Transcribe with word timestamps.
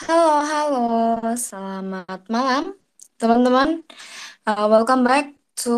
Halo, 0.00 0.40
halo, 0.40 0.84
selamat 1.36 2.24
malam, 2.32 2.72
teman-teman. 3.20 3.84
Uh, 4.48 4.64
welcome 4.64 5.04
back 5.04 5.36
to 5.60 5.76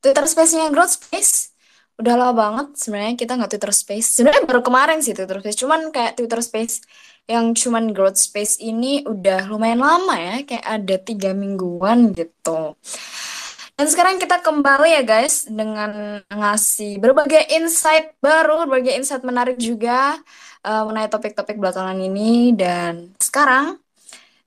Twitter 0.00 0.24
Space-nya 0.24 0.72
Growth 0.72 0.96
Space. 0.96 1.52
Udah 2.00 2.16
lama 2.16 2.32
banget 2.32 2.80
sebenarnya 2.80 3.20
kita 3.20 3.36
nggak 3.36 3.52
Twitter 3.52 3.76
Space. 3.76 4.16
Sebenarnya 4.16 4.48
baru 4.48 4.64
kemarin 4.64 5.04
sih 5.04 5.12
Twitter 5.12 5.36
Space, 5.36 5.60
cuman 5.60 5.92
kayak 5.92 6.16
Twitter 6.16 6.40
Space 6.40 6.80
yang 7.28 7.52
cuman 7.52 7.92
Growth 7.92 8.16
Space 8.16 8.56
ini 8.56 9.04
udah 9.04 9.52
lumayan 9.52 9.84
lama 9.84 10.16
ya, 10.16 10.48
kayak 10.48 10.64
ada 10.64 10.96
tiga 10.96 11.36
mingguan 11.36 12.16
gitu. 12.16 12.72
Dan 13.76 13.84
sekarang 13.84 14.16
kita 14.16 14.40
kembali 14.40 14.96
ya 14.96 15.02
guys 15.04 15.44
dengan 15.44 16.24
ngasih 16.32 17.04
berbagai 17.04 17.52
insight 17.52 18.16
baru, 18.24 18.64
berbagai 18.64 18.96
insight 18.96 19.28
menarik 19.28 19.60
juga 19.60 20.16
uh, 20.68 20.84
mengenai 20.84 21.08
topik-topik 21.08 21.56
belakangan 21.56 21.96
ini. 21.96 22.52
Dan 22.52 23.16
sekarang 23.16 23.80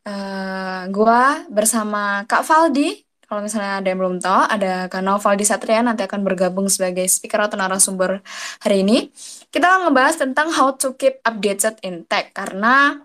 uh, 0.05 0.81
gua 0.93 1.41
bersama 1.49 2.21
Kak 2.29 2.45
Valdi. 2.45 3.01
Kalau 3.25 3.41
misalnya 3.41 3.79
ada 3.79 3.87
yang 3.87 3.99
belum 4.03 4.19
tahu, 4.19 4.41
ada 4.43 4.91
Kak 4.91 5.01
Novaldi 5.01 5.47
Satria 5.47 5.79
nanti 5.79 6.03
akan 6.03 6.19
bergabung 6.21 6.67
sebagai 6.67 7.07
speaker 7.07 7.47
atau 7.47 7.55
narasumber 7.55 8.19
hari 8.59 8.83
ini. 8.83 9.07
Kita 9.47 9.65
akan 9.71 9.79
ngebahas 9.87 10.15
tentang 10.19 10.51
how 10.51 10.75
to 10.75 10.93
keep 10.99 11.23
updated 11.23 11.79
in 11.81 12.03
tech 12.11 12.35
karena 12.35 12.99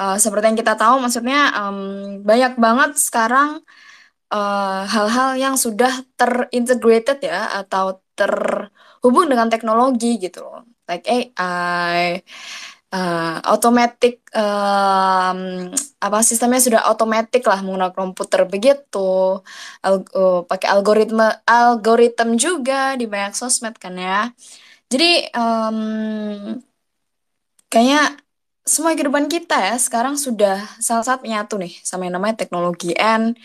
uh, 0.00 0.16
seperti 0.16 0.44
yang 0.50 0.58
kita 0.58 0.72
tahu, 0.72 1.04
maksudnya 1.04 1.52
um, 1.52 2.24
banyak 2.24 2.56
banget 2.56 2.96
sekarang 2.96 3.60
Eh, 4.34 4.82
hal-hal 4.90 5.30
uh, 5.36 5.38
yang 5.38 5.54
sudah 5.54 6.02
terintegrated 6.18 7.22
ya 7.22 7.54
atau 7.62 8.02
terhubung 8.18 9.30
dengan 9.30 9.46
teknologi 9.46 10.18
gitu 10.18 10.42
loh 10.42 10.66
like 10.88 11.04
AI 11.08 12.20
uh, 12.94 12.96
eh, 12.96 13.36
automatic 13.50 14.22
um, 14.36 15.70
apa 15.98 16.18
sistemnya 16.22 16.60
sudah 16.62 16.82
otomatis 16.90 17.42
lah 17.42 17.60
menggunakan 17.64 17.94
komputer. 17.94 18.46
Begitu. 18.46 19.42
Al 19.82 19.94
uh, 20.14 20.40
pakai 20.46 20.68
algoritma 20.70 21.42
algoritma 21.44 22.38
juga 22.38 22.94
di 22.94 23.06
banyak 23.10 23.34
sosmed 23.34 23.74
kan 23.82 23.94
ya. 23.98 24.30
Jadi 24.92 25.26
um, 25.34 25.78
kayaknya 27.72 28.14
semua 28.64 28.96
kehidupan 28.96 29.28
kita 29.28 29.56
ya 29.60 29.76
sekarang 29.76 30.16
sudah 30.16 30.56
sangat-sangat 30.80 31.20
menyatu 31.20 31.60
nih 31.60 31.74
sama 31.84 32.08
yang 32.08 32.16
namanya 32.16 32.40
teknologi. 32.40 32.96
And 32.96 33.36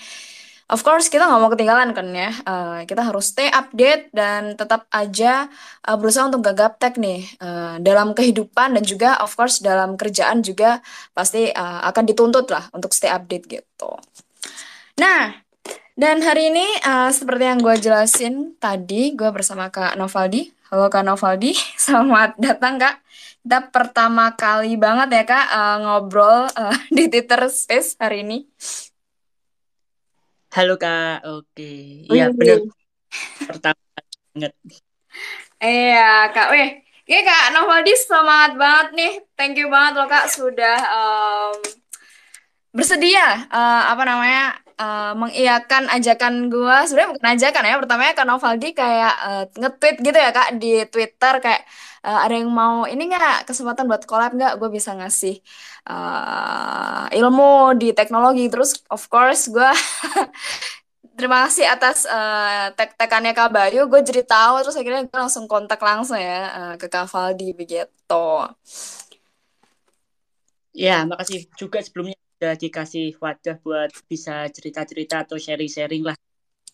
Of 0.69 0.85
course 0.85 1.09
kita 1.09 1.25
nggak 1.25 1.41
mau 1.41 1.49
ketinggalan 1.49 1.97
kan 1.97 2.13
ya. 2.13 2.29
Uh, 2.45 2.85
kita 2.85 3.01
harus 3.01 3.33
stay 3.33 3.49
update 3.49 4.13
dan 4.13 4.53
tetap 4.53 4.85
aja 4.93 5.49
uh, 5.89 5.97
berusaha 5.97 6.29
untuk 6.29 6.45
gagap 6.45 6.77
tech 6.77 6.93
nih 7.01 7.25
uh, 7.41 7.81
dalam 7.81 8.13
kehidupan 8.13 8.77
dan 8.77 8.85
juga 8.85 9.17
of 9.17 9.33
course 9.33 9.65
dalam 9.65 9.97
kerjaan 9.97 10.45
juga 10.45 10.77
pasti 11.17 11.49
uh, 11.49 11.81
akan 11.89 12.03
dituntut 12.05 12.53
lah 12.53 12.69
untuk 12.69 12.93
stay 12.93 13.09
update 13.09 13.49
gitu. 13.49 13.97
Nah, 15.01 15.41
dan 15.97 16.21
hari 16.21 16.53
ini 16.53 16.67
uh, 16.85 17.09
seperti 17.09 17.49
yang 17.49 17.59
gue 17.65 17.75
jelasin 17.81 18.53
tadi, 18.61 19.17
gue 19.17 19.33
bersama 19.33 19.73
Kak 19.73 19.97
Novaldi. 19.97 20.53
Halo 20.69 20.85
Kak 20.93 21.01
Novaldi, 21.01 21.57
selamat 21.81 22.37
datang 22.37 22.77
Kak. 22.77 23.01
Kita 23.41 23.73
pertama 23.73 24.37
kali 24.37 24.77
banget 24.77 25.17
ya 25.17 25.23
Kak 25.25 25.45
uh, 25.49 25.77
ngobrol 25.81 26.45
uh, 26.45 26.77
di 26.93 27.09
Twitter 27.09 27.41
Space 27.49 27.97
hari 27.97 28.21
ini. 28.21 28.45
Halo 30.49 30.81
Kak, 30.81 31.21
oke. 31.29 31.73
Iya 32.09 32.33
benar. 32.33 32.65
Pertama 33.45 33.81
banget. 34.33 34.53
Iya 35.61 36.33
Kak, 36.33 36.47
weh. 36.49 36.69
Iya 37.05 37.21
Kak, 37.21 37.45
Novaldi 37.53 37.93
semangat 37.93 38.57
banget 38.57 38.87
nih. 38.97 39.13
Thank 39.37 39.61
you 39.61 39.69
banget 39.69 40.01
loh 40.01 40.09
Kak 40.09 40.25
sudah 40.33 40.77
um, 40.89 41.57
bersedia 42.73 43.45
uh, 43.49 43.93
apa 43.93 44.03
namanya 44.05 44.57
uh, 44.79 45.13
mengiyakan 45.13 45.91
ajakan 45.91 46.47
gue. 46.47 46.75
Sebenarnya 46.87 47.09
bukan 47.13 47.27
ajakan 47.35 47.63
ya. 47.67 47.75
Pertamanya 47.77 48.13
Kak 48.15 48.27
Novaldi 48.27 48.69
kayak 48.71 49.15
uh, 49.27 49.43
nge-tweet 49.51 49.97
gitu 49.99 50.17
ya 50.17 50.31
Kak 50.31 50.49
di 50.57 50.73
Twitter 50.87 51.33
kayak 51.43 51.61
uh, 52.07 52.19
ada 52.23 52.33
yang 52.33 52.49
mau 52.49 52.87
ini 52.87 53.11
nggak? 53.11 53.45
Kesempatan 53.45 53.85
buat 53.91 54.03
collab 54.07 54.31
nggak? 54.33 54.53
Gue 54.57 54.69
bisa 54.71 54.95
ngasih 54.95 55.43
uh, 55.91 57.05
ilmu 57.11 57.75
di 57.75 57.91
teknologi. 57.91 58.47
Terus 58.47 58.79
of 58.87 59.03
course 59.11 59.51
gue 59.51 59.69
terima 61.19 61.43
kasih 61.51 61.67
atas 61.67 62.07
uh, 62.07 62.71
tek-tekannya 62.79 63.35
Kak 63.35 63.51
Bayu. 63.51 63.91
Gue 63.91 63.99
jadi 63.99 64.23
tahu 64.23 64.63
terus 64.63 64.79
akhirnya 64.79 65.03
gue 65.03 65.19
langsung 65.19 65.45
kontak 65.51 65.83
langsung 65.83 66.17
ya 66.17 66.39
uh, 66.55 66.75
ke 66.79 66.87
Kak 66.87 67.11
Valdi 67.11 67.51
begitu. 67.51 68.27
Ya 70.71 71.03
makasih 71.03 71.49
juga 71.59 71.83
sebelumnya 71.83 72.15
udah 72.39 72.55
dikasih 72.55 73.19
wadah 73.19 73.59
buat 73.59 73.91
bisa 74.07 74.47
cerita-cerita 74.47 75.27
atau 75.27 75.35
sharing-sharing 75.35 76.07
lah 76.07 76.15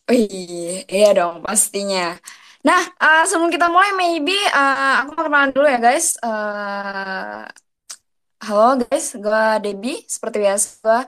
Wih, 0.05 0.85
iya 0.85 1.17
dong 1.17 1.41
pastinya. 1.41 2.13
Nah, 2.61 2.81
uh, 3.01 3.25
sebelum 3.25 3.49
kita 3.49 3.73
mulai, 3.73 3.89
maybe 3.97 4.37
uh, 4.53 5.01
aku 5.01 5.17
mau 5.17 5.25
kenalan 5.25 5.49
dulu 5.49 5.65
ya 5.65 5.81
guys. 5.81 6.13
Uh, 6.21 7.41
halo 8.45 8.85
guys, 8.85 9.17
gue 9.17 9.45
Debbie. 9.65 10.05
Seperti 10.05 10.37
biasa, 10.45 10.69
gue 10.85 10.99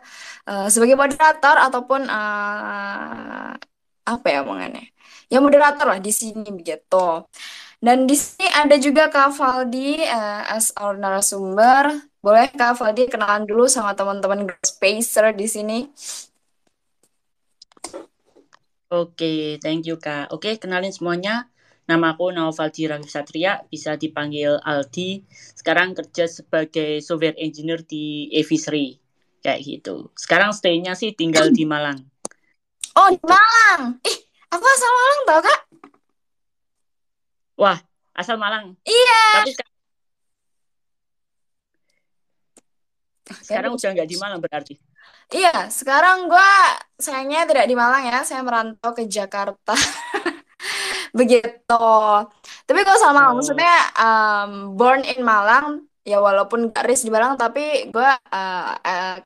uh, 0.49 0.65
sebagai 0.73 0.97
moderator 0.97 1.55
ataupun 1.61 2.09
uh, 2.09 3.53
apa 4.09 4.27
ya 4.33 4.41
omongannya? 4.41 4.89
Ya 5.29 5.37
moderator 5.45 5.85
lah 5.93 6.01
di 6.01 6.09
sini 6.09 6.49
begitu. 6.49 7.05
Dan 7.77 8.09
di 8.09 8.17
sini 8.17 8.49
ada 8.49 8.73
juga 8.81 9.05
Kak 9.13 9.37
Valdi 9.37 10.01
uh, 10.01 10.43
as 10.49 10.73
our 10.81 10.97
narasumber. 10.97 12.09
Boleh 12.17 12.49
Kak 12.49 12.81
Valdi 12.81 13.05
kenalan 13.05 13.45
dulu 13.45 13.69
sama 13.69 13.93
teman-teman 13.93 14.49
Spacer 14.65 15.29
di 15.37 15.45
sini. 15.45 15.79
Oke, 18.87 19.61
thank 19.61 19.85
you 19.85 20.01
Kak. 20.01 20.33
Oke, 20.33 20.57
kenalin 20.57 20.89
semuanya. 20.89 21.51
Nama 21.87 22.15
aku 22.15 22.35
Naufaldi 22.35 22.83
Ranggi 22.87 23.07
Satria, 23.07 23.63
bisa 23.71 23.95
dipanggil 23.95 24.59
Aldi. 24.59 25.23
Sekarang 25.55 25.95
kerja 25.95 26.27
sebagai 26.27 26.99
software 26.99 27.39
engineer 27.39 27.83
di 27.83 28.27
Evisri. 28.35 28.99
Kayak 29.39 29.59
gitu. 29.63 30.11
Sekarang 30.17 30.51
stay-nya 30.51 30.99
sih 30.99 31.15
tinggal 31.15 31.47
di 31.53 31.63
Malang. 31.63 32.03
Oh, 32.91 33.07
di 33.07 33.19
Malang. 33.23 34.03
Ih, 34.03 34.17
aku 34.51 34.65
asal 34.67 34.91
Malang 34.91 35.21
tau, 35.23 35.39
Kak? 35.45 35.59
Wah, 37.57 37.77
asal 38.13 38.37
Malang. 38.37 38.77
Iya. 38.85 39.21
Tapi 39.41 39.51
sekarang, 39.57 39.73
sekarang 43.43 43.71
udah 43.73 43.89
nggak 43.97 44.09
di 44.09 44.17
Malang 44.21 44.39
berarti. 44.39 44.73
Iya, 45.27 45.67
sekarang 45.67 46.31
gue 46.31 46.51
sayangnya 46.95 47.43
tidak 47.43 47.67
di 47.67 47.75
Malang 47.75 48.07
ya, 48.07 48.23
saya 48.23 48.39
merantau 48.45 48.95
ke 48.95 49.03
Jakarta. 49.09 49.75
Begitu. 51.19 51.89
Tapi 52.63 52.79
kalau 52.85 52.99
sama 53.01 53.33
oh. 53.33 53.41
maksudnya 53.41 53.75
um, 53.97 54.77
born 54.77 55.03
in 55.03 55.25
Malang, 55.25 55.83
ya 56.07 56.23
walaupun 56.23 56.71
gak 56.71 56.87
ris 56.87 57.03
di 57.03 57.11
Malang, 57.11 57.35
tapi 57.35 57.91
gue 57.91 58.11
uh, 58.31 58.71
uh, 58.77 59.17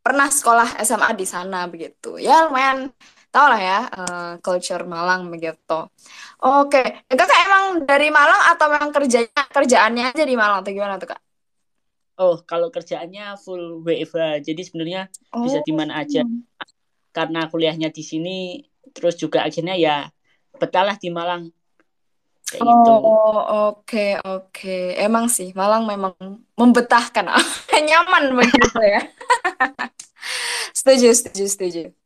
pernah 0.00 0.28
sekolah 0.30 0.78
SMA 0.86 1.10
di 1.18 1.26
sana 1.26 1.66
begitu. 1.66 2.20
Ya 2.20 2.46
lumayan 2.46 2.92
tau 3.30 3.46
lah 3.46 3.60
ya 3.62 3.80
uh, 3.86 4.32
culture 4.42 4.82
Malang 4.82 5.30
begitu. 5.30 5.78
Oke, 6.42 6.82
okay. 6.82 6.86
kakak 7.06 7.40
emang 7.46 7.64
dari 7.86 8.10
Malang 8.10 8.42
atau 8.54 8.66
memang 8.66 8.90
kerjanya 8.90 9.42
kerjaannya 9.48 10.04
aja 10.10 10.24
di 10.26 10.34
Malang 10.34 10.66
atau 10.66 10.70
gimana 10.74 10.98
tuh 10.98 11.14
kak? 11.14 11.20
Oh, 12.20 12.36
kalau 12.44 12.68
kerjaannya 12.68 13.38
full 13.40 13.80
WFH. 13.80 14.44
Jadi 14.44 14.60
sebenarnya 14.60 15.08
oh. 15.32 15.46
bisa 15.46 15.64
di 15.64 15.72
mana 15.72 16.04
aja. 16.04 16.20
Karena 17.16 17.48
kuliahnya 17.48 17.88
di 17.88 18.04
sini, 18.04 18.60
terus 18.92 19.16
juga 19.16 19.46
akhirnya 19.46 19.78
ya 19.78 20.10
betalah 20.58 21.00
di 21.00 21.08
Malang. 21.08 21.48
Kayak 22.50 22.66
oh, 22.66 22.74
gitu. 22.74 22.92
oke 22.92 23.06
okay, 23.86 24.10
oke. 24.20 24.50
Okay. 24.52 24.84
Emang 24.98 25.30
sih 25.30 25.54
Malang 25.54 25.86
memang 25.86 26.12
membetahkan. 26.58 27.30
Nyaman 27.88 28.36
begitu 28.36 28.80
ya. 28.82 29.00
setuju, 30.78 31.14
setuju, 31.14 31.44
setuju. 31.46 31.99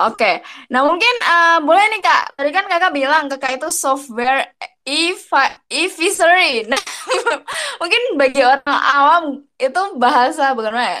Oke, 0.00 0.20
okay. 0.20 0.34
nah 0.68 0.84
mungkin 0.84 1.14
uh, 1.24 1.58
boleh 1.64 1.84
nih 1.92 2.00
kak. 2.04 2.36
Tadi 2.36 2.50
kan 2.52 2.64
kakak 2.68 2.92
bilang 2.92 3.28
kakak 3.28 3.56
itu 3.56 3.68
software 3.72 4.52
e-visory. 4.84 6.64
Nah, 6.68 6.80
mungkin 7.80 8.02
bagi 8.20 8.40
orang 8.44 8.80
awam 8.80 9.24
itu 9.56 9.82
bahasa 9.96 10.52
bagaimana 10.52 11.00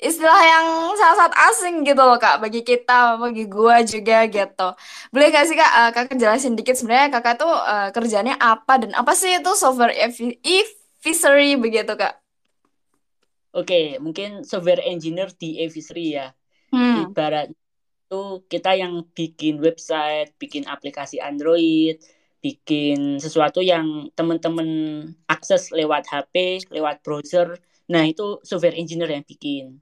Istilah 0.00 0.40
yang 0.40 0.66
sangat-sangat 0.96 1.34
asing 1.52 1.74
gitu 1.84 2.00
loh 2.00 2.16
kak 2.16 2.40
bagi 2.40 2.64
kita, 2.64 3.20
bagi 3.20 3.44
gua 3.44 3.84
juga 3.84 4.24
gitu. 4.24 4.68
Boleh 5.12 5.28
gak 5.28 5.44
sih 5.44 5.56
kak, 5.60 5.72
uh, 5.76 5.90
kakak 5.92 6.16
jelasin 6.16 6.56
dikit 6.56 6.76
sebenarnya 6.76 7.12
kakak 7.20 7.36
tuh 7.40 7.52
uh, 7.52 7.92
kerjanya 7.92 8.40
apa 8.40 8.80
dan 8.80 8.96
apa 8.96 9.12
sih 9.12 9.36
itu 9.36 9.52
software 9.52 9.92
e-visory 9.92 11.60
begitu 11.60 11.92
kak? 11.92 12.16
Oke, 13.52 14.00
mungkin 14.00 14.46
software 14.46 14.80
engineer 14.86 15.28
di 15.36 15.60
e-visory 15.60 16.16
ya. 16.16 16.32
Hmm. 16.72 17.12
Ibarat 17.12 17.46
itu 18.06 18.20
kita 18.52 18.70
yang 18.82 18.94
bikin 19.16 19.54
website, 19.62 20.34
bikin 20.42 20.64
aplikasi 20.66 21.16
Android, 21.22 21.96
bikin 22.44 23.20
sesuatu 23.24 23.60
yang 23.62 24.10
teman-teman 24.18 24.68
akses 25.30 25.70
lewat 25.78 26.04
HP, 26.10 26.34
lewat 26.74 26.96
browser. 27.04 27.48
Nah, 27.92 28.02
itu 28.06 28.40
software 28.48 28.76
engineer 28.78 29.10
yang 29.16 29.26
bikin. 29.26 29.78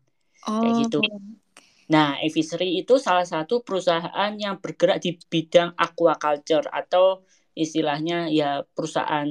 Kayak 0.61 0.75
Oh, 0.75 0.82
gitu. 0.87 0.99
Nah, 1.88 2.20
Evissery 2.20 2.69
itu 2.85 2.94
salah 3.00 3.25
satu 3.25 3.64
perusahaan 3.67 4.32
yang 4.37 4.61
bergerak 4.61 5.00
di 5.05 5.17
bidang 5.32 5.73
aquaculture 5.76 6.69
atau 6.69 7.25
istilahnya 7.56 8.29
ya 8.29 8.61
perusahaan 8.76 9.29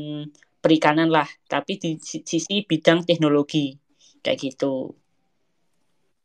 perikanan 0.63 1.09
lah, 1.13 1.29
tapi 1.45 1.77
di 1.77 1.89
si- 2.01 2.25
sisi 2.25 2.65
bidang 2.65 3.05
teknologi. 3.05 3.77
Kayak 4.25 4.37
gitu. 4.57 4.97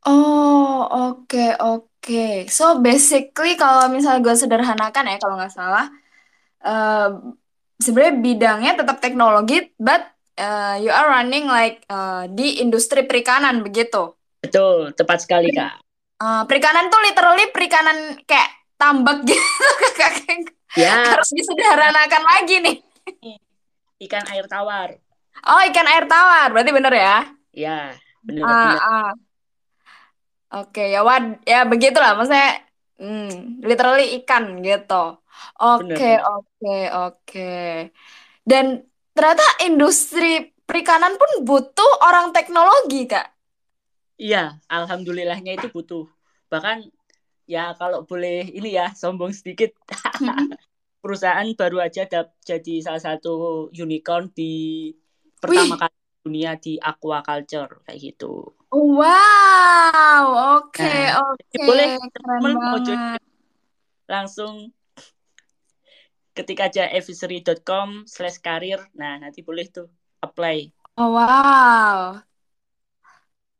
Oh, 0.07 0.83
oke, 0.91 1.45
oke. 1.59 2.47
So 2.51 2.79
basically 2.83 3.55
kalau 3.59 3.87
misalnya 3.91 4.21
gue 4.25 4.35
sederhanakan 4.35 5.05
ya, 5.11 5.17
kalau 5.21 5.35
nggak 5.39 5.53
salah, 5.53 5.85
eh, 6.65 7.09
sebenarnya 7.79 8.15
bidangnya 8.19 8.71
tetap 8.79 8.97
teknologi, 9.03 9.71
but 9.79 10.01
eh, 10.37 10.75
you 10.83 10.91
are 10.91 11.07
running 11.09 11.45
like 11.47 11.83
eh, 11.87 12.23
di 12.31 12.59
industri 12.63 13.05
perikanan 13.07 13.63
begitu. 13.63 14.13
Betul, 14.43 14.91
tepat 14.95 15.23
sekali, 15.23 15.49
Kak. 15.55 15.79
Eh, 16.23 16.43
perikanan 16.47 16.87
tuh 16.87 17.01
literally 17.03 17.45
perikanan 17.51 17.97
kayak 18.23 18.49
tambak 18.79 19.23
gitu, 19.27 19.43
Kakak. 19.99 20.51
Ya, 20.73 20.89
Harus 21.13 21.29
disederhanakan 21.35 22.23
lagi 22.23 22.55
nih. 22.63 22.75
ikan 24.03 24.25
air 24.31 24.45
tawar. 24.51 24.89
Oh, 25.47 25.61
ikan 25.69 25.87
air 25.87 26.05
tawar, 26.07 26.47
berarti 26.51 26.71
bener 26.71 26.93
ya? 26.95 27.17
Ya, 27.53 27.93
benar 28.25 28.45
Ah, 28.47 28.51
benar. 28.63 28.81
ah. 28.83 29.11
Oke, 30.55 30.81
ya 30.93 30.99
wad, 31.09 31.23
ya 31.51 31.57
begitulah. 31.71 32.09
Maksudnya, 32.17 32.47
hmm, 32.99 33.23
literally 33.67 34.03
ikan 34.17 34.43
gitu. 34.67 34.93
Oke, 35.61 36.03
oke, 36.29 36.67
oke. 36.97 37.39
Dan 38.43 38.65
ternyata 39.15 39.45
industri 39.67 40.51
perikanan 40.67 41.15
pun 41.19 41.31
butuh 41.47 41.91
orang 42.07 42.31
teknologi, 42.35 43.05
Kak. 43.11 43.25
Iya, 44.23 44.37
alhamdulillahnya 44.75 45.51
itu 45.57 45.67
butuh. 45.75 46.03
Bahkan 46.51 46.77
ya 47.53 47.59
kalau 47.79 47.99
boleh 48.09 48.33
ini 48.57 48.69
ya 48.79 48.85
sombong 49.01 49.33
sedikit, 49.39 49.69
perusahaan 51.03 51.47
baru 51.59 51.77
aja 51.85 52.01
dap- 52.13 52.35
jadi 52.49 52.73
salah 52.85 53.01
satu 53.07 53.29
unicorn 53.83 54.25
di 54.37 54.43
pertama 55.43 55.73
Wih, 55.73 55.81
kali 55.81 55.92
dunia 56.23 56.55
di 56.55 56.79
aquaculture 56.79 57.83
kayak 57.83 57.99
gitu. 57.99 58.55
wow, 58.71 60.23
oke, 60.63 60.81
Nah, 60.81 61.19
jadi 61.51 61.57
oke, 61.59 61.67
boleh 61.67 61.87
keren 61.99 62.39
teman-teman 62.39 62.55
mau 62.57 62.79
join 62.81 63.19
langsung 64.07 64.71
ketik 66.33 66.59
aja 66.65 66.89
evisery.com 66.89 68.09
slash 68.09 68.41
karir. 68.41 68.81
Nah, 68.97 69.21
nanti 69.21 69.45
boleh 69.45 69.69
tuh 69.69 69.87
apply. 70.19 70.73
Oh, 70.97 71.13
wow. 71.13 72.17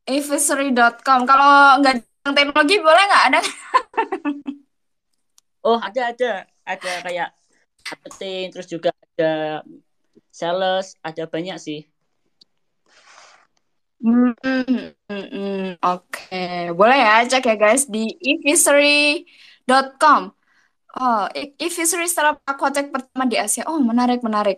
Evisery.com. 0.09 1.19
Kalau 1.23 1.79
nggak 1.79 2.03
teknologi 2.33 2.75
boleh 2.81 3.03
nggak 3.07 3.25
ada? 3.29 3.41
Oh, 5.63 5.79
ada 5.79 6.11
ada 6.11 6.43
ada 6.67 6.91
kayak 7.07 7.31
marketing, 7.87 8.51
terus 8.51 8.67
juga 8.67 8.91
ada 8.91 9.63
sales, 10.27 10.99
ada 10.99 11.23
banyak 11.23 11.55
sih. 11.55 11.87
Hmm, 14.03 14.35
hmm, 14.43 14.91
hmm. 15.07 15.79
Oke, 15.79 16.35
boleh 16.77 16.97
ya 17.05 17.11
cek 17.31 17.43
ya 17.49 17.55
guys 17.63 17.83
di 17.93 17.99
evisery.com. 18.29 20.21
Oh, 20.99 21.21
evisery 21.65 22.05
startup 22.11 22.37
aquatech 22.51 22.87
pertama 22.93 23.25
di 23.31 23.37
Asia. 23.41 23.63
Oh, 23.71 23.79
menarik, 23.81 24.19
menarik. 24.27 24.57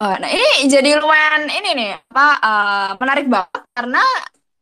Oh, 0.00 0.12
nah 0.20 0.28
ini 0.30 0.68
jadi 0.74 0.90
lumayan 1.00 1.48
ini 1.48 1.68
nih 1.78 1.90
apa 2.12 2.24
eh, 2.46 2.90
menarik 3.02 3.26
banget 3.34 3.62
karena 3.76 4.02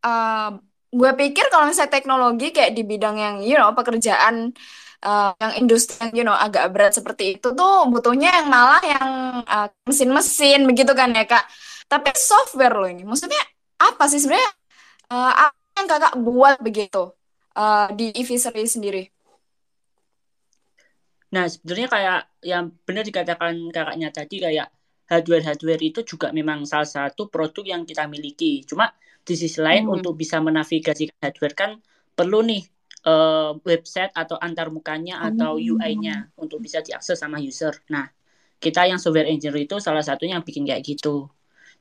eh, 0.06 0.48
gue 0.94 1.10
pikir 1.20 1.44
kalau 1.52 1.64
misalnya 1.70 1.92
teknologi 1.96 2.46
kayak 2.56 2.72
di 2.78 2.82
bidang 2.86 3.16
yang 3.18 3.36
you 3.42 3.56
know 3.58 3.70
pekerjaan 3.78 4.54
eh, 5.06 5.30
yang 5.42 5.52
industri 5.60 5.94
yang 6.02 6.12
you 6.18 6.24
know 6.26 6.36
agak 6.36 6.70
berat 6.74 6.92
seperti 6.98 7.24
itu 7.40 7.48
tuh 7.58 7.72
butuhnya 7.92 8.28
yang 8.42 8.48
malah 8.52 8.80
yang 8.84 9.10
mesin-mesin 9.88 10.64
begitu 10.68 10.92
kan 10.96 11.10
ya 11.16 11.24
Kak. 11.28 11.44
Tapi 11.90 12.10
software 12.16 12.74
loh 12.80 12.88
ini. 12.88 13.02
Maksudnya 13.06 13.40
apa 13.88 14.04
sih 14.10 14.20
sebenarnya 14.22 14.50
eh, 15.14 15.32
apa 15.46 15.56
yang 15.78 15.88
Kakak 15.90 16.14
buat 16.26 16.56
begitu 16.66 17.02
eh, 17.58 17.86
di 17.98 18.06
evisery 18.20 18.64
sendiri? 18.74 19.02
Nah, 21.34 21.44
sebenarnya 21.52 21.88
kayak 21.94 22.18
yang 22.50 22.64
benar 22.86 23.02
dikatakan 23.10 23.54
kakaknya 23.74 24.08
tadi 24.18 24.36
kayak 24.44 24.68
hardware-hardware 25.10 25.82
itu 25.90 26.00
juga 26.10 26.26
memang 26.38 26.58
salah 26.70 26.86
satu 26.96 27.22
produk 27.34 27.64
yang 27.72 27.82
kita 27.90 28.04
miliki. 28.14 28.62
Cuma 28.70 28.86
di 29.26 29.34
sisi 29.42 29.58
lain 29.66 29.84
Hmm. 29.84 29.94
untuk 29.96 30.14
bisa 30.22 30.36
menavigasikan 30.46 31.16
hardware 31.24 31.56
kan 31.62 31.70
perlu 32.18 32.38
nih 32.50 32.62
eh, 33.04 33.50
website 33.70 34.12
atau 34.22 34.36
antarmukanya 34.46 35.14
atau 35.28 35.60
Oh. 35.60 35.60
UI-nya 35.60 36.14
untuk 36.42 36.58
bisa 36.64 36.78
diakses 36.86 37.20
sama 37.20 37.36
user. 37.50 37.74
Nah, 37.92 38.08
kita 38.64 38.80
yang 38.88 38.96
software 39.02 39.28
engineer 39.28 39.58
itu 39.68 39.76
salah 39.86 40.00
satunya 40.08 40.40
yang 40.40 40.46
bikin 40.48 40.64
kayak 40.68 40.80
gitu. 40.90 41.28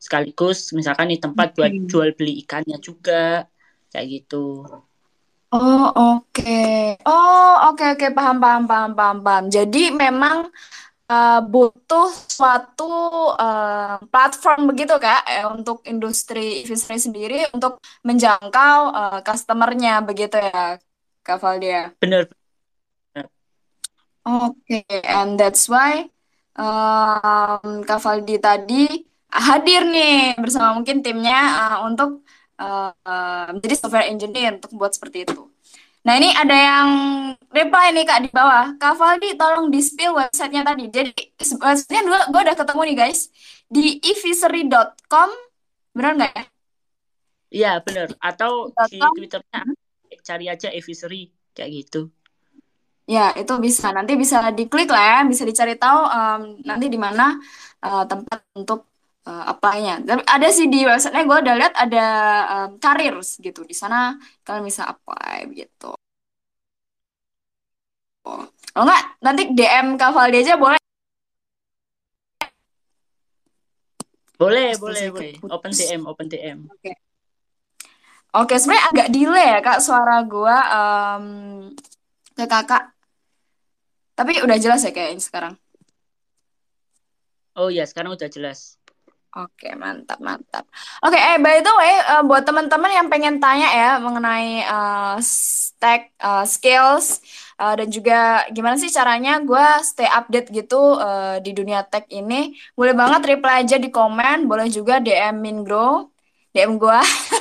Sekaligus 0.04 0.76
misalkan 0.76 1.08
di 1.08 1.16
tempat 1.16 1.56
buat 1.56 1.72
jual 1.88 2.12
beli 2.20 2.44
ikannya 2.44 2.76
juga 2.84 3.48
kayak 3.96 4.08
gitu. 4.12 4.68
Oh, 5.54 5.88
oke. 5.96 6.60
Oh, 7.08 7.72
oke, 7.72 7.86
oke. 7.96 8.08
Paham, 8.12 8.42
paham, 8.44 8.64
paham, 8.68 8.92
paham, 8.98 9.18
paham. 9.24 9.46
Jadi 9.48 9.96
memang 9.96 10.52
eh, 11.08 11.40
butuh 11.46 12.10
suatu 12.12 12.92
eh, 13.38 13.96
platform 14.12 14.74
begitu, 14.74 14.98
Kak, 15.00 15.24
eh, 15.30 15.46
untuk 15.48 15.86
industri 15.88 16.68
industri 16.68 16.98
sendiri 17.00 17.48
untuk 17.56 17.80
menjangkau 18.04 18.78
eh, 18.92 19.20
customernya 19.24 20.04
begitu 20.04 20.36
ya, 20.36 20.82
Kak 21.24 21.40
Valdia. 21.40 21.96
Bener. 22.02 22.28
Oke, 24.24 24.88
and 25.04 25.36
that's 25.36 25.68
why 25.68 26.08
um, 26.56 27.84
Kak 27.84 28.00
Valdi 28.00 28.40
tadi 28.40 29.13
hadir 29.34 29.82
nih 29.90 30.38
bersama 30.38 30.78
mungkin 30.78 31.02
timnya 31.02 31.40
uh, 31.58 31.78
untuk 31.90 32.22
uh, 32.62 32.94
uh, 32.94 33.48
menjadi 33.50 33.76
software 33.82 34.10
engineer 34.10 34.62
untuk 34.62 34.72
buat 34.78 34.94
seperti 34.94 35.26
itu. 35.26 35.50
Nah, 36.04 36.20
ini 36.20 36.36
ada 36.36 36.52
yang 36.52 36.90
reply 37.48 37.96
nih 37.96 38.04
Kak 38.04 38.20
di 38.28 38.30
bawah. 38.30 38.76
Kak 38.76 39.00
Valdi 39.00 39.40
tolong 39.40 39.72
di-spill 39.72 40.12
websitenya 40.12 40.68
tadi. 40.68 40.92
Jadi 40.92 41.16
websitenya 41.56 42.04
dua 42.04 42.20
gue 42.28 42.42
udah 42.44 42.56
ketemu 42.60 42.82
nih 42.92 42.98
guys 43.00 43.20
di 43.72 44.04
evisery.com. 44.04 45.30
Benar 45.96 46.12
nggak 46.20 46.32
ya? 46.36 46.44
Iya, 47.54 47.72
bener. 47.86 48.08
Atau 48.20 48.74
di. 48.92 49.00
Twitternya 49.00 49.64
cari 50.24 50.46
aja 50.48 50.70
Evisery 50.72 51.30
kayak 51.54 51.72
gitu. 51.72 52.10
Ya, 53.08 53.32
itu 53.36 53.54
bisa. 53.62 53.92
Nanti 53.96 54.18
bisa 54.20 54.50
diklik 54.52 54.90
lah 54.90 55.04
ya, 55.04 55.18
bisa 55.28 55.44
dicari 55.44 55.76
tahu 55.78 56.02
em, 56.08 56.42
nanti 56.64 56.88
di 56.88 57.00
mana 57.00 57.36
eh, 57.84 58.04
tempat 58.08 58.48
untuk 58.56 58.93
uh, 59.28 59.44
apply-nya. 59.52 60.04
Tapi 60.04 60.22
ada 60.28 60.48
sih 60.52 60.68
di 60.68 60.84
websitenya 60.84 61.24
gue 61.28 61.38
udah 61.44 61.56
lihat 61.60 61.74
ada 61.76 62.06
em, 62.48 62.70
careers 62.80 63.40
gitu. 63.40 63.64
Di 63.64 63.76
sana 63.76 64.20
kalian 64.44 64.66
bisa 64.68 64.88
apply 64.88 65.48
begitu. 65.48 65.92
Kalau 68.74 68.86
nggak, 68.88 69.04
nanti 69.22 69.52
DM 69.52 70.00
Kak 70.00 70.12
Valdi 70.16 70.38
aja 70.42 70.56
boleh. 70.56 70.82
Boleh, 74.34 74.76
Terus 74.76 74.82
boleh, 74.82 75.06
boleh. 75.14 75.34
Open 75.52 75.72
DM, 75.72 76.02
open 76.10 76.28
DM. 76.28 76.60
Oke. 76.68 76.92
Oke, 78.34 78.56
sebenarnya 78.58 78.86
agak 78.90 79.08
delay 79.14 79.48
ya 79.56 79.60
Kak 79.62 79.80
suara 79.80 80.26
gue 80.26 80.58
em, 80.58 81.26
ke 82.34 82.46
kakak. 82.50 82.84
Tapi 84.14 84.42
udah 84.42 84.58
jelas 84.58 84.82
ya 84.82 84.92
kayaknya 84.94 85.22
sekarang. 85.22 85.54
Oh 87.54 87.70
iya, 87.70 87.86
sekarang 87.86 88.18
udah 88.18 88.30
jelas. 88.30 88.82
Oke, 89.34 89.66
mantap, 89.74 90.22
mantap. 90.22 90.62
Oke, 91.02 91.18
eh 91.18 91.42
by 91.42 91.58
the 91.66 91.72
way, 91.82 91.94
eh, 92.06 92.22
buat 92.30 92.46
teman-teman 92.46 92.92
yang 92.94 93.08
pengen 93.10 93.42
tanya 93.42 93.66
ya 93.74 93.90
mengenai 93.98 94.62
eh, 94.62 95.14
stack 95.26 96.14
eh, 96.22 96.46
skills 96.46 97.18
eh, 97.58 97.74
dan 97.82 97.88
juga 97.90 98.14
gimana 98.54 98.78
sih 98.78 98.94
caranya 98.94 99.42
gue 99.42 99.66
stay 99.90 100.06
update 100.06 100.54
gitu 100.54 101.02
eh, 101.02 101.42
di 101.42 101.50
dunia 101.58 101.82
tech 101.82 102.06
ini, 102.14 102.54
boleh 102.78 102.94
banget 102.94 103.22
reply 103.34 103.66
aja 103.66 103.82
di 103.82 103.90
komen, 103.90 104.46
boleh 104.46 104.70
juga 104.70 105.02
DM 105.02 105.42
Mingro, 105.42 106.14
DM 106.54 106.78
gue. 106.78 106.98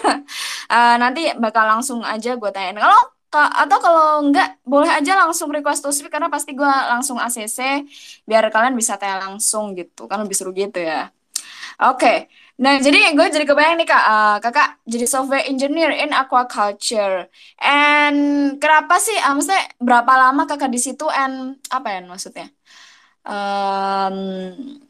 Eh, 0.72 0.94
nanti 1.02 1.20
bakal 1.44 1.64
langsung 1.68 2.00
aja 2.00 2.30
gue 2.40 2.48
tanyain. 2.54 2.78
Kalau 2.80 3.00
ka- 3.32 3.52
atau 3.62 3.78
kalau 3.84 4.04
enggak, 4.24 4.56
boleh 4.64 4.88
aja 4.88 5.12
langsung 5.20 5.48
request 5.52 5.84
to 5.84 5.90
speak 5.92 6.12
karena 6.14 6.28
pasti 6.32 6.56
gue 6.56 6.64
langsung 6.92 7.16
ACC 7.20 7.84
biar 8.28 8.48
kalian 8.54 8.72
bisa 8.80 8.96
tanya 9.00 9.28
langsung 9.28 9.76
gitu, 9.78 10.08
kan 10.10 10.18
lebih 10.24 10.36
seru 10.38 10.50
gitu 10.56 10.80
ya. 10.80 11.12
Oke, 11.82 12.28
nah 12.58 12.78
jadi 12.78 13.14
gue 13.16 13.26
jadi 13.32 13.44
kebayang 13.48 13.76
nih 13.80 13.88
kak, 13.88 14.04
eh, 14.06 14.36
kakak 14.44 14.68
jadi 14.86 15.06
software 15.08 15.44
engineer 15.48 15.90
in 15.90 16.10
aquaculture. 16.14 17.26
And 17.58 18.18
kenapa 18.62 18.98
sih, 19.02 19.16
ah, 19.18 19.32
maksudnya 19.34 19.64
berapa 19.82 20.12
lama 20.12 20.42
kakak 20.46 20.70
di 20.70 20.80
situ 20.82 21.06
and 21.10 21.58
apa 21.70 21.88
ya 21.94 22.00
maksudnya? 22.06 22.48
Um, 23.22 24.82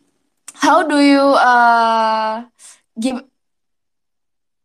how 0.57 0.81
do 0.85 0.97
you 1.01 1.37
uh, 1.37 2.49
give 2.97 3.21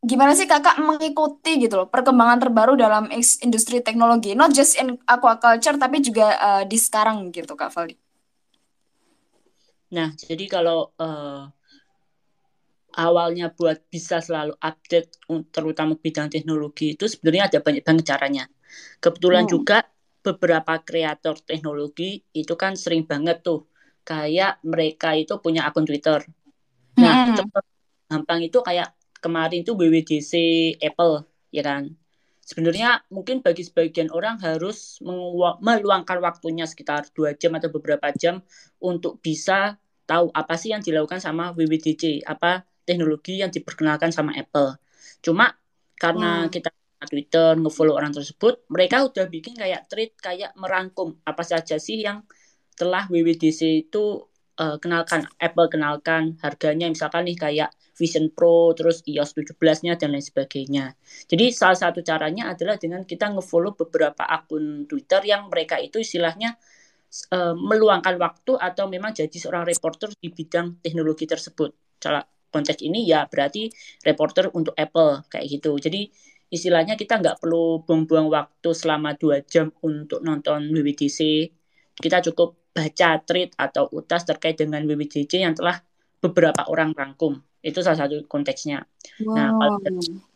gimana 0.07 0.31
sih 0.39 0.47
kakak 0.47 0.79
mengikuti 0.79 1.59
gitu 1.59 1.83
loh 1.83 1.87
perkembangan 1.91 2.39
terbaru 2.39 2.79
dalam 2.79 3.11
industri 3.43 3.83
teknologi, 3.83 4.37
not 4.39 4.55
just 4.55 4.79
in 4.79 4.95
aquaculture 5.03 5.75
tapi 5.75 5.99
juga 5.99 6.31
uh, 6.39 6.63
di 6.63 6.79
sekarang 6.79 7.27
gitu 7.35 7.59
Kak 7.59 7.75
Valdi. 7.75 7.99
Nah, 9.87 10.11
jadi 10.15 10.45
kalau 10.51 10.91
uh, 10.99 11.47
awalnya 12.97 13.53
buat 13.53 13.85
bisa 13.87 14.19
selalu 14.19 14.57
update 14.57 15.21
terutama 15.53 15.93
bidang 15.95 16.33
teknologi 16.33 16.97
itu 16.97 17.05
sebenarnya 17.05 17.53
ada 17.53 17.59
banyak 17.61 17.83
banget 17.85 18.05
caranya. 18.09 18.43
Kebetulan 18.97 19.45
hmm. 19.45 19.51
juga 19.53 19.85
beberapa 20.25 20.81
kreator 20.81 21.39
teknologi 21.45 22.25
itu 22.33 22.53
kan 22.57 22.73
sering 22.73 23.05
banget 23.05 23.45
tuh 23.45 23.69
kayak 24.01 24.59
mereka 24.65 25.13
itu 25.13 25.37
punya 25.37 25.69
akun 25.69 25.85
Twitter. 25.85 26.25
Nah, 26.97 27.37
hmm. 27.37 27.47
gampang 28.09 28.41
itu 28.41 28.59
kayak 28.65 28.97
kemarin 29.21 29.61
itu 29.61 29.77
WWDC 29.77 30.33
Apple 30.81 31.25
ya 31.53 31.63
kan 31.63 31.93
sebenarnya 32.47 33.03
mungkin 33.11 33.43
bagi 33.43 33.67
sebagian 33.67 34.07
orang 34.07 34.39
harus 34.39 35.03
meluangkan 35.59 36.23
waktunya 36.23 36.63
sekitar 36.63 37.11
dua 37.11 37.35
jam 37.35 37.59
atau 37.59 37.67
beberapa 37.67 38.07
jam 38.15 38.39
untuk 38.79 39.19
bisa 39.19 39.75
tahu 40.07 40.31
apa 40.31 40.55
sih 40.55 40.71
yang 40.71 40.79
dilakukan 40.79 41.19
sama 41.19 41.51
WWDC 41.51 42.23
apa 42.23 42.63
teknologi 42.87 43.43
yang 43.43 43.51
diperkenalkan 43.51 44.15
sama 44.15 44.31
Apple 44.39 44.79
cuma 45.19 45.51
karena 45.99 46.47
hmm. 46.47 46.51
kita 46.53 46.69
Twitter 47.05 47.53
ngefollow 47.59 47.93
orang 47.93 48.15
tersebut 48.15 48.65
mereka 48.73 49.05
udah 49.05 49.29
bikin 49.29 49.53
kayak 49.53 49.85
tweet 49.85 50.17
kayak 50.17 50.55
merangkum 50.57 51.19
apa 51.27 51.43
saja 51.45 51.77
sih 51.77 52.01
yang 52.01 52.25
telah 52.73 53.05
WWDC 53.09 53.89
itu 53.89 54.25
uh, 54.57 54.77
kenalkan 54.81 55.29
Apple 55.37 55.69
kenalkan 55.69 56.41
harganya 56.41 56.89
misalkan 56.89 57.29
nih 57.29 57.37
kayak 57.37 57.69
Vision 57.97 58.29
Pro, 58.29 58.77
terus 58.77 59.01
iOS 59.09 59.33
17-nya 59.33 59.97
dan 59.97 60.13
lain 60.13 60.21
sebagainya. 60.21 60.93
Jadi 61.25 61.49
salah 61.49 61.73
satu 61.73 62.05
caranya 62.05 62.53
adalah 62.53 62.77
dengan 62.77 63.01
kita 63.01 63.33
ngefollow 63.33 63.73
beberapa 63.73 64.21
akun 64.21 64.85
Twitter 64.85 65.25
yang 65.25 65.49
mereka 65.49 65.81
itu 65.81 65.97
istilahnya 65.97 66.53
uh, 67.33 67.57
meluangkan 67.57 68.21
waktu 68.21 68.53
atau 68.53 68.85
memang 68.85 69.17
jadi 69.17 69.33
seorang 69.33 69.65
reporter 69.65 70.13
di 70.13 70.29
bidang 70.29 70.77
teknologi 70.85 71.25
tersebut. 71.25 71.73
Salah 71.97 72.21
konteks 72.49 72.81
ini 72.83 73.07
ya 73.07 73.27
berarti 73.27 73.69
reporter 74.03 74.51
untuk 74.53 74.73
Apple 74.77 75.27
kayak 75.27 75.45
gitu. 75.47 75.77
Jadi 75.77 76.09
istilahnya 76.47 76.95
kita 76.95 77.19
nggak 77.19 77.43
perlu 77.43 77.83
buang-buang 77.83 78.31
waktu 78.31 78.69
selama 78.71 79.15
dua 79.19 79.43
jam 79.43 79.71
untuk 79.83 80.23
nonton 80.23 80.71
WWDC. 80.71 81.19
Kita 81.97 82.21
cukup 82.31 82.71
baca 82.71 83.17
tweet 83.25 83.57
atau 83.57 83.89
utas 83.89 84.21
terkait 84.23 84.55
dengan 84.55 84.85
WWDC 84.85 85.33
yang 85.41 85.57
telah 85.57 85.81
beberapa 86.21 86.65
orang 86.69 86.93
rangkum 86.93 87.41
itu 87.65 87.81
salah 87.81 88.05
satu 88.05 88.23
konteksnya. 88.29 88.85
Wow. 89.25 89.33
Nah, 89.33 89.49
kalau 89.57 89.77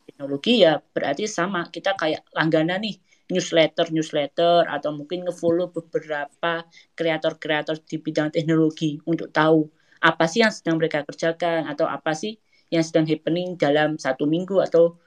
teknologi 0.09 0.53
ya 0.65 0.81
berarti 0.81 1.29
sama. 1.29 1.69
Kita 1.69 1.95
kayak 1.95 2.27
langganan 2.35 2.83
nih 2.83 2.97
newsletter 3.31 3.87
newsletter 3.95 4.67
atau 4.67 4.91
mungkin 4.91 5.23
ngefollow 5.23 5.71
beberapa 5.71 6.67
kreator-kreator 6.93 7.79
di 7.87 7.97
bidang 8.03 8.29
teknologi 8.35 8.99
untuk 9.07 9.31
tahu 9.31 9.71
apa 10.01 10.25
sih 10.25 10.41
yang 10.41 10.49
sedang 10.49 10.81
mereka 10.81 11.05
kerjakan 11.05 11.69
atau 11.69 11.85
apa 11.85 12.17
sih 12.17 12.41
yang 12.73 12.81
sedang 12.81 13.05
happening 13.05 13.55
dalam 13.55 14.01
satu 14.01 14.25
minggu 14.25 14.57
atau 14.63 14.97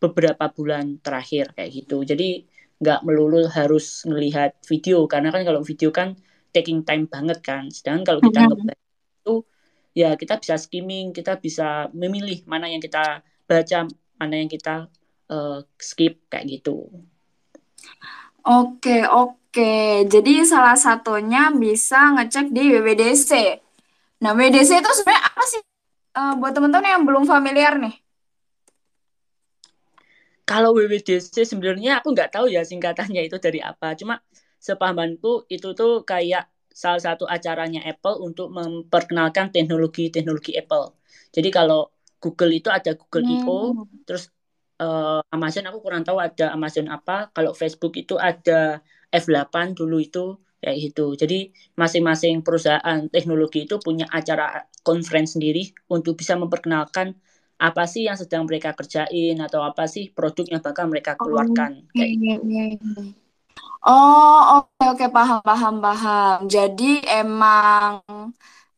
beberapa 0.00 0.50
bulan 0.50 0.98
terakhir 0.98 1.54
kayak 1.54 1.70
gitu. 1.84 2.02
Jadi 2.02 2.44
nggak 2.80 3.04
melulu 3.04 3.44
harus 3.52 4.08
melihat 4.08 4.56
video 4.64 5.04
karena 5.04 5.28
kan 5.28 5.44
kalau 5.44 5.60
video 5.60 5.92
kan 5.92 6.16
taking 6.50 6.82
time 6.82 7.06
banget 7.06 7.38
kan. 7.44 7.68
Sedangkan 7.70 8.02
kalau 8.16 8.20
kita 8.24 8.40
ngebaca 8.48 8.74
itu 9.20 9.34
ya 9.94 10.10
kita 10.16 10.34
bisa 10.40 10.54
skimming, 10.56 11.12
kita 11.12 11.36
bisa 11.38 11.92
memilih 11.92 12.42
mana 12.48 12.66
yang 12.66 12.80
kita 12.82 13.22
baca, 13.44 13.78
mana 14.16 14.34
yang 14.34 14.50
kita 14.50 14.88
uh, 15.28 15.60
skip 15.76 16.26
kayak 16.32 16.58
gitu. 16.58 16.88
Oke, 18.40 19.04
oke. 19.04 20.08
Jadi 20.08 20.48
salah 20.48 20.80
satunya 20.80 21.52
bisa 21.52 22.16
ngecek 22.16 22.48
di 22.48 22.62
WWDC. 22.72 23.30
Nah, 24.20 24.36
WWDC 24.36 24.70
itu 24.84 24.90
sebenarnya 25.00 25.24
apa 25.32 25.44
sih? 25.48 25.62
Uh, 26.12 26.34
buat 26.36 26.52
teman-teman 26.52 26.86
yang 26.86 27.04
belum 27.08 27.24
familiar 27.24 27.80
nih. 27.80 27.96
Kalau 30.44 30.76
WWDC 30.76 31.32
sebenarnya 31.46 32.02
aku 32.02 32.12
nggak 32.12 32.34
tahu 32.34 32.50
ya 32.50 32.60
singkatannya 32.66 33.24
itu 33.24 33.40
dari 33.40 33.62
apa. 33.62 33.96
Cuma 33.96 34.20
sepahamanku 34.60 35.48
itu 35.48 35.72
tuh 35.72 36.04
kayak 36.04 36.50
salah 36.68 37.00
satu 37.00 37.24
acaranya 37.24 37.80
Apple 37.86 38.20
untuk 38.20 38.52
memperkenalkan 38.52 39.54
teknologi-teknologi 39.54 40.58
Apple. 40.58 40.94
Jadi 41.30 41.48
kalau 41.48 41.88
Google 42.20 42.52
itu 42.52 42.68
ada 42.68 42.92
Google 42.98 43.24
hmm. 43.24 43.34
I.O, 43.40 43.58
terus 44.04 44.28
uh, 44.82 45.24
Amazon 45.32 45.70
aku 45.70 45.80
kurang 45.80 46.04
tahu 46.04 46.20
ada 46.20 46.52
Amazon 46.52 46.92
apa. 46.92 47.32
Kalau 47.32 47.56
Facebook 47.56 47.96
itu 47.96 48.20
ada 48.20 48.84
F8 49.08 49.78
dulu 49.78 49.96
itu 50.02 50.36
kayak 50.60 50.76
gitu. 50.92 51.16
Jadi 51.16 51.50
masing-masing 51.74 52.44
perusahaan 52.44 53.08
teknologi 53.08 53.64
itu 53.64 53.80
punya 53.80 54.06
acara 54.12 54.68
conference 54.84 55.34
sendiri 55.34 55.72
untuk 55.88 56.20
bisa 56.20 56.36
memperkenalkan 56.36 57.16
apa 57.60 57.84
sih 57.84 58.08
yang 58.08 58.16
sedang 58.16 58.48
mereka 58.48 58.72
kerjain 58.72 59.36
atau 59.40 59.60
apa 59.60 59.84
sih 59.84 60.08
produk 60.08 60.48
yang 60.48 60.62
bakal 60.64 60.88
mereka 60.88 61.16
oh, 61.20 61.28
keluarkan. 61.28 61.84
Oh, 61.84 61.92
kayak 61.92 62.10
gitu. 62.16 62.40
iya, 62.48 62.64
iya. 62.76 63.04
Oh, 63.80 64.60
oke 64.60 64.84
oke 64.96 65.06
paham 65.12 65.40
paham 65.44 65.74
paham. 65.80 66.36
Jadi 66.48 67.04
emang 67.04 68.00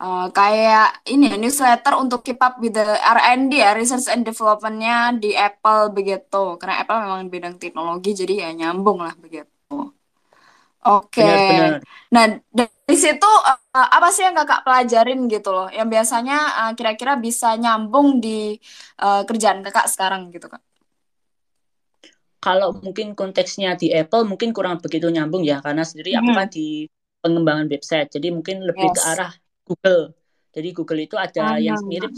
uh, 0.03 0.27
kayak 0.35 1.07
ini 1.11 1.31
ya 1.31 1.37
newsletter 1.39 1.95
untuk 1.99 2.27
keep 2.27 2.39
up 2.43 2.59
with 2.59 2.75
the 2.75 2.87
R&D 3.03 3.53
ya, 3.55 3.75
research 3.75 4.11
and 4.11 4.27
development-nya 4.27 5.15
di 5.23 5.35
Apple 5.39 5.95
begitu. 5.95 6.59
Karena 6.59 6.83
Apple 6.83 6.99
memang 7.07 7.23
bidang 7.31 7.57
teknologi 7.63 8.11
jadi 8.15 8.35
ya 8.47 8.49
nyambung 8.55 8.99
lah 9.03 9.15
begitu. 9.19 9.52
Oke. 10.83 11.23
Benar. 11.23 11.79
Nah, 12.11 12.25
dari 12.51 12.97
situ 12.99 13.31
uh, 13.31 13.59
apa 13.71 14.11
sih 14.11 14.27
yang 14.27 14.35
kakak 14.35 14.67
pelajarin 14.67 15.31
gitu 15.31 15.55
loh, 15.55 15.71
yang 15.71 15.87
biasanya 15.87 16.39
uh, 16.67 16.73
kira-kira 16.75 17.15
bisa 17.15 17.55
nyambung 17.55 18.19
di 18.19 18.59
uh, 18.99 19.23
kerjaan 19.23 19.63
kakak 19.63 19.87
sekarang 19.87 20.29
gitu 20.35 20.51
kak? 20.51 20.63
kalau 22.43 22.75
mungkin 22.75 23.15
konteksnya 23.15 23.79
di 23.79 23.95
Apple 23.95 24.27
mungkin 24.27 24.51
kurang 24.51 24.83
begitu 24.83 25.07
nyambung 25.07 25.47
ya 25.47 25.63
karena 25.63 25.87
sendiri 25.87 26.19
aku 26.19 26.35
kan 26.35 26.51
di 26.51 26.91
pengembangan 27.23 27.71
website 27.71 28.11
jadi 28.11 28.35
mungkin 28.35 28.67
lebih 28.67 28.91
yes. 28.91 28.99
ke 28.99 29.01
arah 29.15 29.33
Google 29.63 30.03
jadi 30.51 30.69
Google 30.75 31.01
itu 31.07 31.15
ada 31.15 31.63
yang 31.63 31.79
mirip 31.87 32.11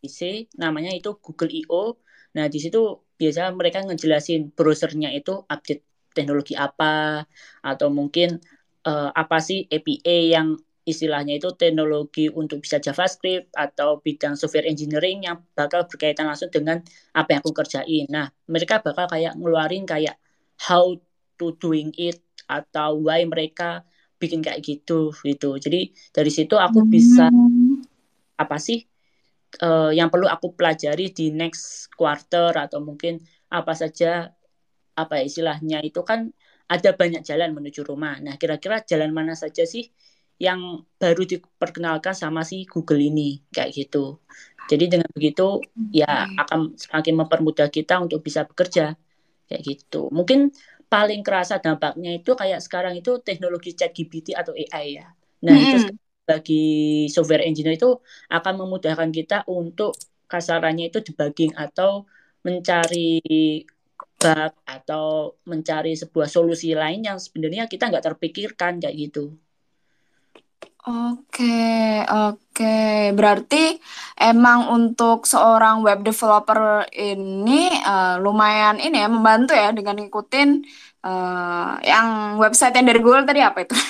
PC 0.00 0.48
namanya 0.56 0.96
itu 0.96 1.12
Google 1.20 1.52
I.O. 1.52 1.98
Nah 2.32 2.48
di 2.48 2.56
situ 2.56 3.04
biasa 3.20 3.52
mereka 3.52 3.84
ngejelasin 3.84 4.56
browsernya 4.56 5.12
itu 5.12 5.44
update 5.44 5.84
teknologi 6.12 6.58
apa 6.58 7.24
atau 7.62 7.88
mungkin 7.88 8.40
uh, 8.86 9.10
apa 9.14 9.38
sih 9.38 9.66
API 9.70 10.34
yang 10.34 10.58
istilahnya 10.90 11.38
itu 11.38 11.52
teknologi 11.54 12.26
untuk 12.32 12.64
bisa 12.64 12.80
JavaScript 12.80 13.52
atau 13.54 14.00
bidang 14.00 14.34
software 14.34 14.66
engineering 14.66 15.28
yang 15.28 15.38
bakal 15.52 15.84
berkaitan 15.86 16.26
langsung 16.26 16.50
dengan 16.50 16.80
apa 17.14 17.36
yang 17.36 17.40
aku 17.44 17.52
kerjain. 17.52 18.10
Nah, 18.10 18.32
mereka 18.48 18.82
bakal 18.82 19.06
kayak 19.06 19.36
ngeluarin 19.36 19.84
kayak 19.84 20.16
how 20.58 20.96
to 21.38 21.54
doing 21.60 21.94
it 21.94 22.18
atau 22.50 22.98
why 22.98 23.22
mereka 23.22 23.86
bikin 24.20 24.42
kayak 24.42 24.60
gitu 24.60 25.14
gitu. 25.24 25.56
Jadi 25.56 25.94
dari 26.12 26.30
situ 26.32 26.58
aku 26.58 26.84
bisa 26.84 27.30
hmm. 27.30 27.86
apa 28.36 28.56
sih 28.60 28.84
uh, 29.64 29.92
yang 29.94 30.12
perlu 30.12 30.28
aku 30.28 30.52
pelajari 30.56 31.12
di 31.14 31.32
next 31.32 31.88
quarter 31.94 32.52
atau 32.56 32.82
mungkin 32.84 33.20
apa 33.50 33.72
saja 33.72 34.32
apa 34.96 35.22
istilahnya 35.22 35.80
itu 35.84 36.00
kan 36.06 36.32
ada 36.70 36.94
banyak 36.94 37.26
jalan 37.26 37.50
menuju 37.50 37.82
rumah. 37.82 38.22
Nah, 38.22 38.38
kira-kira 38.38 38.82
jalan 38.86 39.10
mana 39.10 39.34
saja 39.34 39.66
sih 39.66 39.90
yang 40.40 40.86
baru 40.96 41.26
diperkenalkan 41.26 42.14
sama 42.16 42.46
si 42.46 42.64
Google 42.64 43.02
ini 43.02 43.42
kayak 43.52 43.70
gitu. 43.74 44.22
Jadi 44.70 44.86
dengan 44.86 45.10
begitu 45.10 45.60
ya 45.90 46.30
akan 46.38 46.78
semakin 46.78 47.14
mempermudah 47.26 47.68
kita 47.68 47.98
untuk 47.98 48.22
bisa 48.22 48.46
bekerja 48.46 48.94
kayak 49.50 49.62
gitu. 49.66 50.08
Mungkin 50.14 50.54
paling 50.86 51.26
kerasa 51.26 51.58
dampaknya 51.58 52.14
itu 52.14 52.38
kayak 52.38 52.62
sekarang 52.62 52.94
itu 52.94 53.18
teknologi 53.20 53.74
chat 53.74 53.90
GPT 53.90 54.32
atau 54.38 54.54
AI 54.54 55.02
ya. 55.02 55.10
Nah, 55.42 55.54
hmm. 55.58 55.64
itu 55.66 55.76
bagi 56.22 56.64
software 57.10 57.42
engineer 57.42 57.74
itu 57.74 57.98
akan 58.30 58.54
memudahkan 58.62 59.10
kita 59.10 59.42
untuk 59.50 59.98
kasarannya 60.30 60.94
itu 60.94 61.02
debugging 61.02 61.58
atau 61.58 62.06
mencari 62.46 63.18
bug 64.20 64.52
atau 64.68 65.34
mencari 65.48 65.96
sebuah 65.96 66.28
solusi 66.28 66.76
lain 66.76 67.08
yang 67.08 67.16
sebenarnya 67.16 67.64
kita 67.64 67.88
nggak 67.88 68.04
terpikirkan 68.04 68.76
kayak 68.76 68.96
gitu. 69.08 69.32
Oke, 70.80 72.00
oke. 72.08 72.76
Berarti 73.12 73.76
emang 74.16 74.72
untuk 74.72 75.28
seorang 75.28 75.84
web 75.84 76.00
developer 76.00 76.88
ini 76.96 77.68
uh, 77.84 78.16
lumayan 78.16 78.80
ini 78.80 78.96
ya 78.96 79.08
membantu 79.12 79.52
ya 79.52 79.76
dengan 79.76 80.00
ngikutin 80.00 80.64
uh, 81.04 81.76
yang 81.84 82.40
website 82.40 82.72
yang 82.80 82.88
dari 82.88 83.00
Google 83.04 83.28
tadi 83.28 83.40
apa 83.44 83.64
itu? 83.64 83.76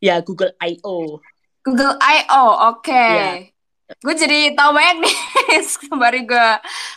Ya, 0.00 0.24
Google 0.24 0.56
I.O. 0.56 1.20
Google 1.60 2.00
I.O. 2.00 2.72
Oke. 2.72 2.88
Ya. 2.88 3.44
gue 3.90 4.14
jadi 4.16 4.56
tahu 4.56 4.72
banyak 4.72 5.04
nih 5.04 5.16
sembari 5.68 6.24
gue 6.24 6.48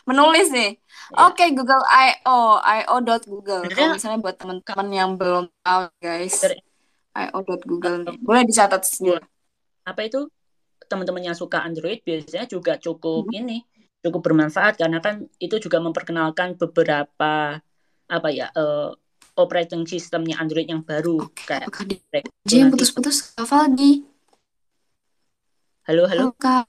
menulis 0.08 0.48
nih. 0.56 0.80
Ya. 1.14 1.30
Oke, 1.30 1.46
Google 1.54 1.84
I.O. 1.86 2.58
I.O.Google. 2.58 3.62
Kalau 3.64 3.70
Sebenarnya 3.70 3.94
misalnya 3.94 4.20
buat 4.20 4.36
teman-teman 4.36 4.88
yang 4.90 5.12
belum 5.14 5.46
tahu, 5.62 5.82
guys. 6.02 6.42
dari 6.42 6.58
I.O.Google 7.14 7.98
nih. 8.02 8.10
eh, 8.10 8.20
Boleh 8.20 8.44
dicatat 8.44 8.82
sendiri. 8.82 9.22
apa 9.84 10.00
itu 10.02 10.26
teman-teman 10.88 11.22
yang 11.22 11.36
suka 11.36 11.60
Android 11.60 12.00
biasanya 12.02 12.48
juga 12.48 12.80
cukup 12.80 13.28
Hmm. 13.28 13.36
ini 13.36 13.58
cukup 14.00 14.24
bermanfaat 14.24 14.80
karena 14.80 14.98
kan 14.98 15.28
itu 15.38 15.60
juga 15.60 15.78
memperkenalkan 15.78 16.56
beberapa 16.56 17.60
apa 18.08 18.28
ya 18.32 18.48
eh, 18.50 18.90
operating 19.36 19.84
systemnya 19.84 20.40
Android 20.40 20.66
yang 20.66 20.80
baru 20.82 21.20
Oke, 21.22 21.44
kayak 21.44 21.68
apakah 21.68 21.84
di 21.84 22.00
kayak 22.08 22.26
J 22.26 22.32
itu 22.42 22.54
yang 22.56 22.64
nanti 22.66 22.74
putus-putus? 22.80 23.36
Kak 23.36 23.44
Faldi. 23.44 24.08
halo 25.84 26.08
halo 26.08 26.32
Halo, 26.32 26.34
Kak. 26.34 26.66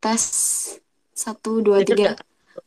Tes. 0.00 0.24
Satu, 1.14 1.62
dua, 1.62 1.80
tiga. 1.80 2.18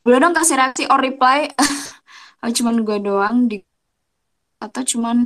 Boleh 0.04 0.20
dong 0.20 0.36
kasih 0.36 0.56
reaksi 0.60 0.84
or 0.92 1.00
reply. 1.00 1.48
Oh, 2.38 2.54
cuman 2.54 2.86
gue 2.86 3.02
doang 3.02 3.50
di 3.50 3.58
atau 4.62 4.86
cuman 4.86 5.26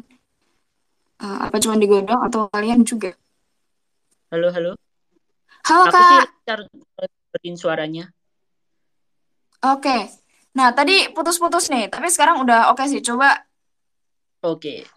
eh, 1.20 1.38
apa 1.44 1.60
cuman 1.60 1.76
di 1.76 1.86
gue 1.92 2.08
doang 2.08 2.24
atau 2.24 2.48
kalian 2.48 2.88
juga? 2.88 3.12
halo 4.32 4.48
halo 4.56 4.72
Halo 5.68 5.92
aku 5.92 6.00
sih 6.00 6.18
Kak. 6.24 6.28
dengerin 6.48 7.56
suaranya 7.60 8.06
Oke. 9.62 10.08
Nah, 10.58 10.72
tadi 10.72 11.12
putus-putus 11.14 11.70
nih, 11.70 11.92
tapi 11.92 12.08
sekarang 12.10 12.42
udah 12.42 12.72
oke 12.72 12.82
sih. 12.88 13.04
Coba 13.04 13.44
oke 14.42 14.88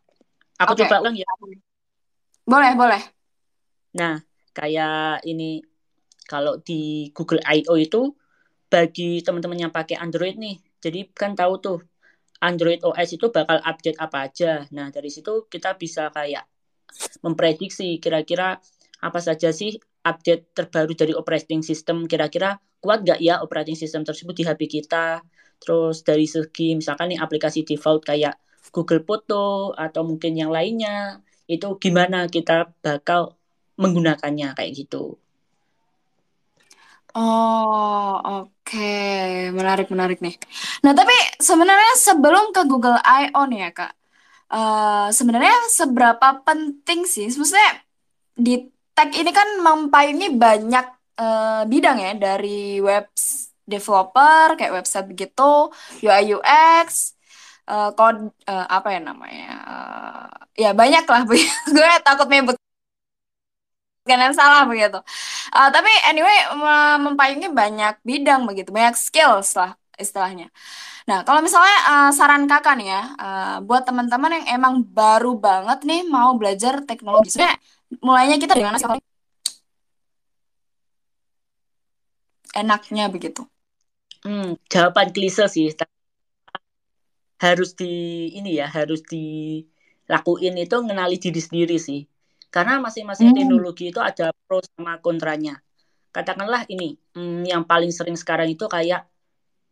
aku 0.57 0.73
oke. 0.73 0.81
coba 0.87 1.03
ulang 1.03 1.19
ya 1.19 1.27
Boleh, 2.47 2.73
boleh. 2.79 3.03
nah 3.93 4.23
kayak 4.55 5.27
ini 5.27 5.61
kalau 6.25 6.57
di 6.63 7.11
Google 7.13 7.43
I.O. 7.45 7.75
itu 7.77 8.01
bagi 8.75 9.23
teman-teman 9.23 9.71
yang 9.71 9.73
pakai 9.73 9.95
Android 9.95 10.35
nih 10.35 10.59
jadi 10.83 11.07
kan 11.15 11.39
tahu 11.39 11.55
tuh 11.63 11.79
Android 12.45 12.85
OS 12.85 13.17
itu 13.17 13.33
bakal 13.33 13.57
update 13.65 13.97
apa 13.97 14.29
aja. 14.29 14.69
Nah, 14.77 14.93
dari 14.93 15.09
situ 15.09 15.49
kita 15.49 15.81
bisa 15.81 16.13
kayak 16.13 16.45
memprediksi 17.25 17.97
kira-kira 17.97 18.61
apa 19.01 19.19
saja 19.25 19.49
sih 19.49 19.81
update 20.05 20.53
terbaru 20.53 20.93
dari 20.93 21.17
operating 21.17 21.65
system. 21.65 22.05
Kira-kira 22.05 22.61
kuat 22.85 23.01
nggak 23.01 23.21
ya 23.25 23.41
operating 23.41 23.81
system 23.81 24.05
tersebut 24.05 24.37
di 24.37 24.45
HP 24.45 24.69
kita. 24.69 25.25
Terus 25.57 26.05
dari 26.05 26.29
segi 26.29 26.77
misalkan 26.77 27.17
nih 27.17 27.21
aplikasi 27.25 27.65
default 27.65 28.05
kayak 28.05 28.37
Google 28.69 29.01
Foto 29.01 29.73
atau 29.73 30.05
mungkin 30.05 30.37
yang 30.37 30.53
lainnya, 30.53 31.25
itu 31.49 31.81
gimana 31.81 32.29
kita 32.29 32.69
bakal 32.85 33.41
menggunakannya 33.81 34.53
kayak 34.53 34.73
gitu. 34.85 35.17
Oh, 37.15 38.19
oke. 38.27 38.79
Menarik, 39.55 39.87
menarik 39.95 40.19
nih. 40.25 40.35
Nah, 40.83 40.93
tapi 40.99 41.15
sebenarnya 41.39 41.93
sebelum 42.07 42.51
ke 42.51 42.61
Google 42.67 42.99
I.O. 43.07 43.47
nih 43.51 43.61
ya, 43.67 43.71
Kak. 43.79 43.93
eh, 44.55 45.07
sebenarnya 45.19 45.55
seberapa 45.75 46.29
penting 46.47 47.01
sih? 47.15 47.27
Maksudnya 47.35 47.71
di 48.39 48.53
tech 48.97 49.11
ini 49.15 49.31
kan 49.35 49.49
mempayungi 49.67 50.29
banyak 50.45 50.87
eh, 51.21 51.63
bidang 51.73 51.99
ya, 52.05 52.13
dari 52.19 52.81
web 52.83 53.07
developer, 53.69 54.47
kayak 54.59 54.75
website 54.79 55.07
begitu, 55.13 55.43
UI 56.05 56.25
UX, 56.37 57.15
eh, 57.71 57.91
code, 57.99 58.21
eh, 58.51 58.67
apa 58.77 58.89
ya 58.95 59.01
namanya? 59.03 59.49
eh, 59.71 60.25
ya 60.65 60.71
banyak 60.77 61.05
lah. 61.09 61.23
Gue 61.75 61.89
takut 62.07 62.27
menyebut 62.31 62.57
yang 64.05 64.37
salah 64.37 64.69
begitu. 64.69 65.01
Uh, 65.49 65.69
tapi 65.73 65.89
anyway 66.05 66.37
mem- 66.53 67.01
mempayungi 67.09 67.49
banyak 67.49 67.95
bidang 68.05 68.45
begitu, 68.45 68.69
banyak 68.69 69.01
skills 69.01 69.57
lah 69.57 69.81
istilahnya. 69.97 70.53
Nah, 71.09 71.25
kalau 71.25 71.41
misalnya 71.41 71.77
uh, 71.89 72.11
saran 72.13 72.45
kakak 72.45 72.77
nih 72.81 72.89
ya, 72.93 73.03
uh, 73.17 73.57
buat 73.65 73.89
teman-teman 73.89 74.41
yang 74.41 74.61
emang 74.61 74.75
baru 74.85 75.37
banget 75.41 75.89
nih 75.89 76.05
mau 76.05 76.37
belajar 76.37 76.85
teknologi, 76.85 77.33
sebenarnya 77.33 77.59
mulainya 78.05 78.37
kita 78.41 78.53
mana 78.61 78.77
sih? 78.77 78.89
Enaknya 82.55 83.09
begitu. 83.09 83.45
Hmm, 84.25 84.57
jawaban 84.69 85.13
klise 85.13 85.49
sih. 85.49 85.73
Harus 87.41 87.77
di 87.77 88.33
ini 88.37 88.57
ya, 88.57 88.69
harus 88.69 89.05
dilakuin 89.05 90.57
itu 90.61 90.77
ngenali 90.81 91.21
diri 91.21 91.41
sendiri 91.41 91.77
sih. 91.77 92.09
Karena 92.55 92.79
masing-masing 92.79 93.35
Hmm. 93.35 93.37
teknologi 93.37 93.91
itu 93.91 93.99
ada 93.99 94.31
pro 94.47 94.63
sama 94.63 95.03
kontranya. 95.03 95.59
Katakanlah 96.15 96.71
ini, 96.71 96.95
hmm, 97.19 97.43
yang 97.51 97.67
paling 97.67 97.91
sering 97.91 98.15
sekarang 98.15 98.47
itu 98.55 98.71
kayak 98.71 99.11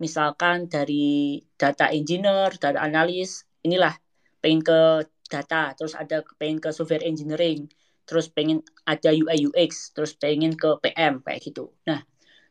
misalkan 0.03 0.67
dari 0.67 1.39
data 1.55 1.87
engineer, 1.95 2.51
data 2.59 2.83
analis, 2.83 3.47
inilah 3.63 3.95
pengen 4.43 4.63
ke 4.67 5.07
data, 5.31 5.73
terus 5.79 5.95
ada 5.95 6.27
pengen 6.37 6.59
ke 6.59 6.75
software 6.75 7.07
engineering, 7.07 7.71
terus 8.03 8.27
pengen 8.27 8.67
ada 8.83 9.15
UI 9.15 9.47
UX, 9.47 9.95
terus 9.95 10.19
pengen 10.19 10.59
ke 10.59 10.75
PM 10.83 11.23
kayak 11.23 11.41
gitu. 11.47 11.71
Nah, 11.87 12.03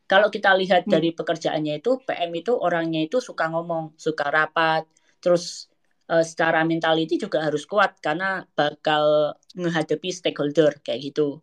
kalau 0.08 0.28
kita 0.32 0.52
lihat 0.56 0.88
Hmm. 0.88 0.92
dari 0.96 1.12
pekerjaannya 1.12 1.80
itu, 1.84 2.00
PM 2.08 2.32
itu 2.36 2.52
orangnya 2.56 3.04
itu 3.04 3.20
suka 3.20 3.48
ngomong, 3.52 3.92
suka 4.00 4.28
rapat, 4.32 4.88
terus 5.20 5.71
uh, 6.12 6.24
secara 6.24 6.60
mentality 6.68 7.16
juga 7.16 7.40
harus 7.48 7.64
kuat 7.64 7.96
karena 8.04 8.44
bakal 8.52 9.34
menghadapi 9.56 10.12
stakeholder 10.12 10.84
kayak 10.84 11.12
gitu. 11.12 11.40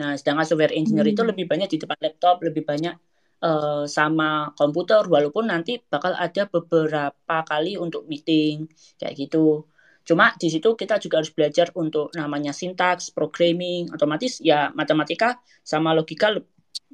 Nah, 0.00 0.16
sedangkan 0.16 0.44
software 0.48 0.76
engineer 0.76 1.08
itu 1.08 1.20
Hmm. 1.24 1.32
lebih 1.32 1.48
banyak 1.48 1.68
di 1.72 1.78
depan 1.80 1.96
laptop, 2.00 2.40
lebih 2.44 2.64
banyak 2.64 2.96
uh, 3.44 3.84
sama 3.88 4.52
komputer, 4.56 5.04
walaupun 5.08 5.48
nanti 5.48 5.80
bakal 5.88 6.12
ada 6.16 6.48
beberapa 6.48 7.36
kali 7.44 7.76
untuk 7.80 8.04
meeting 8.08 8.68
kayak 9.00 9.16
gitu. 9.16 9.64
Cuma 10.04 10.32
di 10.40 10.48
situ 10.48 10.72
kita 10.76 10.96
juga 10.96 11.20
harus 11.20 11.32
belajar 11.32 11.68
untuk 11.76 12.08
namanya 12.16 12.52
sintaks, 12.56 13.12
programming, 13.12 13.92
otomatis 13.92 14.40
ya 14.40 14.72
matematika 14.72 15.36
sama 15.60 15.92
logika 15.92 16.32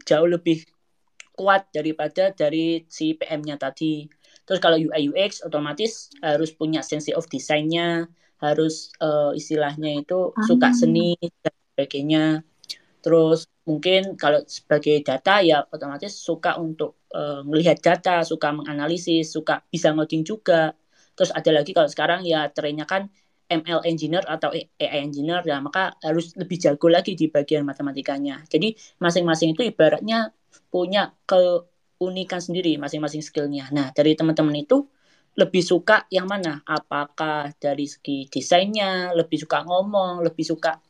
jauh 0.02 0.28
lebih 0.28 0.66
kuat 1.36 1.70
daripada 1.70 2.32
dari 2.34 2.84
si 2.90 3.14
PM-nya 3.14 3.56
tadi. 3.60 4.08
Terus 4.46 4.60
kalau 4.62 4.78
UI 4.78 5.10
UX 5.10 5.42
otomatis 5.42 6.08
harus 6.22 6.54
punya 6.54 6.80
sense 6.86 7.10
of 7.12 7.26
desainnya, 7.26 8.06
harus 8.38 8.94
uh, 9.02 9.34
istilahnya 9.34 10.00
itu 10.06 10.30
suka 10.46 10.70
Ah. 10.70 10.76
seni 10.76 11.18
dan 11.42 11.54
sebagainya. 11.74 12.24
Terus 13.02 13.46
mungkin 13.66 14.14
kalau 14.18 14.42
sebagai 14.46 15.02
data 15.02 15.42
ya 15.42 15.62
otomatis 15.70 16.14
suka 16.14 16.58
untuk 16.58 17.06
uh, 17.14 17.42
melihat 17.46 17.78
data, 17.82 18.22
suka 18.26 18.50
menganalisis, 18.54 19.34
suka 19.34 19.62
bisa 19.70 19.90
ngoding 19.94 20.22
juga. 20.26 20.74
Terus 21.16 21.30
ada 21.34 21.50
lagi 21.54 21.72
kalau 21.74 21.88
sekarang 21.90 22.22
ya 22.26 22.50
trennya 22.52 22.84
kan 22.86 23.08
ML 23.46 23.86
engineer 23.86 24.26
atau 24.26 24.50
AI 24.50 25.06
engineer 25.06 25.42
ya 25.46 25.62
maka 25.62 25.94
harus 26.02 26.34
lebih 26.34 26.58
jago 26.58 26.90
lagi 26.90 27.14
di 27.14 27.30
bagian 27.30 27.62
matematikanya. 27.62 28.42
Jadi 28.50 28.74
masing-masing 28.98 29.54
itu 29.54 29.62
ibaratnya 29.70 30.34
punya 30.70 31.14
keunikan 31.96 32.40
sendiri 32.40 32.76
masing-masing 32.76 33.24
skillnya. 33.24 33.68
Nah 33.72 33.90
dari 33.92 34.14
teman-teman 34.14 34.54
itu 34.56 34.86
lebih 35.36 35.60
suka 35.60 36.08
yang 36.08 36.24
mana? 36.24 36.64
Apakah 36.64 37.52
dari 37.60 37.84
segi 37.84 38.24
desainnya, 38.32 39.12
lebih 39.12 39.36
suka 39.44 39.68
ngomong, 39.68 40.24
lebih 40.24 40.44
suka 40.48 40.80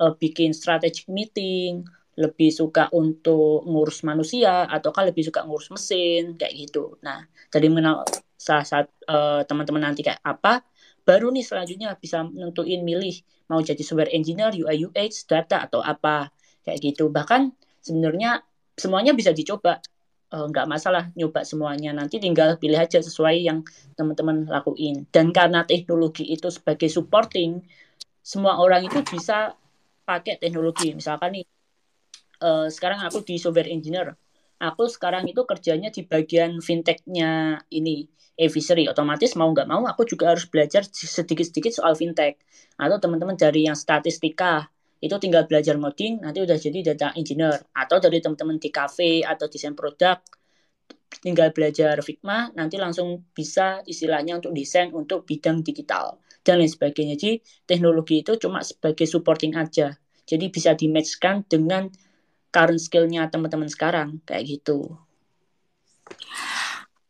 uh, 0.00 0.12
bikin 0.12 0.52
strategic 0.52 1.08
meeting, 1.08 1.88
lebih 2.20 2.52
suka 2.52 2.92
untuk 2.92 3.64
ngurus 3.64 4.04
manusia, 4.04 4.68
ataukah 4.68 5.08
lebih 5.08 5.24
suka 5.24 5.42
ngurus 5.48 5.72
mesin, 5.72 6.36
kayak 6.36 6.52
gitu. 6.68 7.00
Nah, 7.00 7.24
dari 7.48 7.72
mengenal 7.72 8.04
saat, 8.36 8.68
saat 8.68 8.86
uh, 9.08 9.40
teman-teman 9.48 9.88
nanti 9.88 10.04
kayak 10.04 10.20
apa, 10.20 10.62
baru 11.02 11.32
nih 11.32 11.44
selanjutnya 11.44 11.96
bisa 11.96 12.22
nentuin 12.28 12.84
milih 12.84 13.24
mau 13.48 13.60
jadi 13.60 13.80
software 13.80 14.12
engineer, 14.12 14.52
UI 14.52 14.84
UX, 14.88 15.24
data 15.24 15.64
atau 15.64 15.80
apa, 15.80 16.28
kayak 16.64 16.78
gitu. 16.80 17.08
Bahkan 17.08 17.52
sebenarnya 17.80 18.44
semuanya 18.76 19.16
bisa 19.16 19.32
dicoba, 19.32 19.80
uh, 20.34 20.46
nggak 20.50 20.66
masalah 20.66 21.14
nyoba 21.14 21.46
semuanya. 21.46 21.94
Nanti 21.94 22.18
tinggal 22.18 22.58
pilih 22.58 22.82
aja 22.82 22.98
sesuai 22.98 23.46
yang 23.46 23.62
teman-teman 23.94 24.50
lakuin. 24.50 25.06
Dan 25.14 25.30
karena 25.30 25.62
teknologi 25.62 26.26
itu 26.26 26.50
sebagai 26.50 26.90
supporting, 26.90 27.62
semua 28.18 28.58
orang 28.58 28.82
itu 28.82 28.98
bisa 29.06 29.54
pakai 30.02 30.42
teknologi. 30.42 30.90
Misalkan 30.90 31.38
nih, 31.38 31.46
uh, 32.42 32.66
sekarang 32.66 33.06
aku 33.06 33.22
di 33.22 33.38
software 33.38 33.70
engineer. 33.70 34.18
Aku 34.58 34.90
sekarang 34.90 35.26
itu 35.28 35.42
kerjanya 35.46 35.90
di 35.90 36.06
bagian 36.06 36.58
fintech-nya 36.58 37.62
ini, 37.70 38.06
Evisery. 38.34 38.90
Otomatis 38.90 39.38
mau 39.38 39.50
nggak 39.50 39.68
mau, 39.70 39.86
aku 39.86 40.08
juga 40.08 40.34
harus 40.34 40.46
belajar 40.50 40.82
sedikit-sedikit 40.90 41.70
soal 41.74 41.94
fintech. 41.94 42.40
Atau 42.74 42.98
teman-teman 42.98 43.38
dari 43.38 43.66
yang 43.66 43.78
statistika, 43.78 44.66
itu 45.04 45.12
tinggal 45.20 45.44
belajar 45.44 45.76
ngoding, 45.76 46.24
nanti 46.24 46.40
udah 46.40 46.56
jadi 46.56 46.94
data 46.94 47.12
engineer. 47.12 47.60
Atau 47.76 48.00
dari 48.00 48.24
teman-teman 48.24 48.56
di 48.56 48.72
cafe 48.72 49.20
atau 49.20 49.44
desain 49.52 49.76
produk, 49.76 50.16
tinggal 51.20 51.52
belajar 51.52 52.00
Figma, 52.00 52.48
nanti 52.56 52.80
langsung 52.80 53.28
bisa 53.36 53.84
istilahnya 53.84 54.40
untuk 54.40 54.56
desain 54.56 54.88
untuk 54.96 55.28
bidang 55.28 55.60
digital 55.60 56.18
dan 56.40 56.64
lain 56.64 56.72
sebagainya. 56.72 57.20
Jadi 57.20 57.44
teknologi 57.68 58.24
itu 58.24 58.40
cuma 58.40 58.64
sebagai 58.64 59.04
supporting 59.04 59.52
aja. 59.60 59.92
Jadi 60.24 60.48
bisa 60.48 60.72
di-matchkan 60.72 61.44
dengan 61.44 61.92
current 62.48 62.80
skillnya 62.80 63.28
teman-teman 63.28 63.68
sekarang 63.68 64.24
kayak 64.24 64.44
gitu. 64.48 64.96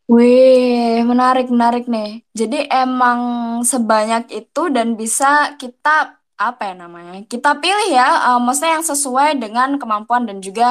Wih, 0.05 1.01
menarik, 1.01 1.49
menarik 1.49 1.89
nih. 1.89 2.21
Jadi 2.37 2.69
emang 2.69 3.21
sebanyak 3.65 4.29
itu 4.37 4.63
dan 4.69 5.01
bisa 5.01 5.57
kita, 5.57 6.21
apa 6.51 6.63
ya 6.71 6.75
namanya, 6.83 7.13
kita 7.33 7.49
pilih 7.63 7.87
ya, 7.99 8.07
eh, 8.35 8.39
maksudnya 8.45 8.73
yang 8.79 8.87
sesuai 8.93 9.29
dengan 9.43 9.69
kemampuan 9.81 10.23
dan 10.29 10.39
juga 10.47 10.65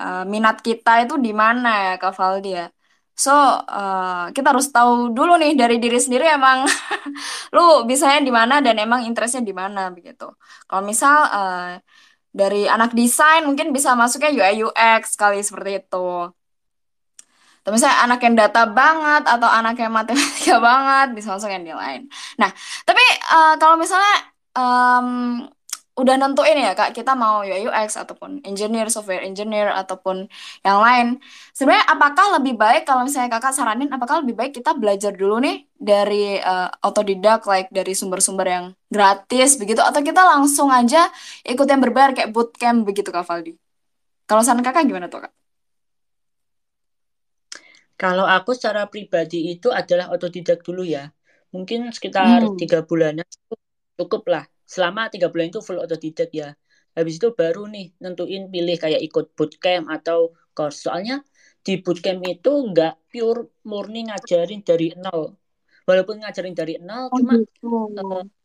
eh, 0.00 0.22
minat 0.32 0.56
kita 0.66 0.90
itu 1.04 1.14
di 1.26 1.32
mana 1.42 1.68
ya, 1.84 1.92
Kak 2.02 2.12
Valdi 2.18 2.48
ya. 2.58 2.66
So, 3.18 3.32
eh, 3.78 4.24
kita 4.36 4.46
harus 4.54 4.66
tahu 4.70 5.10
dulu 5.16 5.32
nih 5.42 5.52
dari 5.60 5.76
diri 5.82 5.98
sendiri 5.98 6.24
emang 6.38 6.58
lu 7.54 7.62
bisanya 7.90 8.20
di 8.22 8.30
mana 8.38 8.54
dan 8.62 8.78
emang 8.84 9.00
interestnya 9.08 9.42
di 9.42 9.54
mana 9.60 9.90
begitu. 9.96 10.24
Kalau 10.70 10.82
misal 10.90 11.16
eh, 11.36 11.82
dari 12.40 12.70
anak 12.70 12.90
desain 12.94 13.42
mungkin 13.48 13.74
bisa 13.76 13.90
masuknya 14.00 14.30
UI 14.38 14.54
UX 14.66 15.02
kali 15.18 15.42
seperti 15.42 15.70
itu. 15.82 16.30
Atau 17.62 17.70
misalnya 17.74 17.98
anak 18.06 18.20
yang 18.24 18.34
data 18.38 18.62
banget 18.70 19.22
atau 19.34 19.48
anak 19.58 19.74
yang 19.82 19.92
matematika 19.98 20.56
banget 20.68 21.06
bisa 21.18 21.28
masuk 21.34 21.50
yang 21.50 21.64
di 21.66 21.74
lain. 21.74 22.00
Nah, 22.40 22.50
tapi 22.86 23.02
eh, 23.34 23.54
kalau 23.60 23.74
misalnya 23.82 24.14
em, 24.58 25.08
udah 26.00 26.14
nentuin 26.20 26.54
ya 26.66 26.72
Kak, 26.78 26.90
kita 26.98 27.12
mau 27.22 27.42
UI 27.42 27.66
UX 27.66 27.90
ataupun 28.02 28.30
engineer, 28.48 28.86
software 28.94 29.22
engineer 29.26 29.68
ataupun 29.82 30.16
yang 30.66 30.78
lain. 30.86 31.06
Sebenarnya 31.56 31.84
apakah 31.94 32.26
lebih 32.38 32.54
baik 32.62 32.82
kalau 32.88 33.02
misalnya 33.06 33.30
Kakak 33.34 33.52
saranin 33.58 33.90
apakah 33.96 34.22
lebih 34.22 34.34
baik 34.38 34.52
kita 34.58 34.70
belajar 34.78 35.12
dulu 35.20 35.34
nih 35.46 35.56
dari 35.90 36.38
eh, 36.38 36.68
otodidak 36.86 37.40
like 37.50 37.68
dari 37.74 37.92
sumber-sumber 37.98 38.46
yang 38.46 38.66
gratis 38.94 39.58
begitu 39.60 39.82
atau 39.82 40.00
kita 40.08 40.22
langsung 40.32 40.68
aja 40.70 41.10
ikut 41.52 41.66
yang 41.70 41.80
berbayar 41.84 42.10
kayak 42.16 42.30
bootcamp 42.34 42.78
begitu 42.88 43.10
Kak 43.14 43.26
Valdi? 43.28 43.52
Kalau 44.28 44.42
saran 44.46 44.62
Kakak 44.66 44.84
gimana 44.90 45.06
tuh 45.12 45.20
Kak? 45.26 45.32
Kalau 48.02 48.26
aku 48.36 48.50
secara 48.56 48.82
pribadi 48.92 49.36
itu 49.54 49.68
adalah 49.80 50.06
otodidak 50.14 50.58
dulu 50.66 50.82
ya. 50.94 51.10
Mungkin 51.54 51.78
sekitar 51.96 52.40
Hmm. 52.40 52.58
tiga 52.58 52.78
bulanan 52.88 53.26
cukup 53.98 54.22
lah. 54.32 54.44
Selama 54.74 55.00
tiga 55.12 55.26
bulan 55.32 55.46
itu 55.52 55.60
full 55.66 55.78
otodidak 55.84 56.28
ya. 56.40 56.48
Habis 56.96 57.14
itu 57.20 57.28
baru 57.40 57.60
nih 57.74 57.84
nentuin 58.02 58.42
pilih 58.52 58.76
kayak 58.82 59.00
ikut 59.06 59.24
bootcamp 59.36 59.86
atau 59.96 60.18
course. 60.56 60.78
Soalnya 60.86 61.14
di 61.66 61.72
bootcamp 61.84 62.20
itu 62.32 62.50
nggak 62.70 62.92
pure 63.10 63.40
murni 63.70 63.98
ngajarin 64.08 64.60
dari 64.68 64.86
nol. 65.04 65.22
Walaupun 65.88 66.16
ngajarin 66.22 66.54
dari 66.60 66.74
nol, 66.88 67.04
Oh 67.12 67.18
cuma 67.18 67.32
gitu. 67.32 67.68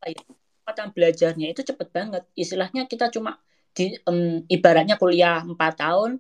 kecepatan 0.01 0.89
belajarnya 0.95 1.47
itu 1.53 1.61
cepet 1.69 1.87
banget. 1.97 2.23
Istilahnya 2.43 2.81
kita 2.91 3.05
cuma 3.15 3.31
di 3.73 3.83
em, 4.09 4.19
ibaratnya 4.55 4.95
kuliah 5.01 5.41
4 5.49 5.73
tahun 5.81 6.11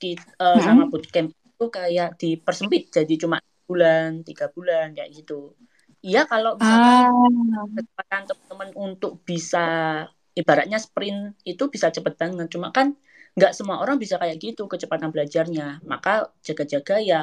ki- 0.00 0.18
eh, 0.44 0.60
sama 0.66 0.82
Mm-mm. 0.82 0.90
bootcamp 0.90 1.28
itu 1.32 1.64
kayak 1.78 2.08
dipersempit 2.20 2.82
jadi 2.96 3.14
cuma 3.22 3.36
bulan, 3.68 4.08
tiga 4.28 4.46
bulan 4.56 4.86
kayak 4.96 5.10
gitu. 5.18 5.54
Iya 6.06 6.20
kalau 6.30 6.50
misalkan 6.60 6.94
Ah, 6.94 7.08
kecepatan 7.76 8.22
teman-teman 8.28 8.70
untuk 8.86 9.12
bisa 9.28 9.58
ibaratnya 10.40 10.78
sprint 10.86 11.20
itu 11.52 11.64
bisa 11.74 11.88
cepet 11.96 12.14
banget. 12.22 12.46
Cuma 12.54 12.68
kan 12.76 12.86
nggak 13.38 13.52
semua 13.58 13.76
orang 13.82 13.96
bisa 14.02 14.14
kayak 14.22 14.36
gitu 14.44 14.62
kecepatan 14.72 15.10
belajarnya. 15.14 15.66
Maka 15.92 16.10
jaga-jaga 16.46 16.94
ya 17.10 17.20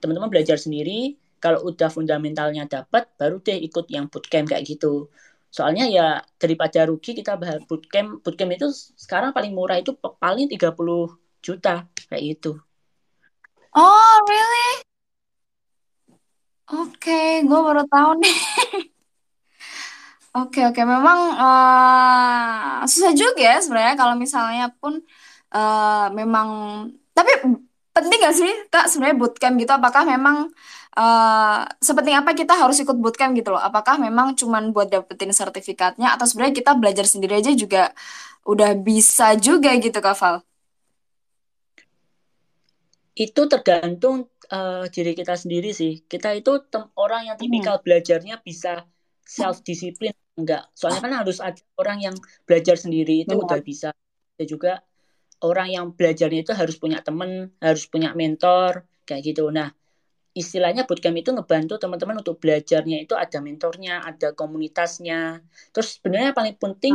teman-teman 0.00 0.30
belajar 0.32 0.58
sendiri. 0.64 1.16
Kalau 1.44 1.60
udah 1.70 1.88
fundamentalnya 1.96 2.64
dapat, 2.66 3.04
baru 3.20 3.36
deh 3.46 3.58
ikut 3.68 3.86
yang 3.94 4.06
bootcamp 4.12 4.46
kayak 4.50 4.64
gitu. 4.70 5.12
Soalnya 5.56 5.84
ya 5.96 6.06
daripada 6.42 6.80
rugi 6.90 7.12
kita 7.18 7.32
bahas 7.42 7.60
bootcamp. 7.68 8.24
Bootcamp 8.24 8.52
itu 8.56 8.68
sekarang 9.04 9.30
paling 9.36 9.52
murah 9.58 9.78
itu 9.82 9.92
paling 10.24 10.46
30 10.52 11.08
juta 11.46 11.86
kayak 12.10 12.24
gitu. 12.36 12.50
oh 13.74 14.20
really? 14.28 14.85
Oke, 16.74 17.12
gue 17.48 17.58
baru 17.66 17.82
tahu 17.92 18.10
nih. 18.22 18.36
Oke, 20.36 20.60
oke. 20.68 20.80
Memang 20.84 21.18
eh, 21.40 22.84
susah 22.92 23.12
juga 23.16 23.40
ya 23.40 23.56
sebenarnya 23.64 23.94
kalau 24.00 24.14
misalnya 24.20 24.64
pun 24.80 25.00
eh, 25.54 26.06
memang. 26.12 26.48
Tapi 27.16 27.32
penting 27.96 28.18
gak 28.20 28.34
sih, 28.36 28.50
Kak, 28.68 28.84
sebenarnya 28.92 29.16
bootcamp 29.16 29.56
gitu? 29.56 29.72
Apakah 29.72 30.02
memang 30.04 30.36
eh, 30.98 31.60
sepenting 31.80 32.16
apa 32.20 32.30
kita 32.36 32.52
harus 32.60 32.76
ikut 32.84 32.96
bootcamp 33.00 33.32
gitu 33.38 33.48
loh? 33.56 33.60
Apakah 33.62 33.96
memang 33.96 34.36
cuman 34.36 34.70
buat 34.76 34.88
dapetin 34.92 35.32
sertifikatnya 35.32 36.12
atau 36.14 36.28
sebenarnya 36.28 36.54
kita 36.60 36.72
belajar 36.76 37.06
sendiri 37.08 37.40
aja 37.40 37.52
juga 37.56 37.92
udah 38.48 38.76
bisa 38.80 39.32
juga 39.40 39.72
gitu, 39.80 39.98
Kak 40.04 40.16
Val? 40.20 40.36
Itu 43.16 43.48
tergantung 43.48 44.28
uh, 44.54 44.84
diri 44.94 45.12
kita 45.20 45.34
sendiri 45.42 45.68
sih. 45.80 45.92
Kita 46.12 46.28
itu 46.38 46.50
orang 47.02 47.22
yang 47.28 47.36
Hmm, 47.40 47.42
tipikal 47.42 47.76
belajarnya 47.84 48.34
bisa 48.46 48.68
self 49.26 49.56
disiplin 49.68 50.12
enggak. 50.38 50.60
Soalnya 50.78 51.00
kan 51.04 51.12
harus 51.20 51.38
ada 51.48 51.60
orang 51.80 51.98
yang 52.06 52.16
belajar 52.46 52.76
sendiri 52.84 53.12
itu 53.24 53.34
udah 53.44 53.58
benar. 53.58 53.62
bisa. 53.68 53.88
Ada 54.36 54.44
juga 54.52 54.70
orang 55.44 55.68
yang 55.76 55.86
belajarnya 55.98 56.40
itu 56.44 56.52
harus 56.60 56.76
punya 56.82 56.98
teman, 57.06 57.30
harus 57.66 57.84
punya 57.92 58.08
mentor 58.20 58.72
kayak 59.06 59.22
gitu. 59.28 59.42
Nah, 59.58 59.68
istilahnya 60.40 60.82
bootcamp 60.88 61.16
itu 61.22 61.30
ngebantu 61.36 61.74
teman-teman 61.82 62.16
untuk 62.22 62.36
belajarnya 62.42 62.96
itu 63.04 63.14
ada 63.24 63.38
mentornya, 63.46 63.92
ada 64.08 64.26
komunitasnya. 64.38 65.16
Terus 65.72 65.88
sebenarnya 65.98 66.30
paling 66.38 66.56
penting 66.62 66.94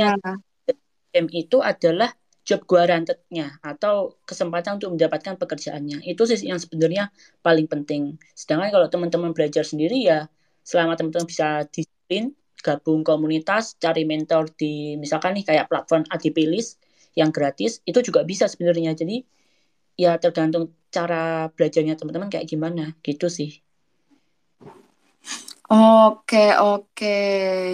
yang 0.00 0.14
Ah, 0.24 0.36
bootcamp 0.66 1.28
itu 1.40 1.56
adalah 1.70 2.10
job 2.42 2.66
guaranteed-nya 2.66 3.62
atau 3.62 4.18
kesempatan 4.26 4.82
untuk 4.82 4.98
mendapatkan 4.98 5.38
pekerjaannya. 5.38 6.02
Itu 6.02 6.26
sih 6.26 6.42
yang 6.42 6.58
sebenarnya 6.58 7.14
paling 7.40 7.70
penting. 7.70 8.18
Sedangkan 8.34 8.74
kalau 8.74 8.86
teman-teman 8.90 9.30
belajar 9.30 9.62
sendiri 9.62 10.02
ya 10.02 10.26
selama 10.66 10.98
teman-teman 10.98 11.26
bisa 11.26 11.66
disiplin, 11.70 12.34
gabung 12.62 13.02
komunitas, 13.06 13.78
cari 13.78 14.06
mentor 14.06 14.50
di 14.54 14.98
misalkan 14.98 15.38
nih 15.38 15.44
kayak 15.46 15.66
platform 15.70 16.02
ADP 16.10 16.46
List 16.50 16.82
yang 17.14 17.30
gratis, 17.30 17.82
itu 17.86 17.98
juga 18.02 18.26
bisa 18.26 18.50
sebenarnya. 18.50 18.94
Jadi 18.94 19.22
ya 19.94 20.18
tergantung 20.18 20.74
cara 20.90 21.46
belajarnya 21.52 21.94
teman-teman 21.94 22.30
kayak 22.30 22.46
gimana 22.50 22.94
gitu 23.06 23.30
sih. 23.30 23.62
Oke, 25.72 26.52
oke. 26.58 27.18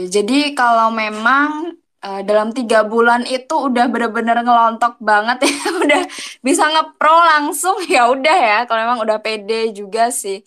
Jadi 0.06 0.54
kalau 0.54 0.94
memang 0.94 1.74
eh, 2.04 2.20
dalam 2.28 2.48
tiga 2.56 2.86
bulan 2.86 3.22
itu 3.26 3.54
udah 3.68 3.84
bener-bener 3.92 4.36
ngelontok 4.46 4.98
banget 5.02 5.38
ya, 5.48 5.56
udah 5.84 6.02
bisa 6.46 6.64
ngepro 6.72 7.14
langsung 7.30 7.76
ya 7.86 8.08
udah 8.14 8.36
ya. 8.50 8.58
Kalau 8.68 8.80
memang 8.84 9.00
udah 9.04 9.18
pede 9.24 9.72
juga 9.74 10.10
sih, 10.14 10.42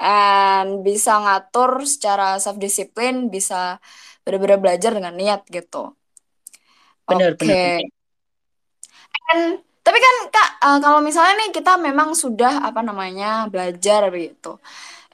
and 0.00 0.82
bisa 0.86 1.12
ngatur 1.24 1.70
secara 1.88 2.36
self 2.42 2.56
disiplin, 2.60 3.28
bisa 3.34 3.80
bener-bener 4.24 4.58
belajar 4.62 4.90
dengan 4.96 5.14
niat 5.16 5.40
gitu. 5.52 5.94
Oke. 7.06 7.78
And, 9.30 9.62
tapi 9.86 9.98
kan 10.02 10.16
Kak, 10.34 10.50
eh, 10.66 10.78
kalau 10.82 11.00
misalnya 11.02 11.34
nih 11.46 11.50
kita 11.54 11.78
memang 11.78 12.14
sudah 12.14 12.66
apa 12.68 12.80
namanya 12.82 13.46
belajar 13.52 14.10
begitu, 14.10 14.58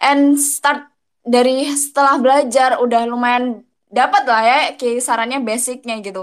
and 0.00 0.36
start 0.40 0.88
dari 1.22 1.68
setelah 1.76 2.16
belajar 2.18 2.80
udah 2.82 3.02
lumayan 3.08 3.62
dapat 3.98 4.22
lah 4.30 4.42
ya 4.50 4.58
kisarannya 4.80 5.38
basicnya 5.48 5.94
gitu. 6.06 6.20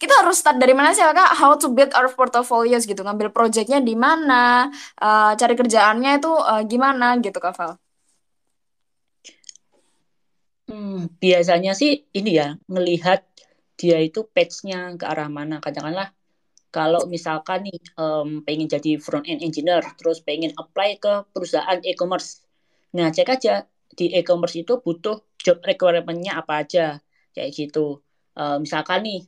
Kita 0.00 0.12
harus 0.20 0.36
start 0.40 0.56
dari 0.62 0.74
mana 0.78 0.92
sih 0.96 1.00
Kak? 1.04 1.30
How 1.40 1.52
to 1.62 1.66
build 1.76 1.92
our 1.96 2.08
portfolios 2.12 2.84
gitu, 2.90 3.00
ngambil 3.06 3.28
projectnya 3.36 3.78
di 3.88 3.94
mana, 3.96 4.68
eh, 5.00 5.32
cari 5.40 5.54
kerjaannya 5.60 6.10
itu 6.20 6.30
eh, 6.50 6.62
gimana 6.70 7.06
gitu 7.24 7.38
Kak 7.44 7.54
Val? 7.58 7.72
Hmm, 10.68 11.06
biasanya 11.22 11.70
sih 11.80 11.90
ini 12.18 12.30
ya 12.40 12.46
ngelihat 12.72 13.20
dia 13.78 13.96
itu 14.06 14.18
patch-nya 14.34 14.76
ke 15.00 15.04
arah 15.12 15.28
mana. 15.38 15.54
Katakanlah 15.64 16.08
kalau 16.74 17.00
misalkan 17.14 17.58
nih 17.66 17.76
em, 18.00 18.28
pengen 18.46 18.68
jadi 18.74 18.90
front 19.06 19.24
end 19.30 19.40
engineer, 19.46 19.82
terus 19.98 20.18
pengen 20.28 20.52
apply 20.62 20.88
ke 21.04 21.12
perusahaan 21.32 21.78
e-commerce. 21.90 22.30
Nah, 22.96 23.08
cek 23.16 23.28
aja 23.34 23.52
di 23.98 24.04
e-commerce 24.18 24.56
itu 24.62 24.72
butuh 24.84 25.16
job 25.44 25.58
requirement-nya 25.70 26.32
apa 26.40 26.52
aja, 26.62 26.82
kayak 27.36 27.52
gitu. 27.52 28.00
Eh, 28.40 28.56
misalkan 28.64 29.04
nih 29.04 29.20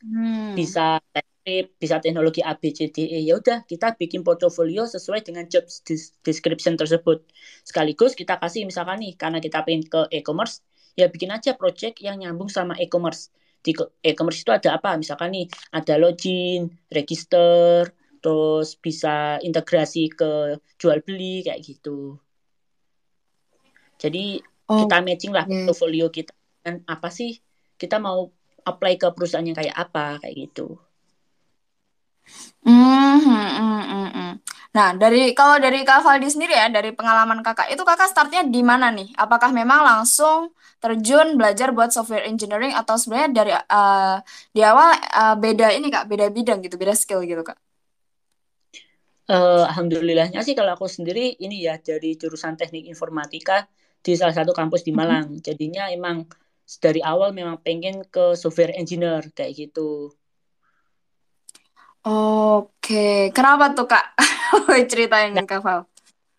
Hmm. 0.00 0.56
bisa 0.56 1.00
bisa 1.80 1.96
teknologi 2.04 2.44
A, 2.44 2.52
B, 2.54 2.70
C, 2.76 2.92
D, 2.92 3.08
E. 3.08 3.18
Ya 3.24 3.34
udah, 3.40 3.64
kita 3.64 3.96
bikin 3.96 4.20
portofolio 4.20 4.84
sesuai 4.84 5.24
dengan 5.24 5.48
job 5.48 5.64
description 6.22 6.76
tersebut. 6.76 7.24
Sekaligus 7.64 8.12
kita 8.12 8.36
kasih 8.36 8.68
misalkan 8.68 9.00
nih, 9.00 9.16
karena 9.16 9.40
kita 9.40 9.64
pengen 9.64 9.84
ke 9.88 10.00
e-commerce, 10.12 10.60
ya 11.00 11.08
bikin 11.08 11.32
aja 11.32 11.56
project 11.56 12.04
yang 12.04 12.20
nyambung 12.20 12.52
sama 12.52 12.76
e-commerce. 12.76 13.32
Di 13.64 13.72
e-commerce 14.04 14.44
itu 14.44 14.52
ada 14.52 14.76
apa? 14.76 14.96
Misalkan 15.00 15.32
nih, 15.32 15.46
ada 15.72 15.96
login, 15.96 16.68
register, 16.92 17.88
terus 18.20 18.76
bisa 18.76 19.40
integrasi 19.40 20.12
ke 20.12 20.60
jual 20.76 21.00
beli 21.04 21.40
kayak 21.44 21.60
gitu. 21.64 22.20
Jadi 24.00 24.40
kita 24.70 24.96
matching 25.04 25.32
lah 25.32 25.44
Oke. 25.44 25.68
portfolio 25.68 26.08
kita 26.08 26.32
dan 26.64 26.74
apa 26.94 27.08
sih 27.18 27.30
kita 27.80 27.96
mau 28.06 28.18
apply 28.70 28.92
ke 29.00 29.06
perusahaan 29.16 29.46
yang 29.48 29.58
kayak 29.60 29.76
apa 29.84 30.20
kayak 30.22 30.36
gitu. 30.42 30.62
Hmm, 32.64 33.16
hmm, 33.24 33.48
hmm, 33.56 33.82
hmm, 33.90 34.08
hmm. 34.14 34.30
Nah, 34.76 34.88
dari 35.00 35.32
kalau 35.38 35.56
dari 35.58 35.82
Kak 35.82 36.04
Valdi 36.04 36.28
sendiri 36.30 36.52
ya, 36.54 36.68
dari 36.70 36.92
pengalaman 36.94 37.40
Kakak, 37.42 37.72
itu 37.72 37.82
Kakak 37.82 38.08
startnya 38.12 38.44
di 38.46 38.60
mana 38.62 38.92
nih? 38.92 39.08
Apakah 39.16 39.50
memang 39.50 39.80
langsung 39.82 40.52
terjun 40.82 41.36
belajar 41.40 41.72
buat 41.76 41.90
software 41.92 42.24
engineering 42.28 42.72
atau 42.76 42.94
sebenarnya 43.00 43.30
dari 43.34 43.52
eh, 43.56 44.16
di 44.54 44.60
awal 44.62 44.88
eh, 44.96 45.34
beda 45.40 45.66
ini 45.76 45.88
Kak, 45.90 46.04
beda 46.10 46.26
bidang 46.30 46.58
gitu, 46.64 46.76
beda 46.80 46.94
skill 46.96 47.24
gitu 47.26 47.42
Kak? 47.42 47.58
Eh, 49.34 49.62
alhamdulillahnya 49.70 50.40
sih 50.46 50.54
kalau 50.58 50.72
aku 50.76 50.86
sendiri 50.96 51.24
ini 51.44 51.56
ya 51.66 51.74
dari 51.88 52.10
jurusan 52.20 52.54
teknik 52.60 52.84
informatika 52.92 53.56
di 54.04 54.12
salah 54.20 54.34
satu 54.38 54.52
kampus 54.60 54.82
di 54.86 54.92
Mhm. 54.92 54.98
Malang. 55.00 55.26
Jadinya 55.46 55.82
emang 55.96 56.16
dari 56.78 57.00
awal 57.02 57.34
memang 57.34 57.58
pengen 57.66 58.06
ke 58.14 58.38
software 58.38 58.74
engineer 58.78 59.22
kayak 59.34 59.52
gitu. 59.58 60.14
Oke, 62.06 63.28
kenapa 63.36 63.64
tuh 63.76 63.86
Kak? 63.92 64.04
Ceritain 64.90 65.32
Nah, 65.34 65.44
Kak 65.48 65.60
Val. 65.64 65.80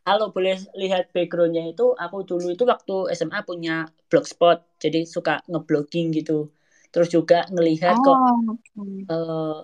kalau 0.07 0.27
boleh 0.35 0.57
lihat 0.81 1.03
backgroundnya 1.15 1.63
itu, 1.73 1.85
aku 2.03 2.17
dulu 2.29 2.47
itu 2.55 2.63
waktu 2.73 2.95
SMA 3.17 3.39
punya 3.49 3.75
blogspot, 4.09 4.57
jadi 4.83 4.99
suka 5.15 5.33
ngeblogging 5.51 6.07
gitu. 6.17 6.49
Terus 6.93 7.09
juga 7.15 7.37
ngelihat 7.53 7.95
kok 8.05 8.19
Oh, 8.25 8.57
oke. 8.57 8.85
eh, 9.13 9.59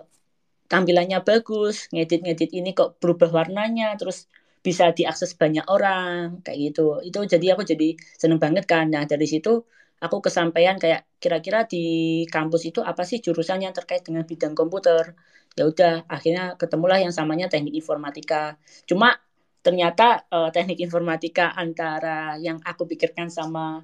tampilannya 0.72 1.20
bagus, 1.30 1.76
ngedit-ngedit 1.94 2.52
ini 2.60 2.70
kok 2.80 2.90
berubah 3.02 3.30
warnanya, 3.38 3.88
terus 4.00 4.18
bisa 4.66 4.86
diakses 4.98 5.32
banyak 5.42 5.66
orang, 5.76 6.44
kayak 6.46 6.60
gitu. 6.74 6.82
Itu 7.08 7.20
jadi 7.34 7.46
aku 7.56 7.64
jadi 7.72 7.88
seneng 8.22 8.40
banget 8.44 8.66
kan. 8.72 8.86
Nah, 8.94 9.04
dari 9.12 9.26
situ 9.34 9.64
aku 10.04 10.18
kesampaian 10.26 10.76
kayak 10.84 11.02
kira-kira 11.24 11.66
di 11.66 11.86
kampus 12.34 12.62
itu 12.70 12.80
apa 12.86 13.02
sih 13.10 13.18
jurusan 13.26 13.60
yang 13.66 13.74
terkait 13.78 14.02
dengan 14.08 14.24
bidang 14.30 14.54
komputer. 14.58 15.18
Ya 15.58 15.64
udah, 15.72 16.06
akhirnya 16.06 16.54
ketemulah 16.62 16.98
yang 17.02 17.14
samanya 17.16 17.50
teknik 17.50 17.74
informatika. 17.82 18.58
Cuma 18.90 19.18
ternyata 19.66 20.04
eh, 20.30 20.50
teknik 20.56 20.80
informatika 20.86 21.54
antara 21.58 22.38
yang 22.46 22.58
aku 22.62 22.84
pikirkan 22.92 23.28
sama 23.34 23.82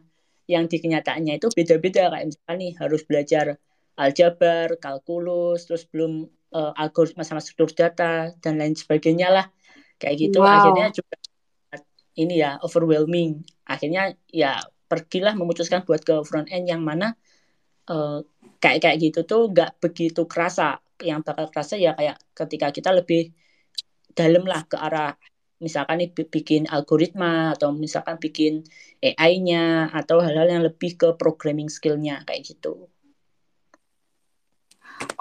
yang 0.47 0.65
di 0.71 0.78
kenyataannya 0.84 1.34
itu 1.39 1.47
beda-beda. 1.58 2.12
Kayak 2.13 2.26
misalkan 2.30 2.58
nih 2.62 2.71
harus 2.82 3.02
belajar 3.10 3.45
aljabar, 3.97 4.67
kalkulus, 4.82 5.65
terus 5.69 5.86
belum 5.91 6.26
uh, 6.54 6.71
algoritma 6.78 7.26
sama 7.26 7.41
struktur 7.41 7.69
data 7.73 8.32
dan 8.41 8.54
lain 8.62 8.73
sebagainya 8.78 9.28
lah 9.34 9.45
kayak 10.02 10.15
gitu 10.30 10.45
akhirnya 10.45 10.93
Wow. 10.93 10.97
juga 10.97 11.15
ini 12.13 12.34
ya 12.43 12.62
overwhelming 12.62 13.41
akhirnya 13.65 14.13
ya 14.30 14.62
pergilah 14.94 15.34
memutuskan 15.34 15.82
buat 15.82 16.06
ke 16.06 16.22
front 16.22 16.54
end 16.54 16.70
yang 16.70 16.86
mana 16.86 17.18
uh, 17.90 18.22
kayak 18.62 18.86
kayak 18.86 18.98
gitu 19.02 19.20
tuh 19.26 19.50
nggak 19.50 19.82
begitu 19.82 20.30
kerasa 20.30 20.78
yang 21.02 21.26
bakal 21.26 21.50
kerasa 21.50 21.74
ya 21.82 21.98
kayak 21.98 22.22
ketika 22.38 22.70
kita 22.70 22.94
lebih 22.94 23.34
dalam 24.14 24.46
lah 24.46 24.62
ke 24.70 24.78
arah 24.78 25.18
misalkan 25.58 26.06
nih 26.06 26.12
bikin 26.14 26.70
algoritma 26.70 27.58
atau 27.58 27.74
misalkan 27.74 28.22
bikin 28.22 28.62
AI-nya 29.02 29.90
atau 29.90 30.22
hal-hal 30.22 30.46
yang 30.54 30.62
lebih 30.62 31.00
ke 31.00 31.10
programming 31.18 31.72
skill-nya 31.72 32.22
kayak 32.28 32.46
gitu. 32.46 32.92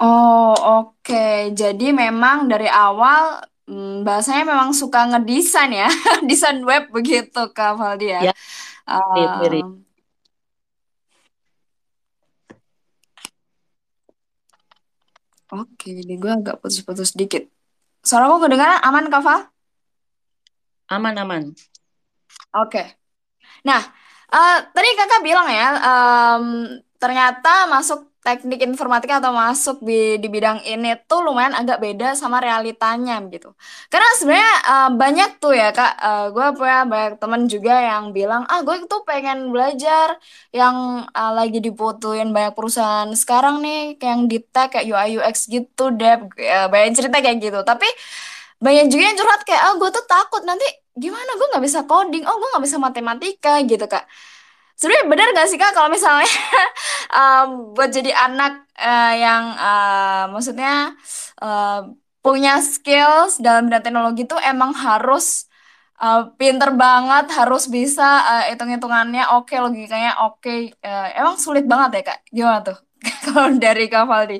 Oh, 0.03 0.53
oke. 0.53 1.55
Jadi 1.55 1.95
memang 1.95 2.51
dari 2.51 2.67
awal 2.67 3.39
hmm, 3.67 4.05
bahasanya 4.07 4.43
memang 4.47 4.71
suka 4.71 5.09
ngedesain 5.09 5.71
ya, 5.73 5.89
desain 6.29 6.61
web 6.63 6.89
begitu 6.93 7.51
Kak 7.51 7.75
Valdi 7.75 8.11
ya. 8.11 8.31
Ya, 8.31 8.33
mirip-mirip. 8.87 9.65
Um, 15.49 15.65
oke, 15.65 15.89
di 15.89 16.15
gue 16.15 16.31
agak 16.31 16.61
putus-putus 16.61 17.15
dikit. 17.17 17.49
Suaraku 18.03 18.45
kedengaran 18.45 18.83
aman 18.83 19.07
Kak 19.09 19.23
Val? 19.23 19.41
Aman-aman. 20.91 21.55
Oke. 22.53 22.83
Nah, 23.65 23.81
eh, 24.29 24.57
tadi 24.69 24.89
kakak 24.93 25.25
bilang 25.25 25.47
ya, 25.49 25.69
em, 25.79 26.45
ternyata 27.01 27.65
masuk 27.71 28.12
teknik 28.23 28.59
informatika 28.63 29.19
atau 29.19 29.35
masuk 29.35 29.77
di, 29.83 30.15
di 30.23 30.27
bidang 30.31 30.63
ini 30.63 30.95
tuh 31.09 31.19
lumayan 31.27 31.53
agak 31.59 31.77
beda 31.83 32.15
sama 32.15 32.39
realitanya 32.39 33.19
gitu. 33.27 33.51
Karena 33.91 34.09
sebenarnya 34.19 34.53
eh, 34.71 34.89
banyak 35.01 35.29
tuh 35.43 35.53
ya 35.59 35.67
kak, 35.75 35.91
eh, 35.99 36.25
gue 36.35 36.45
punya 36.57 36.77
banyak 36.87 37.13
temen 37.21 37.41
juga 37.51 37.73
yang 37.89 38.03
bilang, 38.15 38.43
ah 38.51 38.59
gue 38.63 38.75
tuh 38.87 39.01
pengen 39.03 39.51
belajar 39.53 40.15
yang 40.55 40.75
eh, 41.11 41.31
lagi 41.37 41.59
dibutuhin 41.59 42.31
banyak 42.35 42.53
perusahaan 42.57 43.11
sekarang 43.11 43.59
nih, 43.65 43.99
kayak 43.99 44.11
yang 44.15 44.23
di 44.31 44.37
tech 44.53 44.67
kayak 44.73 44.85
UI 44.87 45.09
UX 45.19 45.35
gitu 45.51 45.83
deh, 45.99 46.15
Ya, 46.39 46.71
banyak 46.71 46.91
cerita 46.97 47.17
kayak 47.23 47.37
gitu. 47.43 47.59
Tapi 47.67 47.87
banyak 48.63 48.85
juga 48.91 49.03
yang 49.11 49.17
curhat 49.19 49.41
kayak, 49.47 49.61
ah 49.67 49.73
gue 49.79 49.89
tuh 49.91 50.05
takut 50.07 50.41
nanti 50.47 50.65
gimana 50.95 51.31
gue 51.37 51.47
nggak 51.51 51.63
bisa 51.67 51.79
coding, 51.89 52.23
oh 52.29 52.35
gue 52.39 52.47
nggak 52.53 52.63
bisa 52.67 52.77
matematika 52.79 53.53
gitu 53.65 53.85
kak. 53.91 54.05
Sebenarnya 54.73 55.05
benar 55.07 55.27
gak 55.37 55.47
sih 55.49 55.57
kak 55.61 55.71
kalau 55.77 55.89
misalnya 55.93 56.27
um, 57.19 57.47
buat 57.77 57.89
jadi 57.93 58.11
anak 58.13 58.65
eh, 58.75 59.13
yang 59.21 59.43
eh, 59.55 60.23
maksudnya 60.33 60.73
eh, 61.39 61.79
punya 62.23 62.59
skills 62.63 63.37
dalam 63.43 63.69
bidang 63.69 63.83
teknologi 63.85 64.25
itu 64.25 64.37
emang 64.41 64.73
harus 64.73 65.45
eh, 66.01 66.23
pinter 66.39 66.73
banget, 66.75 67.25
harus 67.37 67.69
bisa 67.69 68.03
hitung-hitungannya 68.49 69.23
oke, 69.37 69.53
logikanya 69.55 70.11
oke. 70.25 70.73
Eh, 70.73 71.07
emang 71.19 71.35
sulit 71.39 71.63
banget 71.69 72.01
ya 72.01 72.01
kak? 72.13 72.19
Gimana 72.33 72.59
tuh 72.65 72.77
kalau 73.25 73.53
dari 73.59 73.85
Kak 73.91 74.05
Valdi? 74.09 74.39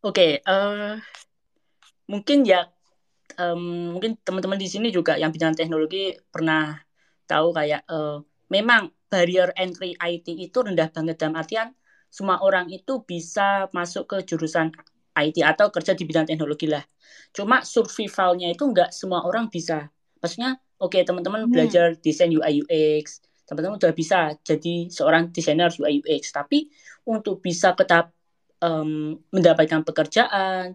Oke, 0.00 0.40
uh, 0.48 0.96
mungkin 2.08 2.38
ya 2.48 2.64
um, 3.36 3.94
mungkin 3.96 4.16
teman-teman 4.26 4.58
di 4.60 4.68
sini 4.68 4.88
juga 4.90 5.16
yang 5.20 5.30
bidang 5.34 5.54
teknologi 5.56 6.16
pernah 6.32 6.80
tahu 7.28 7.52
kayak 7.54 7.84
uh, 7.86 8.24
memang 8.50 8.90
barrier 9.10 9.54
entry 9.56 9.94
IT 9.98 10.26
itu 10.30 10.58
rendah 10.62 10.90
banget 10.90 11.16
dalam 11.18 11.38
artian 11.38 11.68
semua 12.10 12.42
orang 12.42 12.66
itu 12.68 13.06
bisa 13.06 13.70
masuk 13.70 14.10
ke 14.10 14.16
jurusan 14.26 14.74
IT 15.14 15.42
atau 15.46 15.70
kerja 15.70 15.94
di 15.94 16.02
bidang 16.06 16.26
teknologi 16.26 16.66
lah. 16.66 16.82
Cuma 17.30 17.62
survivalnya 17.62 18.50
itu 18.50 18.66
nggak 18.66 18.90
semua 18.90 19.22
orang 19.26 19.46
bisa. 19.46 19.90
Maksudnya, 20.18 20.58
oke 20.82 20.98
okay, 20.98 21.02
teman-teman 21.06 21.46
Hmm. 21.46 21.50
belajar 21.50 21.94
desain 21.98 22.30
UI 22.30 22.66
UX, 22.66 23.22
teman-teman 23.46 23.78
udah 23.78 23.94
bisa 23.94 24.34
jadi 24.42 24.90
seorang 24.90 25.30
desainer 25.30 25.70
UI 25.78 26.02
UX. 26.02 26.34
Tapi 26.34 26.70
untuk 27.06 27.42
bisa 27.42 27.74
tetap 27.74 28.14
um, 28.62 29.18
mendapatkan 29.30 29.82
pekerjaan, 29.86 30.74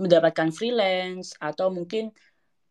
mendapatkan 0.00 0.48
freelance 0.54 1.34
atau 1.40 1.68
mungkin 1.72 2.12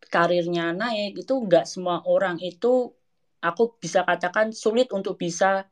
karirnya 0.08 0.72
naik 0.72 1.20
itu 1.26 1.34
nggak 1.34 1.66
semua 1.68 2.00
orang 2.08 2.40
itu 2.40 2.94
aku 3.42 3.78
bisa 3.78 4.04
katakan 4.08 4.52
sulit 4.52 4.90
untuk 4.94 5.18
bisa 5.18 5.66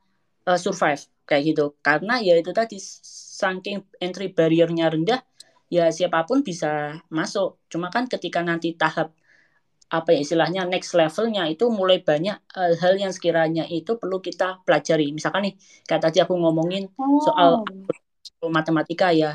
uh, 0.45 0.59
survive 0.59 1.01
kayak 1.25 1.43
gitu. 1.53 1.65
Karena 1.81 2.21
ya 2.21 2.37
itu 2.37 2.51
tadi 2.53 2.77
saking 2.81 3.99
entry 3.99 4.31
barriernya 4.31 4.87
rendah 4.89 5.21
ya 5.69 5.89
siapa 5.89 6.23
pun 6.29 6.45
bisa 6.45 7.01
masuk. 7.09 7.57
Cuma 7.71 7.89
kan 7.89 8.05
ketika 8.05 8.45
nanti 8.45 8.77
tahap 8.77 9.11
apa 9.85 10.17
ya 10.17 10.25
istilahnya 10.25 10.65
next 10.65 10.97
levelnya 10.97 11.45
itu 11.45 11.69
mulai 11.69 12.01
banyak 12.01 12.41
hal-hal 12.57 12.93
yang 12.97 13.13
sekiranya 13.13 13.69
itu 13.69 13.97
perlu 14.01 14.17
kita 14.17 14.65
pelajari. 14.65 15.13
Misalkan 15.13 15.49
nih 15.49 15.53
kayak 15.85 16.01
tadi 16.09 16.17
aku 16.25 16.33
ngomongin 16.37 16.89
soal 17.21 17.61
Oh. 18.41 18.49
matematika 18.49 19.09
ya. 19.13 19.33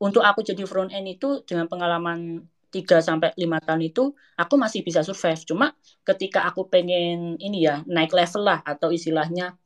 Untuk 0.00 0.24
aku 0.24 0.40
jadi 0.46 0.64
front 0.64 0.92
end 0.92 1.08
itu 1.18 1.44
dengan 1.44 1.68
pengalaman 1.68 2.40
3 2.76 3.00
sampai 3.00 3.32
5 3.40 3.56
tahun 3.64 3.82
itu 3.88 4.12
aku 4.36 4.54
masih 4.60 4.84
bisa 4.84 5.00
survive. 5.00 5.40
Cuma 5.48 5.72
ketika 6.04 6.44
aku 6.44 6.68
pengen 6.68 7.40
ini 7.40 7.64
ya 7.64 7.80
naik 7.88 8.12
level 8.12 8.44
lah 8.44 8.60
atau 8.60 8.92
istilahnya 8.92 9.56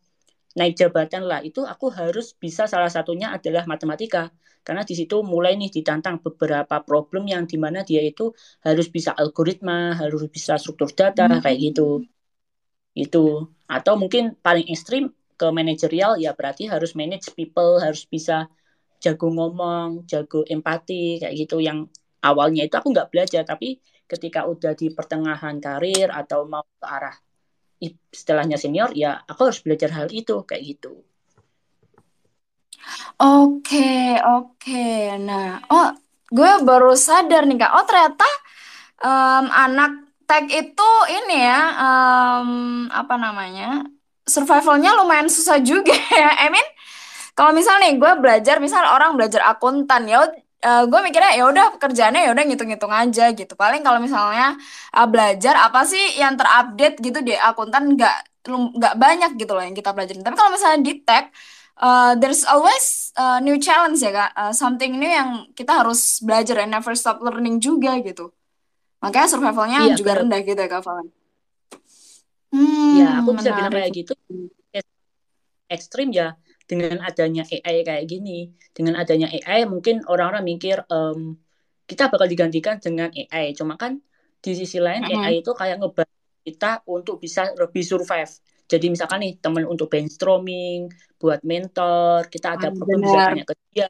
naik 0.54 0.78
jabatan 0.78 1.26
lah 1.26 1.42
itu 1.42 1.62
aku 1.66 1.90
harus 1.90 2.34
bisa 2.38 2.70
salah 2.70 2.86
satunya 2.86 3.34
adalah 3.34 3.66
matematika. 3.66 4.30
Karena 4.60 4.84
di 4.84 4.94
situ 4.94 5.24
mulai 5.24 5.56
nih 5.56 5.72
ditantang 5.72 6.20
beberapa 6.20 6.84
problem 6.84 7.26
yang 7.26 7.48
di 7.48 7.56
mana 7.56 7.80
dia 7.82 8.04
itu 8.04 8.30
harus 8.62 8.86
bisa 8.92 9.10
algoritma 9.16 9.96
harus 9.98 10.28
bisa 10.30 10.54
struktur 10.60 10.92
data 10.94 11.26
kayak 11.42 11.58
gitu. 11.58 12.04
Itu. 12.94 13.50
Atau 13.66 13.98
mungkin 13.98 14.38
paling 14.38 14.68
ekstrim 14.70 15.10
ke 15.40 15.46
manajerial 15.48 16.20
ya 16.20 16.36
berarti 16.36 16.68
harus 16.68 16.92
manage 16.92 17.32
people 17.32 17.80
harus 17.80 18.04
bisa 18.04 18.52
jago 19.00 19.32
ngomong 19.32 20.04
jago 20.04 20.44
empati 20.44 21.24
kayak 21.24 21.34
gitu. 21.40 21.56
Yang 21.64 21.88
awalnya 22.28 22.62
itu 22.66 22.74
aku 22.76 22.88
nggak 22.94 23.08
belajar 23.12 23.42
tapi 23.46 23.80
ketika 24.10 24.44
udah 24.52 24.72
di 24.80 24.90
pertengahan 24.96 25.56
karir 25.62 26.08
atau 26.10 26.44
mau 26.48 26.64
ke 26.80 26.86
arah 26.86 27.16
istilahnya 27.80 28.56
senior 28.60 28.90
ya 28.92 29.24
aku 29.30 29.40
harus 29.48 29.60
belajar 29.64 29.90
hal 29.96 30.08
itu 30.12 30.44
kayak 30.48 30.62
gitu 30.76 31.04
Oke, 33.20 34.16
oke. 34.24 34.80
Nah, 35.20 35.60
oh, 35.70 35.88
gue 36.32 36.52
baru 36.64 36.92
sadar 36.96 37.44
nih 37.48 37.58
Kak. 37.60 37.72
Oh, 37.76 37.84
ternyata 37.84 38.28
em, 39.04 39.46
anak 39.52 39.92
tech 40.28 40.46
itu 40.48 40.90
ini 41.12 41.36
ya, 41.44 41.60
em, 41.84 42.50
apa 42.90 43.14
namanya? 43.20 43.84
Survivalnya 44.24 44.96
lumayan 44.98 45.28
susah 45.28 45.58
juga 45.60 45.92
ya. 46.20 46.30
I 46.44 46.48
mean, 46.52 46.66
kalau 47.36 47.52
misal 47.56 47.76
nih 47.82 47.96
gue 48.00 48.12
belajar, 48.22 48.56
misal 48.62 48.84
orang 48.88 49.16
belajar 49.18 49.42
akuntan 49.52 50.08
ya, 50.08 50.24
uh, 50.64 50.84
gue 50.88 51.00
mikirnya 51.04 51.32
ya 51.36 51.44
udah 51.48 51.66
pekerjaannya 51.76 52.20
ya 52.26 52.30
udah 52.36 52.44
ngitung-ngitung 52.46 52.92
aja 52.92 53.24
gitu. 53.32 53.52
Paling 53.56 53.80
kalau 53.84 53.98
misalnya 54.00 54.56
uh, 54.94 55.06
belajar 55.08 55.54
apa 55.56 55.84
sih 55.88 56.20
yang 56.20 56.36
terupdate 56.36 56.96
gitu 57.00 57.18
di 57.24 57.34
akuntan 57.36 57.96
nggak 57.96 58.16
nggak 58.50 58.94
banyak 58.96 59.30
gitu 59.36 59.52
loh 59.52 59.64
yang 59.64 59.76
kita 59.76 59.92
pelajarin. 59.92 60.24
Tapi 60.24 60.36
kalau 60.36 60.50
misalnya 60.52 60.80
di 60.80 60.94
tech 61.04 61.28
uh, 61.80 62.12
there's 62.20 62.44
always 62.48 63.12
uh, 63.16 63.38
new 63.40 63.56
challenge 63.60 64.00
ya 64.00 64.12
kak, 64.12 64.30
uh, 64.36 64.52
something 64.52 64.96
new 64.96 65.08
yang 65.08 65.48
kita 65.56 65.72
harus 65.72 66.20
belajar 66.24 66.60
and 66.64 66.72
never 66.72 66.92
stop 66.96 67.20
learning 67.24 67.60
juga 67.60 67.96
gitu. 68.00 68.32
Makanya 69.00 69.28
survivalnya 69.32 69.80
Iya, 69.88 69.96
juga 69.96 70.12
bener. 70.16 70.20
rendah 70.24 70.40
gitu 70.44 70.60
ya 70.60 70.68
kak 70.68 70.82
Valen. 70.84 71.08
Ya, 72.90 73.08
Hmm, 73.14 73.20
aku 73.22 73.30
bisa 73.38 73.50
bilang 73.54 73.72
kayak 73.72 73.92
gitu. 73.94 74.12
Ekstrim 75.70 76.10
ya 76.10 76.34
dengan 76.70 76.96
adanya 77.08 77.42
AI 77.54 77.76
kayak 77.88 78.04
gini. 78.12 78.30
Dengan 78.76 78.94
adanya 79.02 79.26
AI 79.36 79.60
mungkin 79.72 79.94
orang-orang 80.10 80.42
mikir 80.50 80.76
em, 80.94 81.20
kita 81.90 82.02
bakal 82.12 82.26
digantikan 82.32 82.76
dengan 82.84 83.08
AI. 83.20 83.44
Cuma 83.58 83.74
kan 83.82 83.92
di 84.44 84.50
sisi 84.60 84.78
lain 84.86 85.02
Mm-mm. 85.02 85.14
AI 85.14 85.42
itu 85.42 85.50
kayak 85.60 85.76
ngebantu 85.80 86.14
kita 86.46 86.66
untuk 86.94 87.16
bisa 87.24 87.40
lebih 87.60 87.82
survive. 87.90 88.32
Jadi 88.70 88.86
misalkan 88.94 89.18
nih 89.24 89.32
teman 89.42 89.64
untuk 89.72 89.86
brainstorming, 89.92 90.78
buat 91.20 91.40
mentor, 91.50 92.30
kita 92.32 92.46
ada 92.56 92.68
Ah, 92.68 92.72
problem 92.76 92.98
bisa 93.06 93.18
tanya 93.26 93.42
ke 93.48 93.54
dia, 93.74 93.88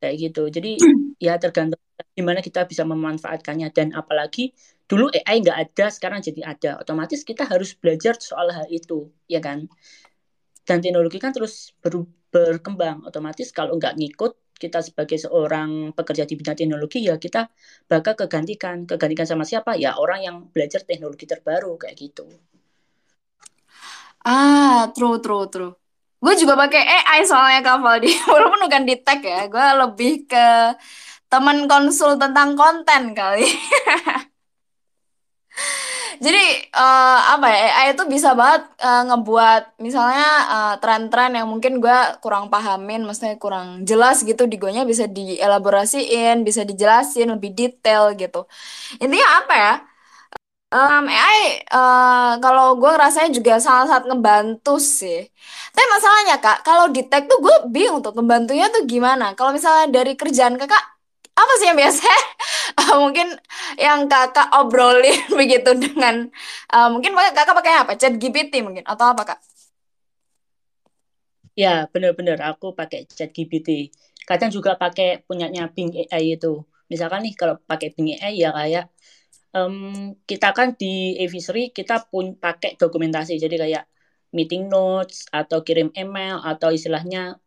kayak 0.00 0.14
gitu. 0.22 0.40
Jadi 0.56 0.68
ya 1.26 1.32
tergantung 1.42 1.80
gimana 2.16 2.40
kita 2.44 2.64
bisa 2.68 2.84
memanfaatkannya 2.84 3.68
dan 3.76 3.88
apalagi 3.96 4.52
dulu 4.88 5.08
AI 5.12 5.36
nggak 5.44 5.58
ada, 5.64 5.84
sekarang 5.92 6.20
jadi 6.24 6.40
ada. 6.52 6.70
Otomatis 6.82 7.20
kita 7.28 7.44
harus 7.48 7.72
belajar 7.76 8.14
soal 8.20 8.48
hal 8.56 8.66
itu, 8.72 9.08
ya 9.28 9.40
kan? 9.44 9.68
Dan 10.66 10.82
teknologi 10.82 11.18
kan 11.22 11.30
terus 11.30 11.72
ber, 11.78 12.02
berkembang. 12.34 13.06
Otomatis 13.06 13.54
kalau 13.54 13.78
nggak 13.78 13.94
ngikut, 13.96 14.32
kita 14.56 14.80
sebagai 14.80 15.20
seorang 15.20 15.92
pekerja 15.92 16.24
di 16.24 16.34
bidang 16.34 16.56
teknologi 16.56 17.04
ya 17.06 17.20
kita 17.20 17.46
bakal 17.86 18.16
kegantikan. 18.18 18.88
Kegantikan 18.88 19.28
sama 19.28 19.44
siapa? 19.46 19.78
Ya 19.78 19.94
orang 19.96 20.20
yang 20.26 20.36
belajar 20.50 20.82
teknologi 20.82 21.24
terbaru 21.28 21.76
kayak 21.78 21.96
gitu. 21.96 22.26
Ah, 24.26 24.90
true, 24.94 25.22
true, 25.22 25.46
true. 25.52 25.72
Gue 26.18 26.34
juga 26.34 26.58
pakai 26.58 26.82
AI 26.82 27.20
soalnya 27.22 27.60
Kak 27.62 27.78
Valdi. 27.84 28.10
Walaupun 28.32 28.60
bukan 28.66 28.82
di 28.88 28.96
tag 29.04 29.22
ya. 29.22 29.46
Gue 29.46 29.66
lebih 29.86 30.26
ke 30.26 30.74
teman 31.30 31.70
konsul 31.70 32.18
tentang 32.18 32.58
konten 32.58 33.14
kali. 33.14 33.46
Jadi 36.24 36.38
eh, 36.72 37.18
apa 37.32 37.46
ya 37.52 37.58
AI 37.78 37.86
itu 37.94 38.04
bisa 38.14 38.30
banget 38.40 38.62
eh, 38.84 39.00
ngebuat 39.08 39.62
misalnya 39.86 40.24
eh, 40.52 40.72
tren-tren 40.80 41.30
yang 41.38 41.46
mungkin 41.52 41.72
gue 41.82 41.96
kurang 42.22 42.44
pahamin, 42.52 43.00
maksudnya 43.06 43.34
kurang 43.44 43.66
jelas 43.88 44.16
gitu 44.28 44.42
di 44.50 44.56
gue 44.62 44.70
bisa 44.92 45.06
dielaborasiin, 45.16 46.34
bisa 46.48 46.62
dijelasin 46.70 47.26
lebih 47.34 47.50
detail 47.58 48.04
gitu. 48.20 48.38
Intinya 49.02 49.28
apa 49.42 49.54
ya? 49.64 49.72
Um, 50.74 51.06
AI 51.06 51.38
eh, 51.62 52.32
kalau 52.42 52.74
gue 52.82 52.90
rasanya 53.02 53.30
juga 53.38 53.52
sangat-sangat 53.62 54.04
ngebantu 54.10 54.70
sih. 54.82 55.18
Tapi 55.74 55.86
masalahnya 55.94 56.34
kak, 56.42 56.56
kalau 56.66 56.84
di 56.94 57.00
tech 57.10 57.22
tuh 57.30 57.38
gue 57.44 57.54
bingung 57.74 58.02
tuh 58.04 58.10
ngebantunya 58.16 58.66
tuh 58.74 58.82
gimana. 58.92 59.24
Kalau 59.38 59.50
misalnya 59.56 59.86
dari 59.96 60.12
kerjaan 60.18 60.58
kakak, 60.60 60.82
apa 61.36 61.52
sih 61.60 61.66
yang 61.68 61.78
biasa 61.78 62.08
mungkin 63.02 63.28
yang 63.76 64.08
kakak 64.08 64.48
obrolin 64.56 65.20
begitu 65.40 65.70
dengan 65.76 66.32
uh, 66.72 66.88
mungkin 66.92 67.12
kakak 67.12 67.54
pakai 67.56 67.72
apa? 67.84 67.92
Chat 68.00 68.16
GPT 68.16 68.64
mungkin 68.64 68.84
atau 68.88 69.12
apa 69.12 69.22
kak? 69.36 69.38
Ya, 71.56 71.88
benar-benar 71.92 72.38
aku 72.50 72.66
pakai 72.76 73.08
chat 73.08 73.32
GPT. 73.36 73.68
Kadang 74.28 74.50
juga 74.52 74.76
pakai 74.76 75.24
punyanya 75.24 75.72
Bing 75.72 75.92
AI 76.12 76.36
itu. 76.36 76.64
Misalkan 76.92 77.24
nih 77.24 77.34
kalau 77.40 77.56
pakai 77.70 77.88
Bing 77.96 78.12
AI 78.16 78.34
ya 78.44 78.50
kayak 78.52 78.84
um, 79.56 80.12
kita 80.28 80.52
kan 80.58 80.68
di 80.80 81.16
Avisory 81.24 81.72
kita 81.72 81.94
pun 82.12 82.36
pakai 82.36 82.76
dokumentasi. 82.80 83.40
Jadi 83.40 83.56
kayak 83.62 83.84
meeting 84.36 84.68
notes 84.68 85.24
atau 85.32 85.64
kirim 85.66 85.88
email 85.96 86.36
atau 86.44 86.68
istilahnya 86.76 87.40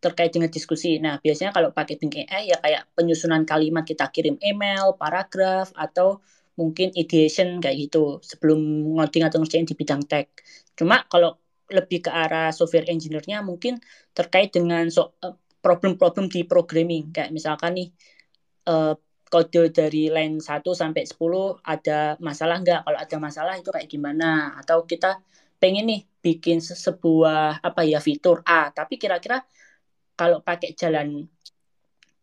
terkait 0.00 0.32
dengan 0.32 0.48
diskusi. 0.48 0.96
Nah, 0.96 1.20
biasanya 1.20 1.52
kalau 1.52 1.70
pakai 1.76 2.00
Bing 2.00 2.12
AI 2.24 2.50
ya 2.50 2.56
kayak 2.58 2.88
penyusunan 2.96 3.44
kalimat 3.44 3.84
kita 3.84 4.08
kirim 4.08 4.40
email, 4.40 4.96
paragraf 4.96 5.70
atau 5.76 6.24
mungkin 6.56 6.92
ideation 6.96 7.60
kayak 7.60 7.88
gitu 7.88 8.18
sebelum 8.24 8.60
ngoding 8.96 9.24
atau 9.28 9.38
ngerjain 9.40 9.68
di 9.68 9.76
bidang 9.76 10.04
tech. 10.08 10.32
Cuma 10.76 11.04
kalau 11.06 11.36
lebih 11.70 12.08
ke 12.08 12.10
arah 12.10 12.50
software 12.50 12.88
engineer-nya 12.90 13.44
mungkin 13.46 13.78
terkait 14.16 14.50
dengan 14.50 14.90
so, 14.90 15.14
problem-problem 15.60 16.26
di 16.26 16.42
programming 16.48 17.14
kayak 17.14 17.30
misalkan 17.30 17.76
nih 17.78 17.88
uh, 18.66 18.96
kode 19.30 19.70
dari 19.70 20.10
line 20.10 20.42
1 20.42 20.64
sampai 20.74 21.06
10 21.06 21.62
ada 21.62 22.18
masalah 22.18 22.56
nggak? 22.58 22.80
Kalau 22.82 22.98
ada 22.98 23.16
masalah 23.22 23.54
itu 23.54 23.70
kayak 23.70 23.86
gimana? 23.86 24.58
Atau 24.58 24.88
kita 24.90 25.22
pengen 25.62 25.86
nih 25.86 26.02
bikin 26.18 26.58
sebuah 26.58 27.62
apa 27.62 27.86
ya 27.86 28.02
fitur 28.02 28.42
A, 28.42 28.74
tapi 28.74 28.98
kira-kira 28.98 29.44
kalau 30.20 30.44
pakai 30.44 30.76
jalan 30.76 31.24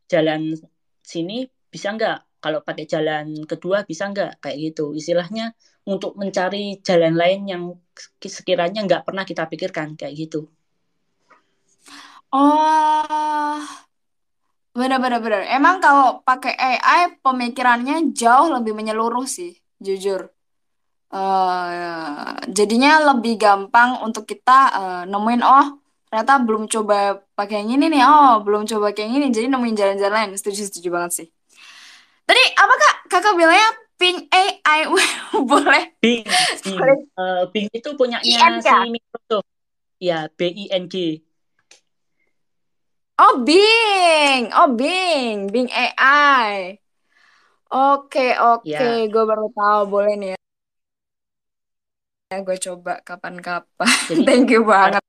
jalan 0.05 0.53
sini 1.01 1.49
bisa 1.73 1.97
nggak? 1.97 2.37
Kalau 2.37 2.61
pakai 2.61 2.85
jalan 2.85 3.41
kedua 3.49 3.81
bisa 3.89 4.13
nggak? 4.13 4.37
Kayak 4.37 4.57
gitu. 4.69 4.93
Istilahnya 4.93 5.57
untuk 5.89 6.13
mencari 6.13 6.77
jalan 6.85 7.17
lain 7.17 7.49
yang 7.49 7.63
sekiranya 8.21 8.85
nggak 8.85 9.01
pernah 9.01 9.25
kita 9.25 9.49
pikirkan 9.49 9.97
kayak 9.97 10.13
gitu. 10.13 10.45
Oh, 12.29 13.63
benar-benar 14.77 15.17
benar. 15.17 15.41
Emang 15.49 15.81
kalau 15.81 16.21
pakai 16.21 16.53
AI 16.53 17.17
pemikirannya 17.17 18.13
jauh 18.13 18.53
lebih 18.53 18.77
menyeluruh 18.77 19.25
sih, 19.25 19.57
jujur. 19.81 20.29
Uh, 21.07 22.35
jadinya 22.51 23.15
lebih 23.15 23.39
gampang 23.39 24.03
untuk 24.03 24.27
kita 24.27 24.59
uh, 24.75 25.03
nemuin 25.07 25.39
oh 25.39 25.86
ternyata 26.17 26.41
belum 26.41 26.65
coba 26.65 27.21
pakai 27.37 27.61
yang 27.61 27.77
ini 27.77 27.93
nih. 27.93 28.01
Oh 28.01 28.41
belum 28.41 28.65
coba 28.65 28.89
kayak 28.89 29.21
ini 29.21 29.29
jadi 29.29 29.53
nemuin 29.53 29.77
jalan-jalan 29.77 30.13
lain. 30.17 30.31
Setuju 30.33 30.65
setuju 30.65 30.89
banget 30.89 31.11
sih. 31.13 31.27
Tadi 32.25 32.41
apa 32.57 32.73
kak? 32.73 32.95
Kakak 33.05 33.33
bilangnya 33.37 33.69
Ping 34.01 34.25
AI 34.33 34.89
boleh. 35.53 35.93
Bing 36.01 36.25
Bing 36.65 37.01
uh, 37.21 37.45
Bing 37.53 37.69
itu 37.69 37.89
punyanya 37.93 38.57
si 38.57 38.73
Microsoft 38.89 39.45
ya 40.01 40.25
B 40.33 40.49
I 40.49 40.65
N 40.73 40.89
G 40.89 41.21
oh 43.21 43.45
Bing. 43.45 44.49
Oh 44.57 44.73
Bing. 44.73 45.53
Bing 45.53 45.69
AI 45.69 46.81
oke 47.69 48.27
oke. 48.41 48.65
Ya. 48.65 49.05
gue 49.05 49.23
baru 49.29 49.53
tahu. 49.53 49.81
Boleh 49.85 50.17
nih 50.17 50.29
ya. 50.33 50.37
Ya 52.33 52.37
gue 52.41 52.57
coba 52.57 53.05
kapan-kapan. 53.05 53.85
Thank 54.25 54.49
you 54.49 54.65
banget 54.65 55.05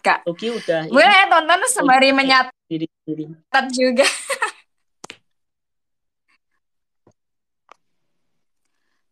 kak 0.00 0.24
Oke 0.24 0.50
udah 0.50 0.86
boleh 0.88 1.10
ya 1.10 1.26
tonton 1.30 1.60
sembari 1.68 2.10
menyatat 2.14 2.54
diri 2.70 2.86
diri 3.04 3.24
juga 3.74 4.06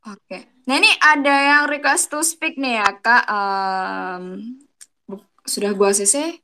Oke. 0.06 0.38
Nah 0.70 0.78
ini 0.78 0.86
ada 1.02 1.34
yang 1.34 1.62
request 1.66 2.14
to 2.14 2.22
speak 2.22 2.54
nih 2.62 2.78
ya 2.78 2.94
kak. 2.94 3.26
Um, 3.26 4.54
sudah 5.42 5.74
gua 5.74 5.90
CC. 5.90 6.38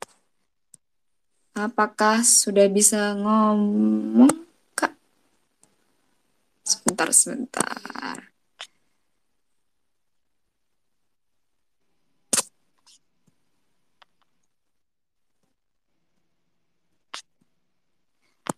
Apakah 1.54 2.26
sudah 2.26 2.66
bisa 2.66 3.14
ngomong 3.14 4.34
kak? 4.74 4.98
Sebentar 6.66 7.14
sebentar. 7.14 8.31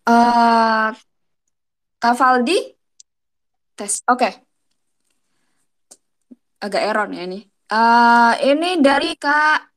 Uh, 0.05 0.93
Kak 1.97 2.13
Valdi? 2.13 2.57
Tes. 3.73 4.05
Oke. 4.05 4.29
Agak 6.61 6.81
error 6.85 7.09
ya 7.09 7.25
ini. 7.25 7.39
Uh, 7.65 8.37
ini 8.45 8.77
dari 8.77 9.17
Kak 9.17 9.73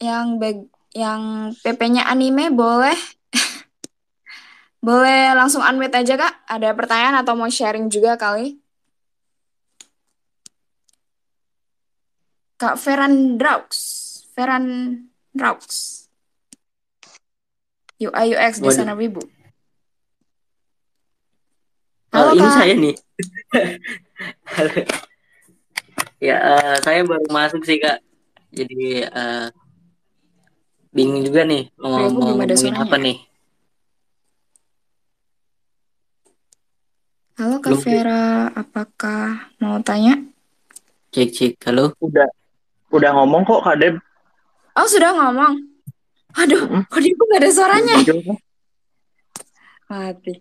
yang 0.00 0.40
bag, 0.40 0.64
yang 0.96 1.52
PP-nya 1.60 2.08
anime 2.08 2.48
boleh 2.52 2.96
boleh 4.86 5.36
langsung 5.36 5.60
unmute 5.60 6.00
aja 6.00 6.16
Kak. 6.16 6.34
Ada 6.48 6.72
pertanyaan 6.72 7.20
atau 7.20 7.36
mau 7.36 7.52
sharing 7.52 7.92
juga 7.92 8.16
kali? 8.16 8.56
Kak 12.56 12.80
Feran 12.80 13.36
Draux. 13.36 13.76
Feran 14.32 14.64
Draux. 15.36 15.95
UI 17.96 18.36
UX 18.36 18.60
desainer 18.60 18.92
Wibu. 18.92 19.24
Halo, 22.12 22.32
uh, 22.32 22.36
ini 22.36 22.48
saya 22.52 22.74
nih. 22.76 22.94
ya, 26.28 26.36
uh, 26.40 26.74
saya 26.84 27.00
baru 27.04 27.24
masuk 27.32 27.64
sih 27.64 27.80
Kak. 27.80 28.00
Jadi 28.52 29.04
uh, 29.04 29.48
Bingung 30.96 31.28
juga 31.28 31.44
nih 31.44 31.68
mau, 31.76 32.08
aku 32.08 32.16
mau 32.16 32.32
ngomongin 32.32 32.56
suaranya. 32.56 32.88
apa 32.88 32.96
nih? 32.96 33.16
Halo 37.36 37.60
Kak 37.60 37.68
Belum. 37.76 37.84
Vera, 37.84 38.24
apakah 38.56 39.52
mau 39.60 39.76
tanya? 39.84 40.16
Cek 41.12 41.28
cek. 41.36 41.52
Halo. 41.68 41.92
Udah 42.00 42.28
udah 42.92 43.10
ngomong 43.12 43.44
kok 43.44 43.60
Kak 43.60 43.76
Deb. 43.76 44.00
Oh 44.72 44.88
sudah 44.88 45.12
ngomong. 45.12 45.75
Aduh, 46.36 46.60
Mm-mm. 46.68 46.82
kok 46.92 47.00
dia 47.00 47.12
nggak 47.16 47.40
ada 47.40 47.50
suaranya? 47.50 47.96
Mati. 49.88 50.32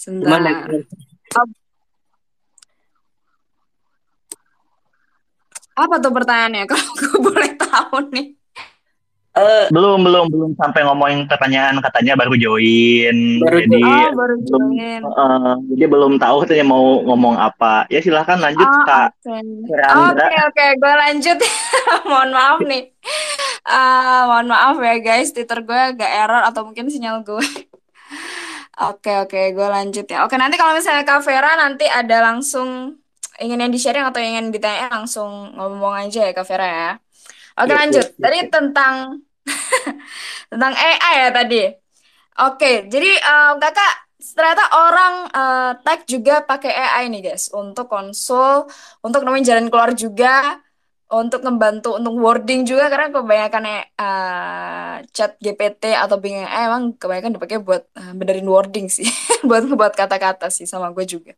Gimana? 0.00 0.50
Sebentar. 0.64 1.50
Apa 5.74 5.94
tuh 5.98 6.12
pertanyaannya? 6.14 6.64
Kalau 6.70 6.90
gue 6.96 7.18
boleh 7.18 7.50
tahu 7.58 7.96
nih. 8.14 8.26
Eh, 9.34 9.66
Belum 9.74 9.98
belum 9.98 10.30
belum 10.30 10.50
sampai 10.54 10.86
ngomongin 10.86 11.26
pertanyaan 11.26 11.82
katanya 11.82 12.14
baru 12.14 12.38
join. 12.38 13.42
Baru 13.42 13.58
jadi 13.66 13.82
Oh, 13.82 14.10
baru 14.14 14.34
belum 14.38 14.62
join. 14.70 15.00
eh, 15.02 15.54
jadi 15.74 15.84
belum 15.90 16.12
tahu 16.22 16.36
katanya 16.46 16.66
mau 16.70 17.02
ngomong 17.02 17.34
apa. 17.34 17.82
Ya 17.90 17.98
silahkan 17.98 18.38
lanjut 18.38 18.62
Oh, 18.62 18.82
Kak 18.86 19.10
oke. 19.18 19.34
Oke, 20.14 20.36
oke, 20.38 20.66
gue 20.78 20.92
lanjut. 20.94 21.38
mohon 22.08 22.30
maaf 22.30 22.62
nih. 22.62 22.94
Ah, 23.66 24.30
mohon 24.30 24.46
maaf 24.46 24.78
ya 24.78 25.02
guys, 25.02 25.34
Twitter 25.34 25.66
gue 25.66 25.80
agak 25.92 26.10
error 26.14 26.42
atau 26.46 26.62
mungkin 26.64 26.86
sinyal 26.86 27.26
gue. 27.26 27.42
Oke, 28.74 29.06
oke, 29.22 29.54
gue 29.54 29.68
lanjut 29.70 30.02
ya. 30.02 30.26
Oke, 30.26 30.34
nanti 30.34 30.58
kalau 30.58 30.74
misalnya 30.74 31.06
Kak 31.06 31.22
Vera 31.22 31.54
nanti 31.54 31.86
ada 31.86 32.26
langsung 32.26 32.98
ingin 33.38 33.62
yang 33.62 33.70
di-sharing 33.70 34.02
atau 34.02 34.18
ingin 34.18 34.50
ditanya 34.50 34.90
langsung 34.90 35.54
ngomong 35.54 35.94
aja 35.94 36.26
ya 36.26 36.34
Kak 36.34 36.42
Vera 36.42 36.66
ya. 36.66 36.90
Oke, 37.54 37.70
Iya, 37.70 37.78
lanjut. 37.78 38.02
iya, 38.02 38.10
iya. 38.10 38.18
Tadi 38.18 38.38
tentang 38.50 38.94
tentang 40.52 40.74
AI 40.76 41.14
ya 41.26 41.30
tadi. 41.34 41.62
Oke, 42.42 42.90
jadi 42.90 43.10
eh, 43.20 43.52
kakak 43.62 43.92
ternyata 44.36 44.64
orang 44.74 45.14
eh, 45.30 45.72
tag 45.84 46.00
juga 46.10 46.34
pakai 46.44 46.72
AI 46.74 47.04
nih 47.12 47.20
guys 47.32 47.50
untuk 47.54 47.86
konsul, 47.92 48.66
untuk 49.04 49.22
nemuin 49.26 49.46
jalan 49.46 49.66
keluar 49.70 49.92
juga, 49.94 50.58
untuk 51.12 51.44
membantu 51.46 51.94
untuk 52.00 52.14
wording 52.18 52.66
juga 52.66 52.90
karena 52.92 53.08
kebanyakan 53.14 53.64
eh, 53.70 54.94
chat 55.14 55.36
GPT 55.38 55.94
atau 55.94 56.16
Bing 56.22 56.36
AI 56.42 56.66
emang 56.70 56.84
kebanyakan 56.98 57.32
dipakai 57.38 57.58
buat 57.62 57.82
eh, 57.98 58.12
benerin 58.18 58.48
wording 58.50 58.86
sih, 58.90 59.06
buat 59.48 59.64
buat 59.74 59.94
kata-kata 59.94 60.48
sih 60.50 60.66
sama 60.66 60.90
gue 60.96 61.04
juga. 61.06 61.32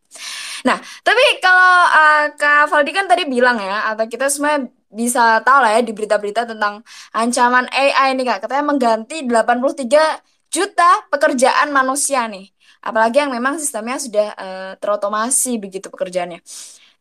Nah, 0.67 0.79
tapi 1.05 1.23
kalau 1.43 1.73
eh, 1.93 2.25
Kak 2.39 2.71
Valdi 2.73 2.91
kan 2.97 3.07
tadi 3.11 3.25
bilang 3.29 3.57
ya, 3.61 3.93
atau 3.93 4.05
kita 4.09 4.27
semua 4.33 4.63
bisa 4.97 5.45
tahu 5.45 5.59
lah 5.63 5.71
ya 5.77 5.81
di 5.85 5.93
berita-berita 5.97 6.49
tentang 6.49 6.81
ancaman 7.13 7.69
AI 7.69 8.17
nih 8.17 8.25
Kak, 8.31 8.39
katanya 8.49 8.65
mengganti 8.71 9.17
83 9.29 10.03
juta 10.49 10.91
pekerjaan 11.13 11.69
manusia 11.79 12.25
nih. 12.33 12.49
Apalagi 12.81 13.17
yang 13.23 13.33
memang 13.35 13.61
sistemnya 13.61 13.99
sudah 14.01 14.27
eh, 14.39 14.73
terotomasi 14.81 15.61
begitu 15.61 15.87
pekerjaannya. 15.93 16.41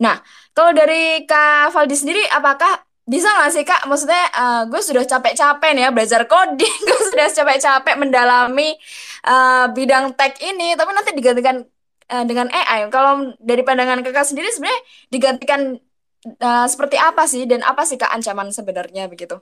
Nah, 0.04 0.20
kalau 0.52 0.72
dari 0.76 1.24
Kak 1.30 1.72
Valdi 1.72 1.96
sendiri, 1.96 2.24
apakah 2.28 2.84
bisa 3.08 3.30
nggak 3.32 3.52
sih 3.56 3.64
Kak? 3.64 3.82
Maksudnya 3.88 4.24
eh, 4.34 4.62
gue 4.72 4.82
sudah 4.84 5.04
capek-capek 5.08 5.70
nih 5.78 5.84
ya 5.88 5.90
belajar 5.96 6.22
coding, 6.28 6.78
gue 6.90 7.00
sudah 7.14 7.28
capek-capek 7.32 7.96
mendalami 8.02 8.76
eh, 9.30 9.66
bidang 9.72 10.06
tech 10.20 10.36
ini, 10.44 10.76
tapi 10.76 10.90
nanti 10.92 11.12
digantikan 11.16 11.58
dengan 12.06 12.46
AI. 12.54 12.86
Kalau 12.94 13.34
dari 13.42 13.66
pandangan 13.66 14.06
Kakak 14.06 14.30
sendiri 14.30 14.54
sebenarnya 14.54 14.78
digantikan 15.10 15.62
eh, 16.26 16.68
seperti 16.72 16.98
apa 17.10 17.24
sih 17.32 17.44
dan 17.52 17.62
apa 17.72 17.82
sih 17.90 17.98
Kak 18.02 18.12
ancaman 18.16 18.50
sebenarnya 18.58 19.04
begitu? 19.12 19.36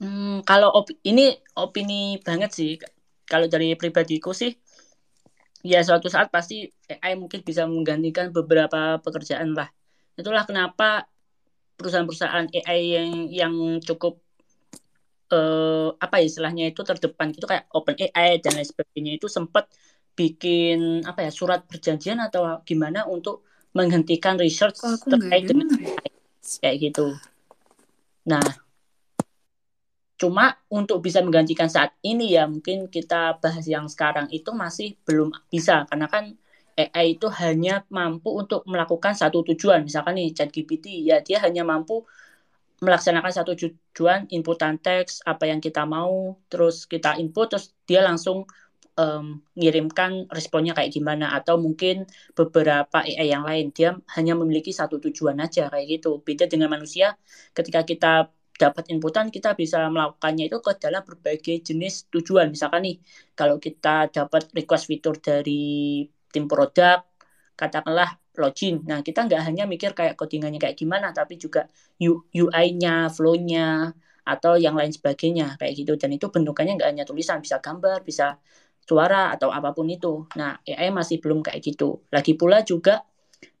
Hmm, 0.00 0.40
kalau 0.48 0.68
op- 0.78 1.00
ini 1.10 1.22
opini 1.64 1.94
banget 2.26 2.50
sih. 2.58 2.70
Kalau 3.30 3.46
dari 3.52 3.66
pribadiku 3.80 4.30
sih, 4.40 4.50
ya 5.72 5.78
suatu 5.86 6.08
saat 6.14 6.28
pasti 6.34 6.54
AI 6.92 7.12
mungkin 7.22 7.40
bisa 7.48 7.62
menggantikan 7.68 8.32
beberapa 8.36 8.98
pekerjaan 9.04 9.52
lah. 9.58 9.68
Itulah 10.18 10.44
kenapa 10.48 10.84
perusahaan-perusahaan 11.78 12.46
AI 12.58 12.80
yang 12.96 13.10
yang 13.40 13.54
cukup 13.88 14.20
eh, 15.32 15.88
apa 16.04 16.14
ya 16.20 16.24
istilahnya 16.30 16.64
itu 16.70 16.80
terdepan 16.88 17.26
gitu 17.34 17.46
kayak 17.50 17.64
OpenAI 17.76 18.30
dan 18.42 18.52
lain 18.58 18.68
sebagainya 18.72 19.12
itu 19.18 19.26
sempat 19.30 19.64
bikin 20.18 21.06
apa 21.08 21.20
ya 21.26 21.30
surat 21.32 21.60
perjanjian 21.70 22.18
atau 22.26 22.42
gimana 22.68 23.06
untuk 23.08 23.46
menghentikan 23.76 24.36
research 24.36 24.78
nggak 24.82 25.06
terkait 25.06 25.44
dengan 25.46 25.66
dengar 25.70 25.80
ya? 25.86 25.96
kayak 26.60 26.76
gitu. 26.90 27.06
Nah, 28.26 28.42
Cuma 30.20 30.52
untuk 30.68 31.00
bisa 31.00 31.24
menggantikan 31.24 31.72
saat 31.72 31.96
ini 32.04 32.36
ya 32.36 32.44
mungkin 32.44 32.92
kita 32.92 33.40
bahas 33.40 33.64
yang 33.64 33.88
sekarang 33.88 34.28
itu 34.28 34.52
masih 34.52 34.92
belum 35.08 35.32
bisa 35.48 35.88
karena 35.88 36.12
kan 36.12 36.36
AI 36.76 37.16
itu 37.16 37.32
hanya 37.40 37.88
mampu 37.88 38.36
untuk 38.36 38.68
melakukan 38.68 39.16
satu 39.16 39.40
tujuan. 39.48 39.80
Misalkan 39.88 40.20
nih 40.20 40.36
ChatGPT 40.36 41.08
ya 41.08 41.24
dia 41.24 41.40
hanya 41.40 41.64
mampu 41.64 42.04
melaksanakan 42.84 43.32
satu 43.32 43.56
tujuan 43.56 44.28
inputan 44.28 44.76
teks 44.76 45.24
apa 45.24 45.48
yang 45.48 45.56
kita 45.56 45.88
mau 45.88 46.36
terus 46.52 46.84
kita 46.84 47.16
input 47.16 47.56
terus 47.56 47.72
dia 47.88 48.04
langsung 48.04 48.44
um, 49.00 49.24
ngirimkan 49.56 50.28
responnya 50.36 50.72
kayak 50.76 50.92
gimana 50.92 51.32
atau 51.38 51.56
mungkin 51.56 52.04
beberapa 52.36 53.00
AI 53.00 53.26
yang 53.32 53.44
lain. 53.48 53.72
Dia 53.76 53.96
hanya 54.16 54.32
memiliki 54.36 54.70
satu 54.80 55.00
tujuan 55.00 55.36
aja 55.40 55.72
kayak 55.72 55.86
gitu. 56.00 56.20
Beda 56.26 56.44
dengan 56.52 56.68
manusia 56.74 57.16
ketika 57.56 57.80
kita 57.88 58.12
dapat 58.60 58.84
inputan 58.92 59.32
kita 59.32 59.56
bisa 59.56 59.88
melakukannya 59.88 60.52
itu 60.52 60.58
ke 60.60 60.72
dalam 60.76 61.02
berbagai 61.08 61.56
jenis 61.72 62.12
tujuan. 62.12 62.52
Misalkan 62.52 62.84
nih 62.84 62.96
kalau 63.32 63.56
kita 63.56 64.12
dapat 64.12 64.52
request 64.52 64.84
fitur 64.90 65.16
dari 65.16 66.04
tim 66.28 66.44
produk 66.44 67.00
katakanlah 67.56 68.20
login. 68.36 68.84
Nah 68.84 69.00
kita 69.00 69.24
nggak 69.26 69.42
hanya 69.48 69.64
mikir 69.64 69.90
kayak 69.96 70.14
codingannya 70.20 70.60
kayak 70.60 70.76
gimana 70.76 71.12
tapi 71.16 71.40
juga 71.40 71.68
UI-nya 72.00 73.08
flow-nya 73.16 73.96
atau 74.24 74.52
yang 74.60 74.76
lain 74.76 74.92
sebagainya 74.92 75.56
kayak 75.60 75.72
gitu. 75.80 75.92
Dan 76.00 76.10
itu 76.16 76.26
bentukannya 76.28 76.72
nggak 76.76 76.90
hanya 76.92 77.04
tulisan 77.08 77.40
bisa 77.44 77.56
gambar 77.64 78.04
bisa 78.04 78.36
suara 78.90 79.30
atau 79.34 79.54
apa 79.54 79.70
pun 79.70 79.86
itu. 79.86 80.26
Nah 80.34 80.58
AI 80.66 80.90
masih 80.90 81.22
belum 81.22 81.46
kayak 81.46 81.62
gitu. 81.62 82.02
Lagi 82.10 82.34
pula 82.34 82.66
juga 82.66 83.06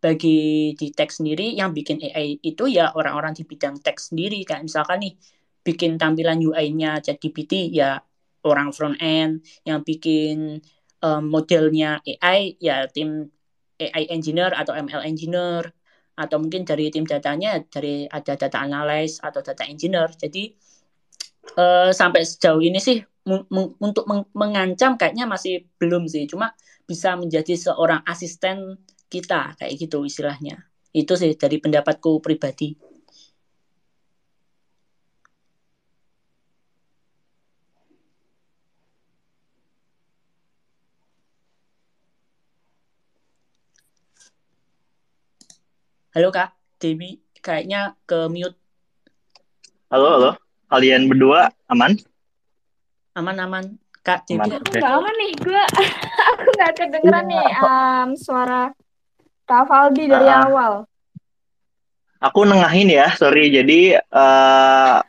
bagi 0.02 0.72
di 0.74 0.86
teks 0.90 1.22
sendiri 1.22 1.54
yang 1.54 1.70
bikin 1.70 2.02
AI 2.02 2.42
itu 2.42 2.66
ya 2.66 2.90
orang-orang 2.98 3.32
di 3.38 3.46
bidang 3.46 3.78
teks 3.78 4.10
sendiri. 4.10 4.42
Kayak 4.42 4.66
misalkan 4.66 4.98
nih 5.06 5.14
bikin 5.62 6.00
tampilan 6.00 6.42
UI-nya 6.42 6.98
ChatGPT 7.04 7.70
ya 7.70 8.02
orang 8.42 8.74
front 8.74 8.98
end 8.98 9.44
yang 9.62 9.86
bikin 9.86 10.58
um, 11.04 11.22
modelnya 11.30 12.02
AI 12.02 12.58
ya 12.58 12.88
tim 12.90 13.30
AI 13.78 14.10
engineer 14.10 14.50
atau 14.56 14.74
ML 14.74 15.06
engineer. 15.06 15.70
Atau 16.20 16.36
mungkin 16.36 16.68
dari 16.68 16.92
tim 16.92 17.08
datanya 17.08 17.64
dari 17.64 18.04
ada 18.04 18.36
data 18.36 18.58
analyst 18.60 19.24
atau 19.24 19.40
data 19.40 19.64
engineer. 19.64 20.12
Jadi 20.12 20.52
uh, 21.56 21.88
sampai 21.94 22.22
sejauh 22.26 22.60
ini 22.60 22.76
sih 22.76 23.00
untuk 23.24 24.04
meng 24.08 24.24
mengancam 24.32 24.96
kayaknya 24.96 25.28
masih 25.28 25.68
belum 25.76 26.08
sih. 26.08 26.24
Cuma 26.30 26.56
bisa 26.88 27.14
menjadi 27.14 27.54
seorang 27.54 28.00
asisten 28.08 28.80
kita 29.12 29.58
kayak 29.58 29.72
gitu 29.76 30.06
istilahnya. 30.06 30.66
Itu 30.90 31.14
sih 31.14 31.36
dari 31.38 31.60
pendapatku 31.62 32.18
pribadi. 32.24 32.74
Halo 46.10 46.34
kak. 46.34 46.58
Dewi 46.82 47.22
kayaknya 47.38 47.94
ke 48.02 48.26
mute. 48.26 48.58
Halo 49.94 50.08
halo. 50.18 50.30
Kalian 50.66 51.06
berdua 51.06 51.54
aman 51.70 51.94
aman 53.20 53.36
aman 53.44 53.64
kak 54.00 54.24
Dewi 54.24 54.40
aman, 54.48 54.64
okay. 54.64 54.80
aman 54.80 55.14
nih 55.20 55.32
gue 55.36 55.62
aku 56.32 56.46
nggak 56.56 56.72
kedengeran 56.72 57.24
nih 57.28 57.46
um, 57.60 58.08
suara 58.16 58.72
Kak 59.50 59.66
Valdi 59.66 60.06
dari 60.06 60.30
uh, 60.30 60.46
awal. 60.46 60.72
Aku 62.22 62.46
nengahin 62.46 62.86
ya, 62.86 63.10
sorry. 63.18 63.50
Jadi 63.50 63.98
uh, 63.98 65.02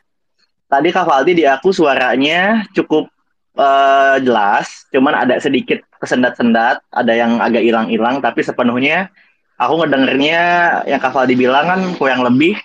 tadi 0.65 0.89
Kak 0.89 1.05
Valdi 1.05 1.37
di 1.37 1.45
aku 1.45 1.69
suaranya 1.69 2.65
cukup 2.73 3.05
uh, 3.53 4.17
jelas, 4.17 4.89
cuman 4.89 5.13
ada 5.13 5.37
sedikit 5.37 5.85
kesendat-sendat, 6.01 6.81
ada 6.89 7.13
yang 7.13 7.37
agak 7.37 7.61
hilang-hilang, 7.61 8.17
tapi 8.17 8.41
sepenuhnya 8.41 9.13
aku 9.61 9.85
ngedengernya 9.85 10.41
yang 10.89 10.97
Kak 10.97 11.13
Valdi 11.13 11.37
bilang 11.37 11.69
kan 11.69 11.81
kurang 12.01 12.25
lebih 12.25 12.57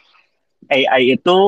AI 0.73 1.21
itu 1.21 1.39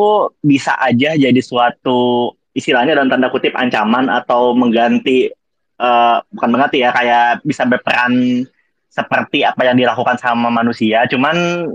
bisa 0.45 0.77
aja 0.77 1.17
jadi 1.17 1.41
suatu 1.41 2.37
istilahnya 2.59 2.99
dalam 2.99 3.07
tanda 3.07 3.31
kutip 3.31 3.55
ancaman 3.55 4.11
atau 4.11 4.51
mengganti 4.59 5.31
uh, 5.79 6.19
bukan 6.35 6.49
mengganti 6.51 6.83
ya 6.83 6.91
kayak 6.91 7.47
bisa 7.47 7.63
berperan 7.63 8.43
seperti 8.91 9.47
apa 9.47 9.63
yang 9.63 9.79
dilakukan 9.79 10.19
sama 10.19 10.51
manusia, 10.51 11.07
cuman 11.07 11.69